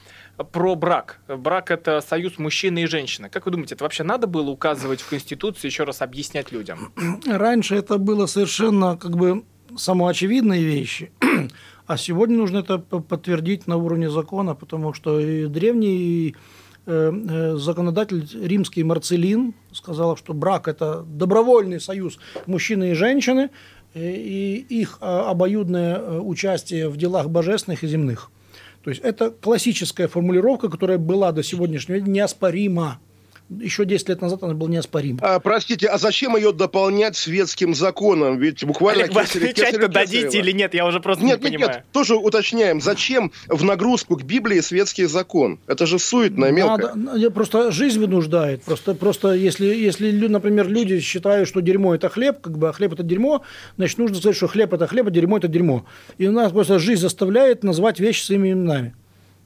про 0.52 0.74
брак. 0.74 1.20
Брак 1.28 1.70
это 1.70 2.00
союз 2.00 2.38
мужчины 2.38 2.82
и 2.82 2.86
женщины. 2.86 3.28
Как 3.28 3.46
вы 3.46 3.52
думаете, 3.52 3.76
это 3.76 3.84
вообще 3.84 4.02
надо 4.02 4.26
было 4.26 4.50
указывать 4.50 5.00
в 5.00 5.08
Конституции, 5.08 5.68
еще 5.68 5.84
раз 5.84 6.02
объяснять 6.02 6.50
людям? 6.50 6.92
Раньше 7.26 7.76
это 7.76 7.98
было 7.98 8.26
совершенно 8.26 8.96
как 8.96 9.16
бы 9.16 9.44
самоочевидные 9.76 10.62
вещи, 10.62 11.12
а 11.86 11.96
сегодня 11.96 12.36
нужно 12.36 12.58
это 12.58 12.78
подтвердить 12.78 13.66
на 13.66 13.76
уровне 13.76 14.10
закона, 14.10 14.54
потому 14.54 14.92
что 14.92 15.20
и 15.20 15.46
древний 15.46 16.36
э, 16.86 17.12
э, 17.12 17.56
законодатель 17.56 18.26
римский 18.34 18.84
Марцелин 18.84 19.54
сказал, 19.72 20.16
что 20.16 20.34
брак– 20.34 20.68
это 20.68 21.02
добровольный 21.02 21.80
союз 21.80 22.18
мужчины 22.46 22.90
и 22.90 22.94
женщины, 22.94 23.50
э, 23.94 24.14
и 24.14 24.56
их 24.56 24.98
э, 25.00 25.04
обоюдное 25.04 26.20
участие 26.20 26.88
в 26.88 26.96
делах 26.96 27.28
божественных 27.28 27.84
и 27.84 27.86
земных. 27.86 28.30
То 28.84 28.90
есть 28.90 29.02
это 29.02 29.30
классическая 29.30 30.08
формулировка, 30.08 30.68
которая 30.68 30.98
была 30.98 31.32
до 31.32 31.42
сегодняшнего 31.42 32.00
дня 32.00 32.22
неоспорима. 32.22 33.00
Еще 33.50 33.84
10 33.84 34.08
лет 34.08 34.22
назад 34.22 34.42
она 34.42 34.54
была 34.54 34.70
неоспорима. 34.70 35.18
А, 35.20 35.38
простите, 35.38 35.86
а 35.88 35.98
зачем 35.98 36.34
ее 36.34 36.50
дополнять 36.52 37.14
светским 37.14 37.74
законом? 37.74 38.38
Ведь 38.38 38.64
буквально... 38.64 39.04
Олег, 39.04 39.14
вы 39.14 39.20
отвечать-то 39.20 39.88
дадите 39.88 40.38
или 40.38 40.50
нет? 40.52 40.72
Я 40.72 40.86
уже 40.86 40.98
просто 40.98 41.22
Нет, 41.24 41.40
не 41.42 41.50
нет, 41.50 41.58
понимаю. 41.60 41.78
нет, 41.78 41.84
тоже 41.92 42.16
уточняем, 42.16 42.80
зачем 42.80 43.32
в 43.48 43.62
нагрузку 43.62 44.16
к 44.16 44.22
Библии 44.22 44.60
светский 44.60 45.04
закон? 45.04 45.58
Это 45.66 45.84
же 45.84 45.98
суетно, 45.98 46.50
мелко. 46.50 46.94
Надо, 46.94 47.18
я- 47.18 47.30
просто 47.30 47.70
жизнь 47.70 48.00
вынуждает. 48.00 48.62
Просто, 48.62 48.94
просто 48.94 49.34
если, 49.34 49.66
если, 49.66 50.10
например, 50.28 50.66
люди 50.68 51.00
считают, 51.00 51.46
что 51.46 51.60
дерьмо 51.60 51.94
это 51.94 52.08
хлеб, 52.08 52.40
как 52.40 52.56
бы, 52.56 52.70
а 52.70 52.72
хлеб 52.72 52.94
это 52.94 53.02
дерьмо, 53.02 53.42
значит, 53.76 53.98
нужно 53.98 54.16
сказать, 54.16 54.36
что 54.36 54.48
хлеб 54.48 54.72
это 54.72 54.86
хлеб, 54.86 55.08
а 55.08 55.10
дерьмо 55.10 55.36
это 55.36 55.48
дерьмо. 55.48 55.84
И 56.16 56.26
у 56.26 56.32
нас 56.32 56.50
просто 56.50 56.78
жизнь 56.78 57.02
заставляет 57.02 57.62
назвать 57.62 58.00
вещи 58.00 58.22
своими 58.22 58.52
именами. 58.52 58.94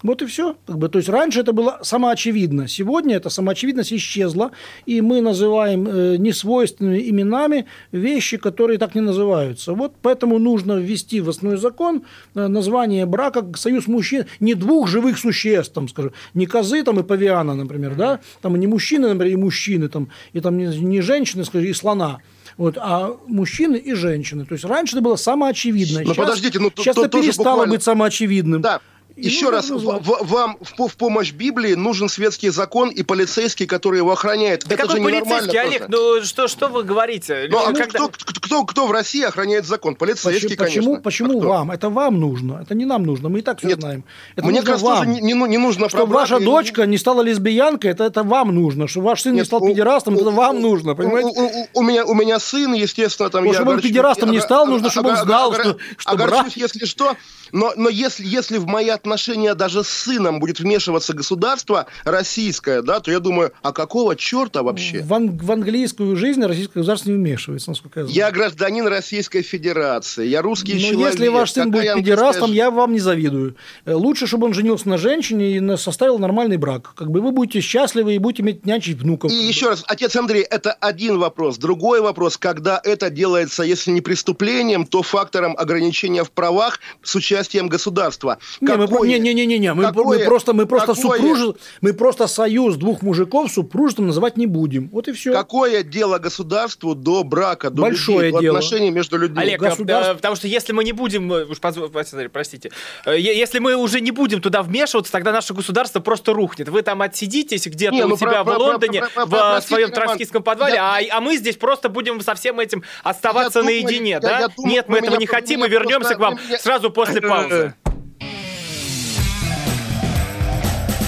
Вот 0.03 0.23
и 0.23 0.27
все. 0.27 0.57
Как 0.67 0.79
бы, 0.79 0.89
то 0.89 0.99
есть 0.99 1.09
раньше 1.09 1.41
это 1.41 1.53
было 1.53 1.81
самоочевидно. 1.83 2.69
Сегодня 2.69 3.17
эта 3.17 3.31
самоочевидность 3.31 3.93
исчезла, 3.93 4.53
и 4.87 5.01
мы 5.01 5.21
называем 5.21 5.89
э, 5.89 6.17
несвойственными 6.19 7.09
именами 7.11 7.67
вещи, 7.91 8.37
которые 8.37 8.79
так 8.79 8.95
не 8.95 9.01
называются. 9.01 9.73
Вот 9.73 9.95
поэтому 10.01 10.39
нужно 10.39 10.75
ввести 10.79 11.21
в 11.21 11.29
основной 11.29 11.59
закон 11.59 12.03
э, 12.35 12.47
название 12.47 13.07
брака 13.07 13.43
как 13.43 13.57
союз 13.59 13.89
мужчин, 13.89 14.27
не 14.41 14.55
двух 14.55 14.89
живых 14.89 15.19
существ, 15.19 15.73
там, 15.73 15.89
скажем, 15.89 16.13
не 16.35 16.47
козы 16.47 16.83
там, 16.85 17.01
и 17.01 17.03
павиана, 17.03 17.55
например, 17.55 17.95
да, 17.97 18.21
там 18.41 18.55
не 18.57 18.67
мужчины, 18.69 19.09
например, 19.09 19.33
и 19.33 19.37
мужчины, 19.37 19.89
там, 19.89 20.09
и 20.33 20.41
там 20.41 20.57
не, 20.57 20.67
не 20.79 21.01
женщины, 21.01 21.45
скажем, 21.45 21.69
и 21.69 21.73
слона. 21.73 22.19
Вот, 22.57 22.77
а 22.79 23.17
мужчины 23.27 23.77
и 23.77 23.95
женщины. 23.95 24.45
То 24.45 24.55
есть 24.55 24.65
раньше 24.65 24.97
это 24.97 25.03
было 25.03 25.17
самоочевидно. 25.17 26.03
Но 26.05 26.15
подождите, 26.15 26.59
ну, 26.59 26.71
сейчас 26.77 26.95
то- 26.97 27.05
это 27.05 27.21
перестало 27.21 27.51
буквально- 27.51 27.75
быть 27.75 27.83
самоочевидным. 27.83 28.61
Да. 28.63 28.81
Еще 29.21 29.51
раз, 29.51 29.69
в- 29.71 29.79
в- 29.79 30.27
вам 30.29 30.57
в, 30.61 30.89
в 30.89 30.97
помощь 30.97 31.33
Библии 31.33 31.75
нужен 31.75 32.09
светский 32.09 32.51
закон 32.51 32.89
и 32.91 33.03
полицейский, 33.03 33.67
который 33.67 33.99
его 33.99 34.13
охраняет. 34.13 34.65
Да 34.67 34.75
Это 34.75 34.85
какой 34.87 34.97
же 34.99 35.03
полицейский, 35.03 35.59
Олег? 35.59 35.87
тоже. 35.87 36.21
Ну 36.21 36.25
что, 36.25 36.49
что 36.49 36.69
вы 36.69 36.85
говорите? 36.85 37.49
Ну, 37.51 37.59
а 37.59 37.67
Когда- 37.73 37.87
кто, 37.87 38.09
кто, 38.09 38.41
кто, 38.41 38.65
кто 38.65 38.87
в 38.87 38.93
России 38.93 39.23
охраняет 39.25 39.67
закон? 39.67 39.97
Полицейский, 39.97 40.57
Почему, 40.57 40.65
почему, 40.67 40.85
конечно. 40.85 41.03
почему 41.03 41.39
А 41.39 41.41
кто? 41.41 41.49
вам? 41.49 41.71
Это 41.73 41.91
вам 41.91 42.21
нужно. 42.21 42.61
Это 42.63 42.75
не 42.75 42.85
нам 42.85 43.03
нужно. 43.03 43.29
Мы 43.29 43.41
и 43.41 43.43
так 43.43 43.59
все 43.59 43.69
Нет, 43.69 43.81
знаем. 43.81 44.05
Это 44.37 44.47
Мне 44.47 44.61
нужно 44.61 44.67
кажется, 44.67 44.87
вам. 44.87 44.99
тоже 44.99 45.09
не, 45.11 45.33
не, 45.33 45.49
не 45.49 45.59
нужно 45.59 45.89
Чтобы 45.89 46.13
ваша 46.15 46.37
и- 46.37 46.45
дочка 46.45 46.87
не 46.87 46.97
стала 46.99 47.23
лесбиянкой, 47.23 47.91
это, 47.91 48.05
это 48.05 48.23
вам 48.23 48.55
нужно. 48.55 48.87
Чтобы 48.89 49.07
ваш 49.07 49.23
сын 49.23 49.33
не 49.33 49.39
Нет, 49.39 49.47
стал 49.47 49.63
у- 49.63 49.67
педерастом, 49.69 50.15
у- 50.17 50.21
это 50.21 50.31
вам 50.31 50.57
у- 50.57 50.61
нужно, 50.61 50.95
понимаете? 50.95 51.29
У, 51.31 51.43
у- 51.45 51.67
у 51.75 51.83
меня, 51.83 52.05
у 52.05 52.15
меня 52.15 52.39
сын, 52.39 52.73
естественно, 52.73 53.31
там 53.31 53.45
Вот 53.45 53.51
я 53.51 53.55
чтобы 53.59 53.73
он 53.73 53.81
педерастом 53.81 54.31
не 54.31 54.41
стал, 54.41 54.67
нужно, 54.67 54.91
чтобы 54.91 55.11
он 55.11 55.17
знал, 55.17 55.53
что- 55.55 55.77
огорчусь, 56.05 56.57
если 56.57 56.85
что, 56.87 57.17
Но, 57.53 57.73
но 57.77 57.89
если, 57.89 58.25
если 58.27 58.59
в 58.59 58.67
мои 58.67 58.89
отношения 58.89 59.55
даже 59.55 59.85
с 59.85 59.89
сыном 59.89 60.41
будет 60.41 60.61
вмешиваться 60.61 61.13
государство 61.15 61.87
российское, 62.05 62.83
да, 62.83 63.01
то 63.01 63.11
я 63.11 63.21
думаю, 63.21 63.53
а 63.63 63.73
какого 63.73 64.17
черта 64.17 64.63
вообще? 64.63 65.01
В, 65.03 65.13
ан- 65.15 65.37
в 65.37 65.51
английскую 65.53 66.17
жизнь 66.17 66.43
российское 66.45 66.81
государство 66.81 67.11
не 67.11 67.17
вмешивается, 67.17 67.71
насколько 67.71 68.01
я 68.01 68.07
знаю. 68.07 68.17
Я 68.17 68.31
гражданин 68.31 68.87
Российской 68.87 69.43
Федерации, 69.43 70.27
я 70.27 70.43
русский 70.43 70.75
Но 70.75 70.81
человек. 70.81 71.13
если 71.13 71.29
ваш 71.29 71.53
сын 71.53 71.71
Какая 71.73 71.95
будет 71.95 72.05
педерастом, 72.05 72.53
я 72.53 72.71
вам 72.71 72.93
не 72.93 73.01
завидую. 73.01 73.57
Э, 73.85 73.95
Лучше, 73.95 74.27
чтобы 74.27 74.47
он 74.47 74.55
женился 74.55 74.89
на 74.89 74.99
женщине 74.99 75.57
и 75.57 75.77
составил 75.77 76.19
нормальный 76.19 76.57
брак. 76.57 76.95
Как 76.97 77.11
бы 77.11 77.21
вы 77.21 77.31
будете 77.33 77.61
счастливы 77.61 78.15
и 78.15 78.19
будете 78.19 78.43
иметь 78.43 78.65
нянчить 78.67 78.99
внуков. 78.99 79.31
И 79.31 79.35
еще 79.35 79.69
раз, 79.69 79.85
отец 79.87 80.17
Андрей, 80.17 80.43
это 80.43 80.73
один 80.73 81.19
вопрос. 81.19 81.59
Другой 81.59 82.01
вопрос, 82.01 82.37
когда 82.37 82.81
это 82.83 83.11
делается, 83.11 83.63
если 83.63 83.91
не 83.91 84.01
преступлением, 84.01 84.87
то 84.87 85.03
фактором 85.03 85.55
ограничения 85.57 86.25
в 86.25 86.31
правах 86.31 86.81
с 87.03 87.15
участием 87.39 87.69
государства. 87.69 88.39
Не, 88.61 88.69
мы, 88.77 88.87
про- 88.87 88.97
Какое- 88.99 89.09
не, 89.09 89.19
не, 89.19 89.35
не, 89.35 89.47
не, 89.47 89.59
не, 89.59 89.75
мы, 89.75 89.85
какое- 89.85 90.19
мы 90.19 90.25
просто, 90.25 90.53
мы 90.53 90.67
просто 90.67 90.95
какое- 90.95 91.19
супружи- 91.19 91.55
мы 91.81 91.93
просто 91.93 92.27
союз 92.27 92.77
двух 92.77 93.03
мужиков 93.03 93.51
супружеством 93.51 94.07
называть 94.07 94.37
не 94.37 94.47
будем. 94.47 94.89
Вот 94.93 95.09
и 95.09 95.13
все. 95.13 95.33
Какое 95.33 95.83
дело 95.83 96.19
государству 96.19 96.95
до 96.95 97.23
брака, 97.25 97.71
до 97.71 97.83
Большое 97.83 98.33
до 98.33 98.41
дело. 98.41 98.59
отношений 98.59 98.91
между 98.91 99.19
людьми? 99.19 99.41
Олег, 99.43 99.61
государство- 99.61 100.13
э, 100.13 100.15
потому 100.17 100.37
что 100.37 100.49
если 100.49 100.73
мы 100.73 100.85
не 100.85 100.93
будем, 100.93 101.33
э, 101.33 101.45
уж 101.45 101.59
посмотри, 101.61 102.29
простите, 102.29 102.71
э, 103.07 103.19
если 103.19 103.59
мы 103.61 103.77
уже 103.77 104.01
не 104.01 104.11
будем 104.11 104.41
туда 104.41 104.63
вмешиваться, 104.63 105.13
тогда 105.13 105.33
наше 105.33 105.55
государство 105.55 106.01
просто 106.01 106.33
рухнет. 106.33 106.69
Вы 106.69 106.83
там 106.83 107.03
отсидитесь 107.03 107.67
где-то 107.67 107.95
Не, 107.95 108.05
ну, 108.05 108.15
у 108.15 108.19
себя 108.19 108.43
про- 108.43 108.43
в 108.43 108.47
про- 108.47 108.59
Лондоне, 108.59 109.01
про- 109.01 109.09
про- 109.11 109.27
в 109.27 109.31
про- 109.31 109.39
э, 109.39 109.41
простите, 109.53 109.75
своем 109.75 109.91
троцкистском 109.93 110.43
подвале, 110.43 110.75
я- 110.75 110.97
а, 110.97 111.19
а 111.19 111.21
мы 111.21 111.37
здесь 111.37 111.57
просто 111.57 111.89
будем 111.89 112.21
со 112.21 112.35
всем 112.35 112.59
этим 112.61 112.83
оставаться 113.05 113.61
Я 113.61 113.65
наедине, 113.65 114.11
я- 114.11 114.21
да? 114.21 114.39
я 114.41 114.49
думаю, 114.49 114.73
Нет, 114.75 114.89
мы 114.89 114.99
этого 114.99 115.17
не 115.17 115.27
хотим, 115.27 115.65
и 115.65 115.69
вернемся 115.69 116.15
просто- 116.15 116.15
к 116.17 116.19
вам 116.19 116.39
сразу 116.61 116.91
после 116.91 117.21
паузы. 117.29 117.75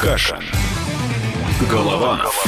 Каша. 0.00 0.38
Голованов. 1.70 2.46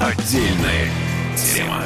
Отдельная 0.00 0.88
тема. 1.36 1.82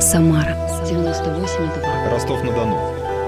Самара 0.00 0.56
98,2. 0.84 2.10
Ростов-на-Дону. 2.10 2.76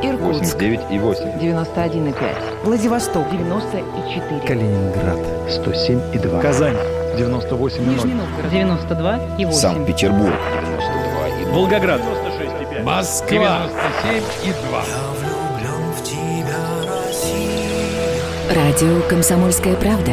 Иркутск 0.03 0.57
89,8. 0.57 1.39
91,5. 1.41 2.65
Владивосток 2.65 3.31
94. 3.31 4.41
Калининград 4.47 5.19
107,2. 5.49 6.43
Казань 6.43 6.77
98,0. 7.17 7.81
Нижний 7.81 8.15
Новгород 8.15 8.53
92,8. 8.53 9.53
Санкт-Петербург 9.53 10.33
92,2. 10.33 11.53
Волгоград 11.53 12.01
Москва. 12.85 13.67
Радио 18.51 19.01
«Комсомольская 19.09 19.75
правда». 19.75 20.13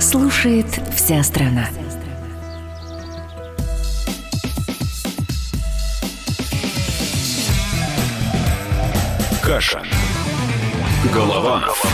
Слушает 0.00 0.66
вся 0.96 1.22
страна. 1.22 1.68
Каша. 9.42 9.82
Голованов. 11.12 11.84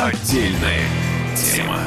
Отдельная 0.00 0.84
тема. 1.34 1.80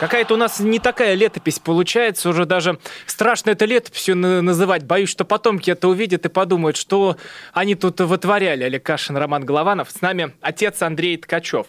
Какая-то 0.00 0.34
у 0.34 0.36
нас 0.36 0.60
не 0.60 0.78
такая 0.78 1.14
летопись 1.14 1.58
получается, 1.58 2.28
уже 2.28 2.44
даже 2.44 2.78
страшно 3.06 3.50
это 3.50 3.64
летописью 3.64 4.16
на- 4.16 4.42
называть. 4.42 4.84
Боюсь, 4.84 5.08
что 5.08 5.24
потомки 5.24 5.70
это 5.70 5.88
увидят 5.88 6.26
и 6.26 6.28
подумают, 6.28 6.76
что 6.76 7.16
они 7.52 7.74
тут 7.74 8.00
вытворяли. 8.00 8.64
Олег 8.64 8.82
Кашин, 8.82 9.16
Роман 9.16 9.44
Голованов. 9.44 9.90
С 9.90 10.00
нами 10.02 10.32
отец 10.42 10.82
Андрей 10.82 11.16
Ткачев. 11.16 11.66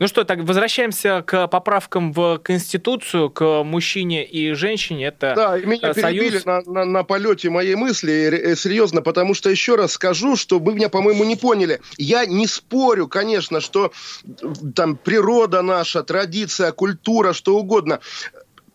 Ну 0.00 0.08
что, 0.08 0.24
так 0.24 0.40
возвращаемся 0.40 1.22
к 1.22 1.46
поправкам 1.46 2.12
в 2.12 2.38
Конституцию, 2.38 3.30
к 3.30 3.62
мужчине 3.62 4.24
и 4.24 4.52
женщине. 4.54 5.06
Это 5.06 5.34
Да, 5.36 5.58
меня 5.58 5.90
э, 5.90 5.94
перебили 5.94 6.38
союз. 6.38 6.44
на, 6.44 6.60
на- 6.62 6.84
на 6.84 7.04
полете 7.04 7.48
моей 7.50 7.76
мысли, 7.76 8.12
э, 8.12 8.52
э, 8.52 8.56
серьезно, 8.56 9.02
потому 9.02 9.34
что 9.34 9.50
еще 9.50 9.76
раз 9.76 9.92
скажу, 9.92 10.36
что 10.36 10.58
вы 10.58 10.74
меня, 10.74 10.88
по-моему, 10.88 11.22
не 11.24 11.36
поняли. 11.36 11.80
Я 11.96 12.26
не 12.26 12.46
спорю, 12.48 13.06
конечно, 13.08 13.60
что 13.60 13.92
там 14.74 14.96
природа 14.96 15.62
наша, 15.62 16.02
традиция, 16.02 16.72
культура, 16.72 17.32
что 17.32 17.56
угодно 17.56 17.63
угодно 17.64 18.00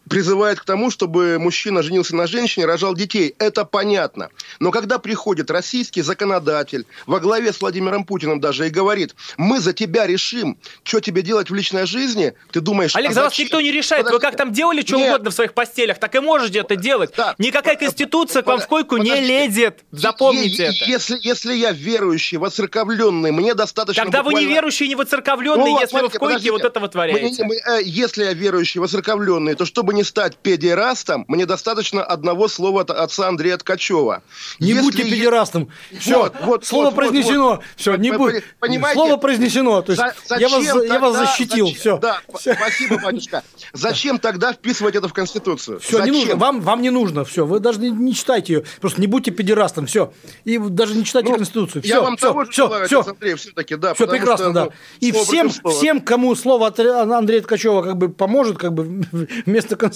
призывает 0.09 0.59
к 0.59 0.65
тому, 0.65 0.89
чтобы 0.91 1.37
мужчина 1.39 1.83
женился 1.83 2.15
на 2.15 2.27
женщине, 2.27 2.65
рожал 2.65 2.95
детей. 2.95 3.35
Это 3.39 3.63
понятно. 3.65 4.29
Но 4.59 4.71
когда 4.71 4.97
приходит 4.99 5.51
российский 5.51 6.01
законодатель 6.01 6.85
во 7.05 7.19
главе 7.19 7.53
с 7.53 7.61
Владимиром 7.61 8.03
Путиным 8.03 8.39
даже 8.39 8.67
и 8.67 8.69
говорит, 8.69 9.15
мы 9.37 9.59
за 9.59 9.73
тебя 9.73 10.07
решим, 10.07 10.57
что 10.83 10.99
тебе 10.99 11.21
делать 11.21 11.49
в 11.49 11.55
личной 11.55 11.85
жизни, 11.85 12.33
ты 12.51 12.59
думаешь... 12.61 12.95
Олег, 12.95 13.11
а 13.11 13.13
за 13.13 13.21
вас 13.21 13.29
зачем? 13.31 13.45
никто 13.45 13.61
не 13.61 13.71
решает. 13.71 14.03
Вы 14.05 14.11
Подожди. 14.13 14.25
как 14.31 14.37
там 14.37 14.51
делали 14.53 14.81
что 14.81 14.97
Нет. 14.97 15.09
угодно 15.09 15.29
в 15.29 15.33
своих 15.33 15.53
постелях, 15.53 15.99
так 15.99 16.15
и 16.15 16.19
можете 16.19 16.59
это 16.59 16.75
делать. 16.75 17.13
Да. 17.15 17.35
Никакая 17.37 17.75
конституция 17.75 18.41
к 18.41 18.47
вам 18.47 18.59
в 18.59 18.67
койку 18.67 18.97
не 18.97 19.09
Подождите. 19.11 19.27
лезет. 19.47 19.79
Запомните 19.91 20.63
Е- 20.63 20.69
это. 20.69 20.85
Если, 20.89 21.17
если 21.21 21.53
я 21.53 21.71
верующий, 21.71 22.37
воцерковленный, 22.37 23.31
мне 23.31 23.53
достаточно... 23.53 24.03
Когда 24.03 24.23
вы 24.23 24.33
не 24.33 24.39
буквально- 24.41 24.53
верующий 24.53 24.85
и 24.85 24.89
не 24.89 24.95
воцерковленный, 24.95 25.71
Ну 25.71 25.79
если 25.79 25.81
вы 25.81 25.85
в 25.85 25.89
смотрите, 26.11 26.19
койке 26.19 26.19
подождите. 26.19 26.51
вот 26.51 26.63
это 26.65 26.79
вытворяете. 26.79 27.43
Мы- 27.43 27.47
мы, 27.65 27.79
э, 27.79 27.81
если 27.83 28.23
я 28.23 28.33
верующий, 28.33 28.79
воцерковленный, 28.79 29.55
то 29.55 29.65
чтобы 29.65 29.93
не 29.99 30.03
стать 30.05 30.37
педерастом, 30.37 31.25
мне 31.27 31.45
достаточно 31.45 32.01
одного 32.03 32.47
слова 32.47 32.81
от 32.81 32.89
отца 32.91 33.27
Андрея 33.27 33.57
Ткачева. 33.57 34.23
Не 34.59 34.69
Если 34.69 34.81
будьте 34.81 35.03
педерастом. 35.03 35.69
Все, 35.99 36.19
Вот, 36.23 36.33
вот, 36.41 36.65
слово 36.65 36.85
вот, 36.85 36.95
произнесено. 36.95 37.49
вот. 37.49 37.61
Все, 37.75 37.95
не 37.97 38.11
будет. 38.11 38.43
понимаете? 38.59 38.97
Слово 38.99 39.17
произнесено. 39.17 39.81
То 39.81 39.91
есть 39.91 40.01
За- 40.27 40.37
я 40.39 40.47
вас, 40.47 40.63
зачем 40.63 40.83
я 40.83 40.99
вас 40.99 41.13
тогда- 41.13 41.25
защитил. 41.25 41.65
зачем- 41.67 41.79
Все. 41.79 41.97
Да, 41.97 42.21
п- 42.31 42.39
спасибо, 42.55 42.97
батюшка. 42.99 43.43
Зачем 43.73 44.19
тогда 44.19 44.53
вписывать 44.53 44.95
это 44.95 45.07
в 45.09 45.13
Конституцию? 45.13 45.79
Все, 45.81 45.97
не 45.99 46.11
Зачем? 46.11 46.15
нужно. 46.15 46.35
Вам, 46.37 46.61
вам 46.61 46.81
не 46.81 46.89
нужно. 46.91 47.25
Все, 47.25 47.45
вы 47.45 47.59
даже 47.59 47.79
не, 47.79 47.89
не 47.91 48.13
читайте 48.13 48.53
ее. 48.53 48.63
Просто 48.79 49.01
не 49.01 49.07
будьте 49.07 49.31
педерастом. 49.31 49.85
Все. 49.85 50.13
И 50.45 50.57
даже 50.57 50.95
не 50.95 51.03
читайте 51.03 51.29
Ну, 51.29 51.35
Конституцию. 51.35 51.81
я 51.83 51.95
Все, 51.95 52.03
вам 52.03 52.15
все, 52.15 52.27
того 52.27 52.45
же 52.45 52.51
все, 52.51 52.63
желаю, 52.67 52.85
все. 52.87 53.01
Андрей, 53.01 53.33
все-таки, 53.35 53.75
да. 53.75 53.93
Все 53.93 54.07
прекрасно, 54.07 54.45
что, 54.45 54.53
да. 54.53 54.63
ну, 54.65 54.71
И 55.01 55.11
всем, 55.11 55.49
всем, 55.49 55.99
кому 55.99 56.35
слово 56.35 56.67
от 56.67 56.79
Андрея 56.79 57.41
Ткачева 57.41 57.81
как 57.83 57.97
бы 57.97 58.07
поможет, 58.09 58.57
как 58.57 58.73
бы 58.73 58.83
вместо 59.45 59.75
Конституции, 59.75 59.88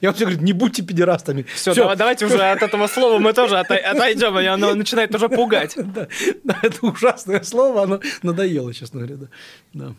я 0.00 0.08
вам 0.08 0.14
все 0.14 0.24
говорю, 0.26 0.42
не 0.42 0.52
будьте 0.52 0.82
педерастами. 0.82 1.44
Все, 1.54 1.74
давай- 1.74 1.96
давайте 1.96 2.26
уже 2.26 2.38
от 2.42 2.62
этого 2.62 2.86
слова 2.86 3.18
мы 3.18 3.32
тоже 3.32 3.56
отой- 3.58 3.78
отойдем, 3.78 4.38
и 4.38 4.44
оно 4.46 4.74
начинает 4.74 5.14
уже 5.14 5.28
пугать. 5.28 5.74
Да, 5.94 6.06
да, 6.44 6.58
это 6.62 6.86
ужасное 6.86 7.42
слово, 7.42 7.82
оно 7.82 8.00
надоело, 8.22 8.72
честно 8.74 9.00
говоря. 9.00 9.16
Да. 9.16 9.26
Да. 9.72 9.94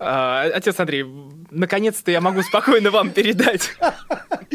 А, 0.00 0.42
Отец 0.54 0.78
Андрей, 0.78 1.04
наконец-то 1.50 2.10
я 2.10 2.20
могу 2.20 2.42
спокойно 2.42 2.90
вам 2.90 3.10
передать. 3.10 3.70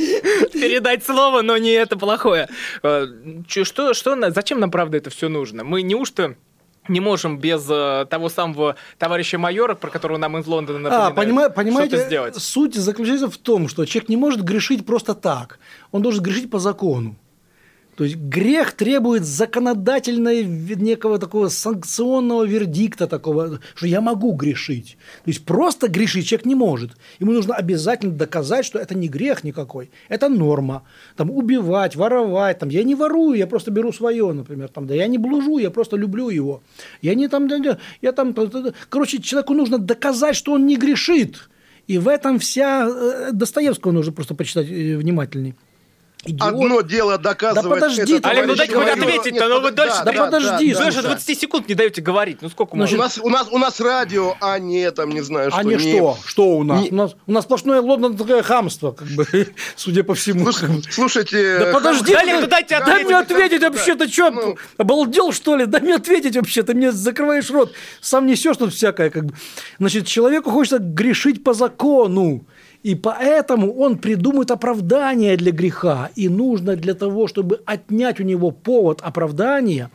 Передать 0.54 1.04
слово, 1.06 1.42
но 1.42 1.58
не 1.58 1.72
это 1.72 1.98
плохое. 1.98 2.48
А, 2.82 3.06
Что, 3.48 3.94
что, 3.94 4.32
зачем 4.32 4.60
нам, 4.60 4.72
правда, 4.72 4.98
это 4.98 5.10
все 5.10 5.30
нужно? 5.30 5.64
Мы 5.64 5.82
неужто 5.82 6.36
не 6.88 7.00
можем 7.00 7.38
без 7.38 7.66
э, 7.70 8.06
того 8.10 8.30
самого 8.30 8.76
товарища 8.98 9.38
майора, 9.38 9.76
про 9.76 9.90
которого 9.90 10.18
нам 10.18 10.38
из 10.38 10.48
Лондона 10.48 10.90
А, 10.90 11.10
напоминают, 11.10 11.54
понима- 11.54 11.56
понимаете, 11.56 11.96
что-то 11.96 12.08
сделать? 12.08 12.36
суть 12.36 12.76
заключается 12.76 13.30
в 13.30 13.38
том, 13.38 13.68
что 13.68 13.86
человек 13.86 14.10
не 14.10 14.18
может 14.18 14.42
грешить 14.44 14.86
просто 14.86 15.14
так. 15.14 15.60
Он 15.92 16.02
должен 16.02 16.24
грешить 16.24 16.50
по 16.52 16.60
закону. 16.60 17.16
То 17.96 18.04
есть 18.04 18.16
грех 18.16 18.72
требует 18.72 19.24
законодательного 19.24 20.41
некого 20.44 21.20
такого 21.20 21.50
санкционного 21.50 22.44
вердикта 22.44 23.08
такого, 23.08 23.60
что 23.76 23.88
я 23.88 24.02
могу 24.02 24.32
грешить. 24.34 24.98
То 25.24 25.30
есть 25.30 25.46
просто 25.46 25.88
грешить 25.88 26.28
человек 26.28 26.46
не 26.46 26.56
может. 26.56 26.91
Ему 27.20 27.34
нужно 27.34 27.56
обязательно 27.56 28.14
доказать, 28.14 28.66
что 28.66 28.80
это 28.80 28.96
не 28.96 29.08
грех 29.08 29.44
никакой, 29.44 29.91
это 30.10 30.30
норма. 30.30 30.84
Там 31.16 31.30
убивать, 31.30 31.96
воровать, 31.96 32.60
там 32.60 32.70
я 32.70 32.84
не 32.84 32.96
ворую, 32.96 33.38
я 33.38 33.48
просто 33.48 33.72
беру 33.72 33.94
свое, 33.94 34.32
например, 34.34 34.70
там 34.70 34.88
да 34.88 34.96
я 34.96 35.08
не 35.08 35.18
блужу, 35.18 35.60
я 35.60 35.70
просто 35.70 35.96
люблю 35.96 36.30
его. 36.30 36.64
Я 37.02 37.14
не 37.16 37.28
там, 37.28 37.48
я 38.02 38.12
там, 38.12 38.36
короче, 38.89 39.22
человеку 39.22 39.54
нужно 39.54 39.78
доказать, 39.78 40.36
что 40.36 40.54
он 40.54 40.66
не 40.66 40.78
грешит. 40.78 41.50
И 41.88 41.98
в 41.98 42.08
этом 42.08 42.39
вся 42.39 42.88
э, 42.88 43.32
Достоевского 43.34 43.91
нужно 43.91 44.14
просто 44.14 44.36
почитать 44.36 44.68
э, 44.70 44.96
внимательней. 44.96 45.54
Идиот. 46.26 46.41
Одно 46.53 46.82
дело 46.82 47.17
доказывать... 47.17 47.63
Да 47.82 47.88
подожди 47.88 48.15
это 48.15 48.30
Олег, 48.30 48.47
ну 48.47 48.55
дайте 48.55 48.74
хоть 48.76 48.88
ответить-то, 48.88 49.30
Нет, 49.32 49.43
ну 49.49 49.59
вы 49.61 49.69
дольше- 49.71 50.03
Да 50.05 50.11
подожди, 50.13 50.74
да, 50.74 50.80
Вы 50.80 50.86
да, 50.86 50.91
же 50.91 51.01
да. 51.01 51.09
20 51.09 51.39
секунд 51.39 51.67
не 51.67 51.76
даете 51.76 52.01
говорить. 52.01 52.38
Ну 52.41 52.49
сколько 52.49 52.76
У 52.76 52.78
можно? 52.78 52.97
нас, 52.97 53.17
у, 53.21 53.30
нас, 53.30 53.47
у 53.51 53.57
нас 53.57 53.80
радио, 53.82 54.36
а 54.39 54.57
не 54.57 54.89
там, 54.91 55.09
не 55.09 55.19
знаю, 55.21 55.51
что. 55.51 55.59
А 55.59 55.63
не 55.63 55.76
не- 55.76 55.80
что? 55.97 56.17
Что 56.26 56.45
у 56.57 56.63
нас? 56.63 56.82
не- 56.82 56.89
У 56.91 56.95
нас, 56.95 57.15
у 57.28 57.32
нас 57.32 57.43
сплошное 57.43 57.82
лондонское 57.82 58.41
хамство, 58.41 58.91
как 58.91 59.07
бы, 59.09 59.26
судя 59.76 60.03
по 60.03 60.15
всему. 60.15 60.49
Слушайте, 60.51 60.91
слушайте, 60.91 61.59
Да 61.59 61.74
подожди, 61.74 62.13
Олег, 62.13 62.41
ну 62.41 62.47
дайте 62.47 62.69
дай 62.69 62.80
ответить. 62.80 63.05
мне 63.07 63.17
ответить 63.17 63.61
вообще, 63.61 63.95
ты 63.95 64.07
что, 64.07 64.32
Ну. 64.32 64.57
обалдел 64.78 65.34
что 65.34 65.57
ли? 65.57 65.65
Дай 65.65 65.82
мне 65.82 65.95
ответить 65.95 66.38
вообще, 66.38 66.63
ты 66.63 66.74
мне 66.74 66.91
закрываешь 66.93 67.49
рот, 67.49 67.74
сам 67.99 68.28
несешь 68.28 68.55
тут 68.55 68.74
всякое, 68.74 69.09
как 69.09 69.26
бы. 69.26 69.34
Значит, 69.78 70.07
человеку 70.07 70.51
хочется 70.51 70.80
грешить 70.80 71.43
по 71.43 71.53
закону. 71.53 72.45
И 72.84 72.96
поэтому 72.96 73.74
он 73.74 73.98
придумает 73.98 74.52
оправдание 74.52 75.38
для 75.38 75.52
греха. 75.52 76.10
И 76.16 76.28
нужно 76.28 76.76
для 76.76 76.94
того, 76.94 77.28
чтобы 77.28 77.62
отнять 77.66 78.20
у 78.20 78.24
него 78.24 78.52
повод 78.52 79.00
оправдания, 79.02 79.90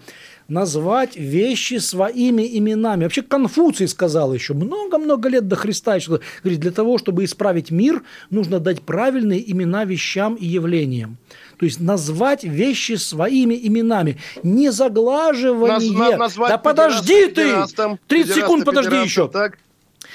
назвать 0.49 1.14
вещи 1.14 1.74
своими 1.74 2.57
именами. 2.57 3.05
Вообще 3.05 3.20
Конфуций 3.20 3.86
сказал 3.86 4.32
еще 4.32 4.55
много-много 4.55 5.28
лет 5.28 5.47
до 5.47 5.57
Христа, 5.57 5.97
еще, 5.97 6.20
говорит, 6.43 6.61
для 6.61 6.70
того, 6.70 6.97
чтобы 6.97 7.24
исправить 7.24 7.70
мир, 7.70 8.03
нужно 8.30 8.59
дать 8.59 8.80
правильные 8.80 9.51
имена 9.53 9.84
вещам 9.84 10.36
и 10.36 10.47
явлениям. 10.47 11.18
То 11.59 11.66
есть 11.66 11.80
назвать 11.80 12.45
вещи 12.45 12.95
своими 12.95 13.55
именами. 13.62 14.16
Не 14.43 14.70
заглаживание. 14.72 16.16
Нас- 16.16 16.36
на- 16.36 16.49
да 16.49 16.57
подожди 16.57 17.26
ты! 17.26 17.43
педерастом, 17.45 17.99
30 18.07 18.34
секунд 18.34 18.64
подожди 18.64 18.97
еще. 18.97 19.28
Так, 19.28 19.59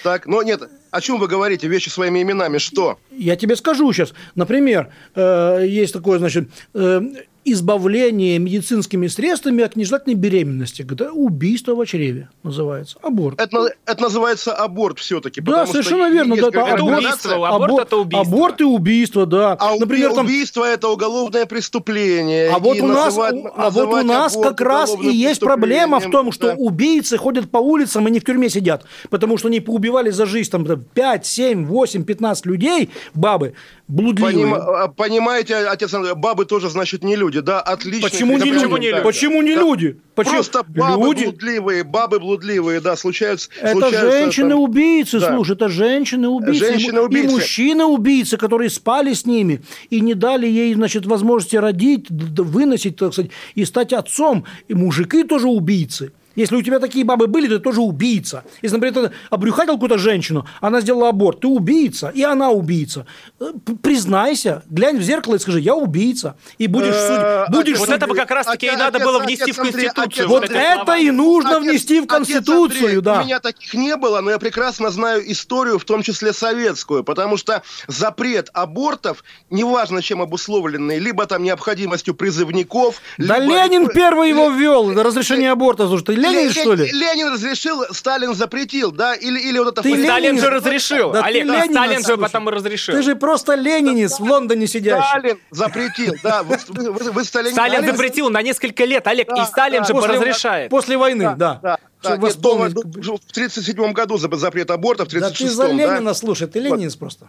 так, 0.02 0.26
но 0.26 0.42
нет, 0.42 0.64
о 0.94 1.02
чем 1.02 1.20
вы 1.20 1.28
говорите? 1.28 1.68
Вещи 1.68 1.90
своими 1.90 2.22
именами, 2.22 2.60
что? 2.60 3.00
Я 3.12 3.36
тебе 3.36 3.56
скажу 3.56 3.92
сейчас. 3.92 4.14
Например, 4.36 4.90
э, 5.16 5.66
есть 5.68 5.92
такое, 5.92 6.20
значит, 6.20 6.50
э, 6.76 7.02
избавление 7.46 8.40
медицинскими 8.40 9.08
средствами 9.08 9.64
от 9.64 9.76
нежелательной 9.76 10.16
беременности. 10.16 10.86
Это 10.90 11.12
убийство 11.12 11.76
в 11.76 11.86
чреве 11.86 12.30
называется. 12.44 12.98
Аборт. 13.02 13.40
Это, 13.40 13.70
это 13.86 14.02
называется 14.02 14.54
аборт 14.54 15.00
все-таки. 15.00 15.42
Да, 15.42 15.66
совершенно 15.66 16.10
верно. 16.10 16.36
Да, 16.36 16.48
это 16.48 16.60
Это 16.60 16.74
аборт, 16.76 16.98
убийство, 16.98 17.48
аборт 17.48 17.88
это 17.88 17.98
убийство. 17.98 18.22
Аборт 18.22 18.62
и 18.62 18.64
убийство, 18.64 19.26
да. 19.26 19.58
А 19.60 19.76
Например, 19.76 20.14
там, 20.14 20.26
убийство 20.26 20.64
это 20.64 20.88
уголовное 20.90 21.46
преступление. 21.46 22.50
а 22.50 22.60
вот 22.60 22.80
у 22.80 22.88
нас, 22.88 23.06
называть- 23.16 23.36
а 23.56 23.70
вот 23.70 23.88
у 23.94 24.04
нас 24.04 24.38
как 24.38 24.62
раз 24.62 24.96
и 25.02 25.08
есть 25.08 25.40
проблема 25.40 26.00
в 26.00 26.10
том, 26.10 26.32
что 26.32 26.48
преступлением, 26.48 26.74
убийцы 26.74 27.18
ходят 27.18 27.52
по 27.52 27.58
улицам 27.58 28.08
и 28.08 28.12
не 28.12 28.20
в 28.20 28.26
тюрьме 28.26 28.50
сидят, 28.50 28.86
потому 29.10 29.38
что 29.38 29.48
они 29.48 29.60
поубивали 29.60 30.10
за 30.10 30.26
жизнь 30.26 30.50
там 30.50 30.66
5, 30.66 31.26
7, 31.26 31.66
8, 31.66 32.04
15 32.04 32.46
людей, 32.46 32.90
бабы, 33.14 33.54
блудливые. 33.94 34.34
Поним- 34.36 34.54
а, 34.56 34.88
Понимаете, 34.88 35.56
отец 35.56 35.94
Андрей, 35.94 36.14
бабы 36.16 36.46
тоже, 36.46 36.70
значит, 36.70 37.04
не 37.04 37.16
люди, 37.16 37.40
да? 37.40 37.62
Отлично. 37.62 38.10
Почему 38.10 38.38
не 38.38 38.52
почему 38.52 38.76
люди? 38.78 38.82
не 38.86 38.92
люди? 38.92 39.04
Почему 39.04 39.42
не 39.42 39.56
люди? 39.56 39.98
Почему? 40.16 40.34
Просто 40.36 40.64
бабы 40.68 41.06
люди? 41.08 41.24
блудливые, 41.26 41.84
бабы 41.84 42.20
блудливые, 42.20 42.82
да, 42.82 42.96
случаются. 42.96 43.50
Это 43.62 43.72
случаются, 43.74 44.12
женщины-убийцы, 44.12 45.20
Да. 45.20 45.34
слушай, 45.36 45.56
это 45.56 45.70
женщины-убийцы. 45.70 46.66
Женщины-убийцы. 46.66 47.28
И 47.28 47.32
мужчины-убийцы, 47.32 48.38
которые 48.38 48.70
спали 48.70 49.14
с 49.14 49.26
ними 49.26 49.62
и 49.90 50.02
не 50.02 50.14
дали 50.14 50.48
ей, 50.48 50.74
значит, 50.74 51.06
возможности 51.06 51.56
родить, 51.56 52.08
выносить, 52.10 52.98
так 52.98 53.14
сказать, 53.14 53.32
и 53.56 53.66
стать 53.66 53.94
отцом. 53.94 54.46
И 54.68 54.74
мужики 54.74 55.24
тоже 55.24 55.48
убийцы. 55.48 56.12
Если 56.36 56.56
у 56.56 56.62
тебя 56.62 56.80
такие 56.80 57.06
бабы 57.06 57.28
были, 57.28 57.48
то 57.48 57.58
ты 57.58 57.64
тоже 57.64 57.82
убийца. 57.82 58.44
Если, 58.62 58.76
например, 58.78 59.10
ты 59.10 59.16
обрюхатил 59.30 59.74
какую-то 59.74 59.98
женщину, 59.98 60.46
она 60.62 60.82
сделала 60.82 61.10
аборт, 61.10 61.42
ты 61.42 61.48
убийца, 61.48 62.10
и 62.14 62.24
она 62.24 62.50
убийца. 62.50 63.06
Э, 63.40 63.52
Признайся, 63.82 64.64
глянь 64.70 64.98
в 64.98 65.02
зеркало 65.02 65.36
и 65.36 65.40
скажи, 65.40 65.60
я 65.60 65.76
убийца. 65.76 66.36
И 66.58 66.68
будешь 66.68 66.94
Э, 66.96 67.46
судить. 67.46 67.56
Будешь 67.58 67.80
Вот 67.80 67.90
это 67.90 68.08
бы 68.08 68.16
как 68.16 68.32
раз-таки 68.32 68.68
и 68.68 68.72
надо 68.76 69.00
было 69.00 69.20
внести 69.20 69.52
в 69.52 69.58
Конституцию. 69.58 70.28
вот 70.28 70.50
это 70.50 70.96
и 70.98 71.12
нужно 71.12 71.60
внести 71.60 72.02
в 72.02 72.08
Конституцию, 72.08 73.02
да. 73.02 73.22
У 73.22 73.26
меня 73.26 73.40
таких 73.40 73.74
не 73.74 73.96
было, 73.96 74.22
но 74.22 74.32
я 74.32 74.40
прекрасно 74.40 74.90
знаю 74.90 75.30
историю, 75.32 75.80
в 75.80 75.86
том 75.86 76.02
числе 76.02 76.34
советскую, 76.34 77.04
потому 77.04 77.38
что 77.38 77.62
запрет 77.88 78.50
абортов, 78.54 79.24
неважно 79.50 80.02
чем 80.02 80.22
обусловленный, 80.22 81.00
либо 81.00 81.26
там 81.26 81.44
необходимостью 81.44 82.16
призывников... 82.16 83.02
Да 83.18 83.40
Ленин 83.40 83.88
первый 83.90 84.30
его 84.30 84.50
ввел, 84.50 84.92
разрешение 85.02 85.52
аборта. 85.52 85.88
Слушай, 85.88 86.04
ты 86.04 86.16
Ленин, 86.32 86.48
Ле- 86.48 86.52
что 86.54 86.74
ли? 86.74 86.92
Ленин 86.92 87.34
разрешил, 87.34 87.84
Сталин 87.92 88.34
запретил, 88.34 88.92
да? 88.92 89.16
Или, 89.16 89.40
или 89.40 89.60
вот 89.60 89.70
это... 89.74 89.82
Ты 89.82 90.04
Сталин 90.04 90.36
Ленин- 90.36 90.42
же 90.42 90.50
разрешил. 90.50 91.12
Да 91.12 91.22
ты 91.22 91.28
Олег, 91.28 91.44
а 91.44 91.46
Ленина 91.46 91.66
Сталин 91.74 92.00
же 92.00 92.04
слушай. 92.06 92.20
потом 92.22 92.50
и 92.50 92.52
разрешил. 92.54 92.96
Ты 92.96 93.02
же 93.04 93.16
просто 93.16 93.56
ленинец 93.56 94.20
в 94.20 94.24
Лондоне 94.24 94.68
сидящий. 94.68 95.08
Сталин 95.10 95.40
запретил, 95.52 96.16
да. 96.24 96.44
Вы, 96.44 96.58
вы- 96.70 97.12
вы- 97.12 97.24
Сталин... 97.24 97.52
Сталин 97.54 97.86
запретил 97.86 98.30
на 98.30 98.42
несколько 98.42 98.86
лет, 98.86 99.06
Олег, 99.08 99.28
и 99.30 99.36
Да, 99.36 99.46
Сталин 99.46 99.82
да. 99.82 99.88
же 99.88 99.94
После- 99.94 100.14
разрешает. 100.16 100.70
После 100.70 100.98
войны, 100.98 101.24
да. 101.24 101.36
Да, 101.36 101.60
да. 101.62 101.78
Нет, 102.12 102.20
дома- 102.20 102.22
восполнить- 102.28 102.74
в 102.74 102.80
1937 102.80 103.94
году 103.94 104.18
за- 104.18 104.36
запрет 104.36 104.70
аборта, 104.72 105.06
в 105.06 105.08
Да 105.10 105.18
1936 105.28 105.50
ты 105.52 105.56
за 105.56 105.68
Ленина, 105.72 106.02
да? 106.10 106.14
слушай, 106.14 106.48
ты 106.48 106.60
ленинец 106.60 106.96
просто. 106.96 107.28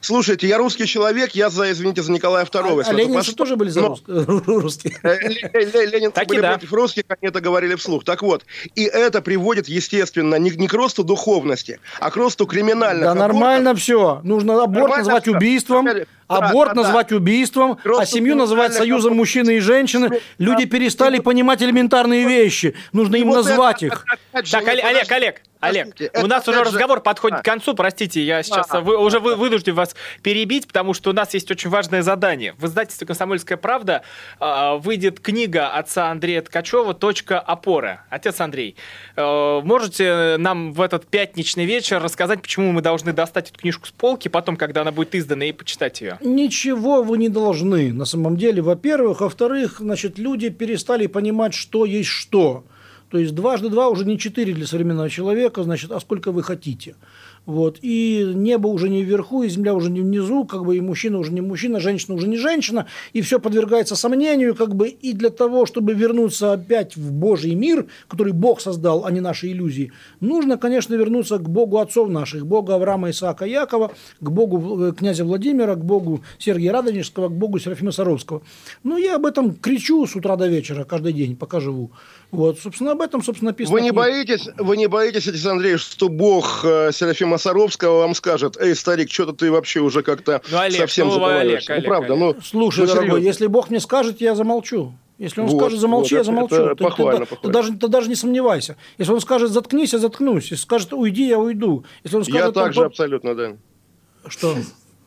Слушайте, 0.00 0.48
я 0.48 0.56
русский 0.58 0.86
человек, 0.86 1.32
я 1.34 1.50
за, 1.50 1.70
извините, 1.72 2.02
за 2.02 2.10
Николая 2.10 2.44
II. 2.46 2.82
А, 2.86 2.88
а 2.88 2.92
ленинцы 2.92 3.34
тоже 3.34 3.56
были 3.56 3.68
за 3.68 3.80
рус- 3.80 4.02
русские. 4.06 4.96
Э, 5.02 5.16
Ле- 5.28 5.50
Ле- 5.52 5.86
Ленинцы 5.86 6.14
Так 6.14 6.24
и 6.24 6.28
были 6.28 6.40
да. 6.40 6.48
против 6.52 6.72
русских, 6.72 7.04
они 7.08 7.28
это 7.28 7.40
говорили 7.40 7.74
вслух. 7.74 8.04
Так 8.04 8.22
вот, 8.22 8.44
и 8.74 8.84
это 8.84 9.20
приводит, 9.20 9.68
естественно, 9.68 10.36
не, 10.36 10.50
не 10.50 10.68
к 10.68 10.72
росту 10.72 11.04
духовности, 11.04 11.80
а 12.00 12.10
к 12.10 12.16
росту 12.16 12.46
криминальных 12.46 13.04
Да 13.04 13.12
абортов. 13.12 13.28
нормально 13.34 13.74
все. 13.74 14.20
Нужно 14.24 14.54
аборт 14.62 14.74
Нормально 14.74 14.96
назвать 15.04 15.28
убийством, 15.28 15.84
Да, 15.84 15.94
аборт 16.28 16.70
да, 16.70 16.74
да. 16.76 16.82
назвать 16.82 17.12
убийством, 17.12 17.78
а 17.84 18.06
семью 18.06 18.36
называть 18.36 18.72
союзом 18.72 19.16
мужчины 19.16 19.56
и 19.56 19.60
женщины. 19.60 20.20
Люди 20.38 20.64
перестали 20.64 21.18
понимать 21.18 21.62
элементарные 21.62 22.26
вещи. 22.26 22.74
Нужно 22.92 23.16
им 23.16 23.28
назвать 23.28 23.82
их. 23.82 24.04
же, 24.42 24.50
Так, 24.52 24.66
Олег, 24.68 25.12
Олег, 25.12 25.42
Олег, 25.60 25.86
подождите, 25.90 26.10
у 26.14 26.18
это 26.20 26.26
нас 26.26 26.48
уже 26.48 26.58
же- 26.58 26.64
разговор 26.64 27.00
подходит 27.00 27.38
А. 27.38 27.42
к 27.42 27.44
концу, 27.44 27.74
простите, 27.74 28.22
я 28.24 28.42
сейчас 28.42 28.66
А. 28.70 28.80
вы- 28.80 28.96
уже 28.96 29.20
вы- 29.20 29.36
вынужден 29.36 29.74
вас 29.74 29.94
перебить, 30.22 30.66
потому 30.66 30.94
что 30.94 31.10
у 31.10 31.12
нас 31.12 31.34
есть 31.34 31.50
очень 31.50 31.68
важное 31.70 32.02
задание. 32.02 32.54
В 32.58 32.66
издательстве 32.66 33.06
«Комсомольская 33.06 33.58
правда» 33.58 34.02
а, 34.38 34.76
выйдет 34.76 35.20
книга 35.20 35.68
отца 35.68 36.10
Андрея 36.10 36.42
Ткачева 36.42 36.94
«Точка 36.94 37.38
опоры». 37.38 38.00
Отец 38.08 38.40
Андрей, 38.40 38.76
э, 39.16 39.60
можете 39.62 40.36
нам 40.38 40.72
в 40.72 40.80
этот 40.80 41.06
пятничный 41.06 41.64
вечер 41.66 42.02
рассказать, 42.02 42.40
почему 42.42 42.72
мы 42.72 42.80
должны 42.82 43.12
достать 43.12 43.50
эту 43.50 43.58
книжку 43.60 43.86
с 43.86 43.90
полки, 43.90 44.28
потом, 44.28 44.56
когда 44.56 44.80
она 44.82 44.92
будет 44.92 45.14
издана, 45.14 45.44
и 45.44 45.52
почитать 45.52 46.00
ее? 46.00 46.18
Ничего 46.20 47.02
вы 47.02 47.18
не 47.18 47.28
должны, 47.28 47.92
на 47.92 48.04
самом 48.06 48.36
деле, 48.36 48.62
во-первых. 48.62 49.20
Во-вторых, 49.20 49.76
значит, 49.80 50.18
люди 50.18 50.48
перестали 50.48 51.06
понимать, 51.06 51.54
что 51.54 51.84
есть 51.84 52.08
что. 52.08 52.64
То 53.10 53.18
есть 53.18 53.34
дважды 53.34 53.68
два 53.68 53.88
уже 53.88 54.04
не 54.04 54.18
четыре 54.18 54.54
для 54.54 54.66
современного 54.66 55.10
человека, 55.10 55.62
значит, 55.64 55.90
а 55.90 56.00
сколько 56.00 56.30
вы 56.30 56.42
хотите. 56.42 56.94
Вот. 57.46 57.78
И 57.82 58.30
небо 58.34 58.68
уже 58.68 58.88
не 58.88 59.02
вверху, 59.02 59.42
и 59.42 59.48
земля 59.48 59.74
уже 59.74 59.90
не 59.90 60.00
внизу, 60.00 60.44
как 60.44 60.64
бы 60.64 60.76
и 60.76 60.80
мужчина 60.80 61.18
уже 61.18 61.32
не 61.32 61.40
мужчина, 61.40 61.80
женщина 61.80 62.14
уже 62.14 62.28
не 62.28 62.36
женщина, 62.36 62.86
и 63.12 63.22
все 63.22 63.40
подвергается 63.40 63.96
сомнению, 63.96 64.54
как 64.54 64.74
бы, 64.74 64.88
и 64.88 65.12
для 65.12 65.30
того, 65.30 65.66
чтобы 65.66 65.94
вернуться 65.94 66.52
опять 66.52 66.96
в 66.96 67.12
Божий 67.12 67.54
мир, 67.54 67.86
который 68.08 68.32
Бог 68.32 68.60
создал, 68.60 69.04
а 69.04 69.10
не 69.10 69.20
наши 69.20 69.48
иллюзии, 69.48 69.90
нужно, 70.20 70.58
конечно, 70.58 70.94
вернуться 70.94 71.38
к 71.38 71.48
Богу 71.48 71.78
отцов 71.78 72.08
наших, 72.10 72.42
к 72.42 72.46
Богу 72.46 72.72
Авраама, 72.72 73.10
Исаака, 73.10 73.46
Якова, 73.46 73.92
к 74.20 74.30
Богу 74.30 74.84
э, 74.84 74.92
князя 74.92 75.24
Владимира, 75.24 75.74
к 75.74 75.84
Богу 75.84 76.22
Сергия 76.38 76.72
Радонежского, 76.72 77.28
к 77.28 77.32
Богу 77.32 77.58
Серафима 77.58 77.90
Саровского. 77.90 78.42
Ну, 78.84 78.96
я 78.98 79.16
об 79.16 79.26
этом 79.26 79.54
кричу 79.54 80.06
с 80.06 80.14
утра 80.14 80.36
до 80.36 80.46
вечера, 80.46 80.84
каждый 80.84 81.14
день, 81.14 81.36
пока 81.36 81.58
живу. 81.58 81.90
Вот, 82.30 82.60
собственно, 82.60 82.92
об 82.92 83.00
этом, 83.00 83.22
собственно, 83.24 83.50
написано. 83.50 83.74
Вы 83.76 83.80
не 83.82 83.90
боитесь, 83.90 84.48
вы 84.56 84.76
не 84.76 84.86
боитесь, 84.86 85.26
отец 85.26 85.44
Андрей, 85.46 85.76
что 85.78 86.08
Бог 86.08 86.60
э, 86.64 86.90
Серафима 86.92 87.38
Саровского 87.38 87.98
вам 88.00 88.14
скажет, 88.14 88.56
эй, 88.56 88.76
старик, 88.76 89.10
что-то 89.10 89.32
ты 89.32 89.50
вообще 89.50 89.80
уже 89.80 90.02
как-то 90.02 90.40
Ну, 90.50 90.58
Олег, 90.58 90.78
совсем 90.78 91.08
ну, 91.08 91.14
забываешься. 91.14 91.72
Олег, 91.72 91.84
ну, 91.84 91.88
правда, 91.88 92.12
Олег, 92.14 92.36
ну, 92.36 92.42
Слушай, 92.42 92.80
ну, 92.80 92.86
дорогой, 92.86 93.08
серьезно. 93.10 93.26
если 93.26 93.46
Бог 93.48 93.70
мне 93.70 93.80
скажет, 93.80 94.20
я 94.20 94.34
замолчу. 94.36 94.92
Если 95.18 95.40
он 95.40 95.48
Вот, 95.48 95.58
скажет 95.60 95.80
замолчи, 95.80 96.14
вот, 96.14 96.18
я 96.20 96.24
замолчу. 96.24 96.54
это 96.54 96.68
Ты- 96.70 96.74
ты, 96.76 96.84
похвально, 96.84 97.18
да- 97.18 97.24
ты 97.26 97.30
похвально. 97.34 97.52
даже, 97.52 97.72
ты 97.76 97.88
даже 97.88 98.08
не 98.08 98.14
сомневайся. 98.14 98.76
Если 98.96 99.12
он 99.12 99.20
скажет 99.20 99.50
заткнись, 99.50 99.92
я 99.92 99.98
заткнусь. 99.98 100.44
Если 100.52 100.62
скажет 100.62 100.92
уйди, 100.92 101.26
я 101.28 101.38
уйду. 101.38 101.84
Если 102.04 102.16
он 102.16 102.22
скажет 102.24 102.40
Я 102.40 102.52
там, 102.52 102.64
также 102.64 102.84
абсолютно, 102.84 103.34
да. 103.34 103.56
что? 104.28 104.56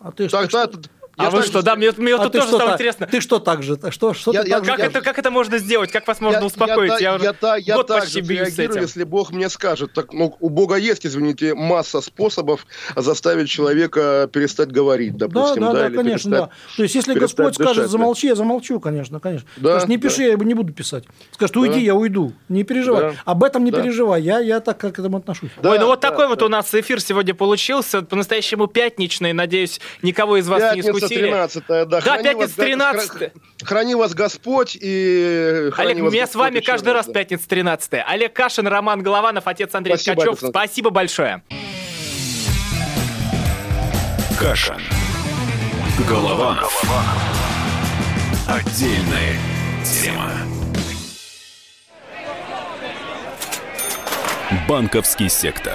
А 0.02 0.12
ты 0.12 0.28
Так, 0.28 0.50
что? 0.50 0.68
так, 0.68 0.82
А 1.16 1.30
вы 1.30 1.44
что, 1.44 1.60
же- 1.60 1.66
да, 1.66 1.76
мне, 1.76 1.92
мне 1.98 2.16
А 2.16 2.18
тут 2.24 2.32
тоже 2.34 2.48
что 2.48 2.56
стало 2.56 2.72
так? 2.72 2.80
интересно. 2.80 3.06
Ты 3.08 3.22
что 3.22 3.40
так 3.40 3.62
же? 3.62 3.78
Что, 3.92 4.14
что 4.14 4.34
Я- 4.34 4.44
ты 4.44 4.50
я- 4.50 4.56
так 4.56 4.66
же 4.66 4.72
Как 4.72 4.80
это, 4.80 5.02
как 5.02 5.20
это 5.20 5.30
можно 5.32 5.58
сделать? 5.60 5.92
Как 5.92 6.08
вас 6.08 6.20
можно 6.22 6.40
Я- 6.40 6.46
успокоить? 6.46 7.00
Я, 7.00 7.00
Я, 7.00 7.10
та- 7.12 7.16
уже 7.16 7.26
я, 7.26 7.34
та- 7.34 7.56
я 7.58 7.76
год 7.76 7.88
так 7.88 8.08
же 8.08 8.20
реагирую, 8.22 8.82
если 8.82 9.04
Бог 9.04 9.32
мне 9.32 9.50
скажет. 9.50 9.94
Так, 9.94 10.12
ну, 10.14 10.36
у 10.40 10.50
Бога 10.50 10.76
есть, 10.76 11.06
извините, 11.06 11.54
масса 11.54 12.02
способов 12.02 12.66
заставить 12.96 13.50
человека 13.50 14.28
перестать 14.32 14.72
говорить, 14.72 15.16
Да, 15.18 15.28
допустим. 15.28 15.62
да, 15.64 15.74
да, 15.74 15.88
или 15.88 15.96
конечно, 15.96 16.32
да. 16.32 16.50
То 16.78 16.84
есть, 16.84 16.96
если 16.96 17.14
Господь 17.14 17.54
скажет, 17.56 17.76
дышать, 17.76 17.92
замолчи, 17.92 18.28
я 18.28 18.36
замолчу, 18.36 18.80
конечно, 18.80 19.20
конечно. 19.20 19.48
Да, 19.58 19.72
Скажет, 19.74 19.90
не 19.90 19.98
пиши, 19.98 20.18
да. 20.18 20.24
я 20.24 20.32
его 20.32 20.44
не 20.44 20.54
буду 20.56 20.74
писать. 20.74 21.04
Скажет, 21.32 21.56
уйди, 21.58 21.76
Да. 21.76 21.80
я 21.80 21.96
уйду. 21.96 22.34
Не 22.50 22.64
переживай. 22.64 23.02
Да. 23.02 23.14
Об 23.26 23.44
этом 23.44 23.64
не 23.64 23.72
Да. 23.72 23.82
переживай. 23.82 24.22
Я, 24.22 24.40
я 24.40 24.60
так 24.60 24.78
как 24.80 24.96
к 24.96 25.00
этому 25.00 25.18
отношусь. 25.18 25.52
Да, 25.62 25.72
Ой, 25.72 25.80
ну 25.80 25.86
вот 25.88 26.00
да, 26.00 26.10
такой 26.10 26.28
вот 26.28 26.42
у 26.42 26.50
нас 26.50 26.74
эфир 26.74 27.00
сегодня 27.02 27.34
получился, 27.36 28.02
по-настоящему 28.02 28.68
пятничный, 28.68 29.34
надеюсь, 29.34 29.80
никого 30.02 30.38
из 30.38 30.48
вас 30.48 30.76
не 30.76 30.82
Пятница 31.08 31.16
искусили. 31.16 31.28
13 31.30 31.64
да. 31.68 31.86
Да, 31.86 32.02
Храни 32.02 32.24
пятница 32.24 32.38
вас, 32.38 32.50
Господь, 32.56 32.66
13 32.66 33.32
Храни 33.64 33.96
вас 33.96 34.14
Господь 34.14 34.78
и 34.80 35.70
храни 35.74 35.92
Олег, 35.92 36.04
вас 36.04 36.14
меня 36.14 36.28
с 36.28 36.36
вами 36.36 36.60
каждый 36.60 36.94
раз 36.94 37.08
да. 37.08 37.14
пятница 37.14 37.48
13 37.48 37.92
Олег 38.06 38.34
Кашин, 38.34 38.68
Роман 38.68 39.02
Голованов, 39.04 39.48
отец 39.48 39.74
Андрей 39.76 39.98
Спасибо, 39.98 40.22
Ткачев. 40.22 40.50
Спасибо 40.50 40.90
большое. 40.90 41.44
Кашин. 44.40 44.82
Голованов. 46.10 46.84
Отдельная 48.48 49.38
тема. 49.86 50.32
Банковский 54.68 55.30
сектор. 55.30 55.74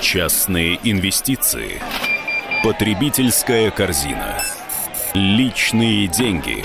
Частные 0.00 0.78
инвестиции. 0.84 1.80
Потребительская 2.66 3.70
корзина. 3.70 4.42
Личные 5.14 6.08
деньги. 6.08 6.64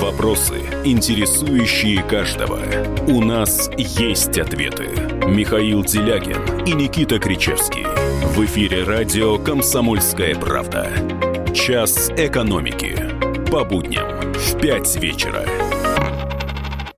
Вопросы, 0.00 0.56
интересующие 0.82 2.02
каждого. 2.02 2.58
У 3.06 3.22
нас 3.22 3.70
есть 3.76 4.36
ответы. 4.40 4.88
Михаил 5.24 5.84
Делягин 5.84 6.64
и 6.66 6.72
Никита 6.72 7.20
Кричевский. 7.20 7.84
В 8.34 8.44
эфире 8.44 8.82
радио 8.82 9.38
«Комсомольская 9.38 10.34
правда». 10.34 10.90
Час 11.54 12.10
экономики. 12.16 12.96
По 13.52 13.62
будням 13.62 14.32
в 14.32 14.60
5 14.60 14.96
вечера. 14.96 15.44